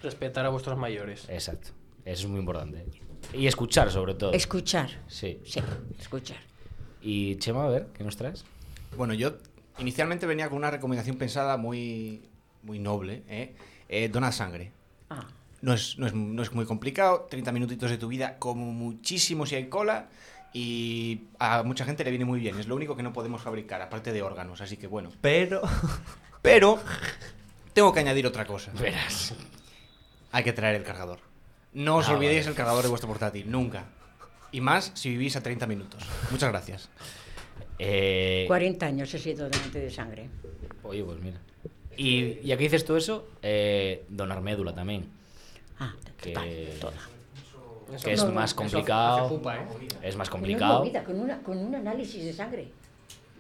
Respetar 0.04 0.46
a 0.46 0.50
vuestros 0.50 0.78
mayores. 0.78 1.26
Exacto. 1.30 1.70
Eso 2.06 2.24
es 2.26 2.30
muy 2.30 2.40
importante. 2.40 2.86
Y 3.34 3.48
escuchar, 3.48 3.90
sobre 3.92 4.14
todo. 4.14 4.32
Escuchar, 4.34 4.90
Sí. 5.08 5.40
sí, 5.44 5.60
escuchar. 6.00 6.38
Y 7.02 7.36
Chema, 7.38 7.66
a 7.66 7.70
ver, 7.70 7.88
¿qué 7.98 8.04
nos 8.04 8.16
traes? 8.16 8.46
Bueno, 8.96 9.14
yo 9.16 9.38
inicialmente 9.80 10.26
venía 10.28 10.48
con 10.48 10.60
una 10.60 10.70
recomendación 10.72 11.18
pensada 11.18 11.58
muy, 11.58 12.22
muy 12.62 12.78
noble. 12.80 13.24
¿eh? 13.28 13.56
Eh, 13.90 14.10
dona 14.10 14.32
sangre. 14.32 14.72
Ah, 15.10 15.26
No 15.62 15.74
es, 15.74 15.98
no, 15.98 16.06
es, 16.06 16.14
no 16.14 16.44
es 16.44 16.52
muy 16.54 16.66
complicado, 16.66 17.26
30 17.30 17.52
minutitos 17.52 17.90
de 17.90 17.98
tu 17.98 18.08
vida, 18.08 18.38
como 18.38 18.72
muchísimo 18.72 19.46
si 19.48 19.56
hay 19.56 19.68
cola, 19.70 20.10
y 20.58 21.28
a 21.38 21.64
mucha 21.64 21.84
gente 21.84 22.06
le 22.06 22.12
viene 22.12 22.24
muy 22.24 22.40
bien. 22.40 22.58
Es 22.58 22.68
lo 22.68 22.76
único 22.76 22.96
que 22.96 23.04
no 23.04 23.12
podemos 23.12 23.42
fabricar, 23.42 23.82
aparte 23.82 24.14
de 24.14 24.22
órganos, 24.22 24.62
así 24.62 24.78
que 24.78 24.88
bueno. 24.88 25.12
Pero. 25.20 25.62
Pero 26.42 26.80
tengo 27.74 27.92
que 27.92 28.00
añadir 28.00 28.26
otra 28.26 28.46
cosa. 28.46 28.72
Verás. 28.80 29.34
Hay 30.32 30.44
que 30.46 30.54
traer 30.54 30.76
el 30.76 30.84
cargador. 30.84 31.20
No 31.74 31.98
os 31.98 32.08
Ah, 32.08 32.14
olvidéis 32.14 32.42
vale. 32.46 32.50
el 32.52 32.56
cargador 32.56 32.84
de 32.84 32.90
vuestro 32.90 33.10
portátil, 33.10 33.52
nunca. 33.52 33.84
Y 34.54 34.62
más 34.62 34.92
si 34.94 35.10
vivís 35.10 35.36
a 35.36 35.44
30 35.44 35.68
minutos. 35.68 36.04
Muchas 36.32 36.50
gracias. 36.52 36.88
Eh, 37.80 38.46
40 38.48 38.86
años 38.86 39.14
he 39.14 39.20
sido 39.20 39.50
donante 39.50 39.80
de 39.80 39.92
sangre. 39.92 40.30
oye, 40.84 41.04
pues 41.04 41.20
mira. 41.20 41.38
Y 41.98 42.36
ya 42.48 42.56
que 42.56 42.64
dices 42.64 42.86
tú 42.86 42.96
eso, 42.96 43.28
eh, 43.42 44.06
donar 44.08 44.40
médula 44.42 44.74
también. 44.74 45.10
Ah, 45.80 45.94
Que- 46.22 46.30
total, 46.32 46.50
toda. 46.80 46.94
Que 48.04 48.14
es 48.14 48.24
no, 48.24 48.32
más 48.32 48.52
Eso 48.52 48.56
complicado. 48.58 49.42
¿eh? 49.52 49.88
Es 50.02 50.16
más 50.16 50.30
complicado. 50.30 50.84
con, 51.06 51.20
una, 51.20 51.38
con 51.40 51.58
un 51.58 51.76
análisis 51.76 52.24
de 52.24 52.34
sangre. 52.34 52.72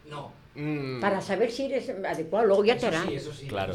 No. 0.09 0.31
Mm, 0.55 1.01
Para 1.01 1.21
saber 1.21 1.51
si 1.51 1.65
eres 1.65 1.89
adecuado, 1.89 2.45
luego 2.45 2.63
ya 2.65 2.77
te 2.77 2.87
harán. 2.87 3.09
Claro. 3.47 3.73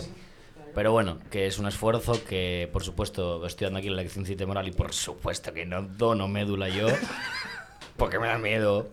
Pero 0.74 0.92
bueno, 0.92 1.18
que 1.30 1.46
es 1.46 1.58
un 1.58 1.66
esfuerzo 1.66 2.24
que, 2.24 2.68
por 2.72 2.84
supuesto, 2.84 3.44
estoy 3.44 3.66
dando 3.66 3.80
aquí 3.80 3.88
la 3.88 3.96
lección 4.02 4.24
moral 4.46 4.68
y 4.68 4.72
por 4.72 4.92
supuesto 4.92 5.52
que 5.52 5.66
no 5.66 5.82
dono 5.82 6.28
médula 6.28 6.68
yo, 6.68 6.86
porque 7.96 8.18
me 8.18 8.28
da 8.28 8.38
miedo. 8.38 8.88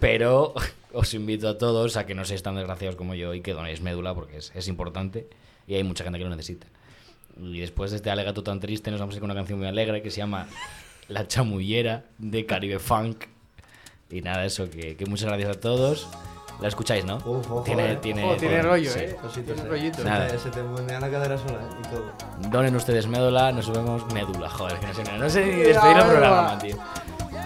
Pero 0.00 0.54
os 0.92 1.14
invito 1.14 1.48
a 1.48 1.58
todos 1.58 1.96
a 1.96 2.06
que 2.06 2.14
no 2.14 2.24
seáis 2.24 2.42
tan 2.42 2.54
desgraciados 2.54 2.96
como 2.96 3.14
yo 3.14 3.34
y 3.34 3.40
que 3.40 3.52
donéis 3.52 3.80
médula 3.80 4.14
porque 4.14 4.38
es, 4.38 4.52
es 4.54 4.68
importante 4.68 5.28
y 5.66 5.74
hay 5.74 5.84
mucha 5.84 6.04
gente 6.04 6.18
que 6.18 6.24
lo 6.24 6.30
necesita. 6.30 6.66
Y 7.38 7.60
después 7.60 7.90
de 7.90 7.98
este 7.98 8.10
alegato 8.10 8.42
tan 8.42 8.60
triste, 8.60 8.90
nos 8.90 9.00
vamos 9.00 9.14
a 9.14 9.16
ir 9.16 9.20
con 9.20 9.30
una 9.30 9.38
canción 9.38 9.58
muy 9.58 9.68
alegre 9.68 10.02
que 10.02 10.10
se 10.10 10.18
llama 10.18 10.48
La 11.08 11.26
Chamullera 11.26 12.04
de 12.18 12.46
Caribe 12.46 12.78
Funk. 12.78 13.24
Y 14.10 14.20
nada, 14.22 14.44
eso, 14.44 14.68
que, 14.70 14.96
que 14.96 15.06
muchas 15.06 15.28
gracias 15.28 15.56
a 15.56 15.60
todos. 15.60 16.08
La 16.60 16.68
escucháis, 16.68 17.04
¿no? 17.04 17.16
Uf, 17.16 17.50
ojo, 17.50 17.62
tiene, 17.64 17.92
eh. 17.92 17.96
tiene, 17.96 18.24
Ojo, 18.24 18.36
tiene 18.36 18.62
rollo, 18.62 18.90
sí. 18.90 18.98
eh. 19.00 19.16
Cositas, 19.20 19.54
Tiene 19.56 19.62
eh. 19.62 19.68
rollito. 19.68 19.98
Se 19.98 20.04
Nada. 20.04 20.26
te- 20.28 20.38
Se 20.38 20.50
te 20.50 20.62
monea 20.62 20.98
la 21.00 21.10
cadera 21.10 21.36
sola 21.36 21.58
y 21.78 21.88
todo. 21.88 22.12
Donen 22.50 22.74
ustedes 22.76 23.06
médula, 23.06 23.52
nos 23.52 23.70
vemos 23.70 24.10
médula. 24.14 24.48
Joder, 24.48 24.78
que 24.78 24.86
no 24.86 24.94
sé, 24.94 25.02
no 25.18 25.28
sé 25.30 25.44
ni 25.44 25.52
despedir 25.62 25.96
el 25.98 26.04
programa, 26.06 26.58
tío. 26.58 26.76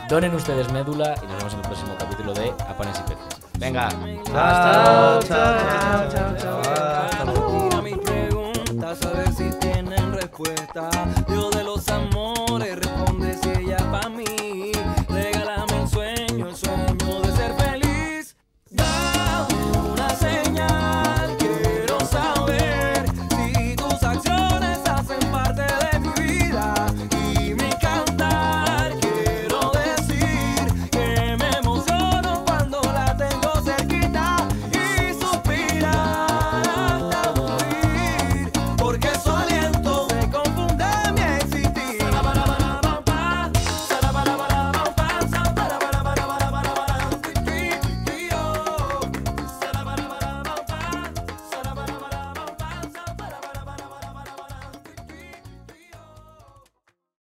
Donen 0.09 0.35
ustedes 0.35 0.71
médula 0.73 1.15
y 1.23 1.27
nos 1.27 1.37
vemos 1.39 1.53
en 1.55 1.59
el 1.61 1.67
próximo 1.67 1.95
capítulo 1.99 2.35
de 2.35 2.51
A 2.51 2.77
Panes 2.77 2.99
y 3.01 3.03
Peces. 3.03 3.41
Venga, 3.59 3.89
Chao, 4.27 5.21
chao, 5.23 5.23
chao, 5.23 6.09
chao, 6.11 6.37
chao. 6.39 6.61
Hasta 6.61 7.25
luego. 7.25 7.65
Mira 7.65 7.83
mi 7.83 7.95
pregunta, 7.97 8.91
a 8.91 9.13
ver 9.17 9.33
si 9.33 9.51
tienen 9.59 10.13
respuesta. 10.13 10.89
Yo 11.29 11.51
de 11.51 11.65
los 11.65 11.89
amores 11.89 12.10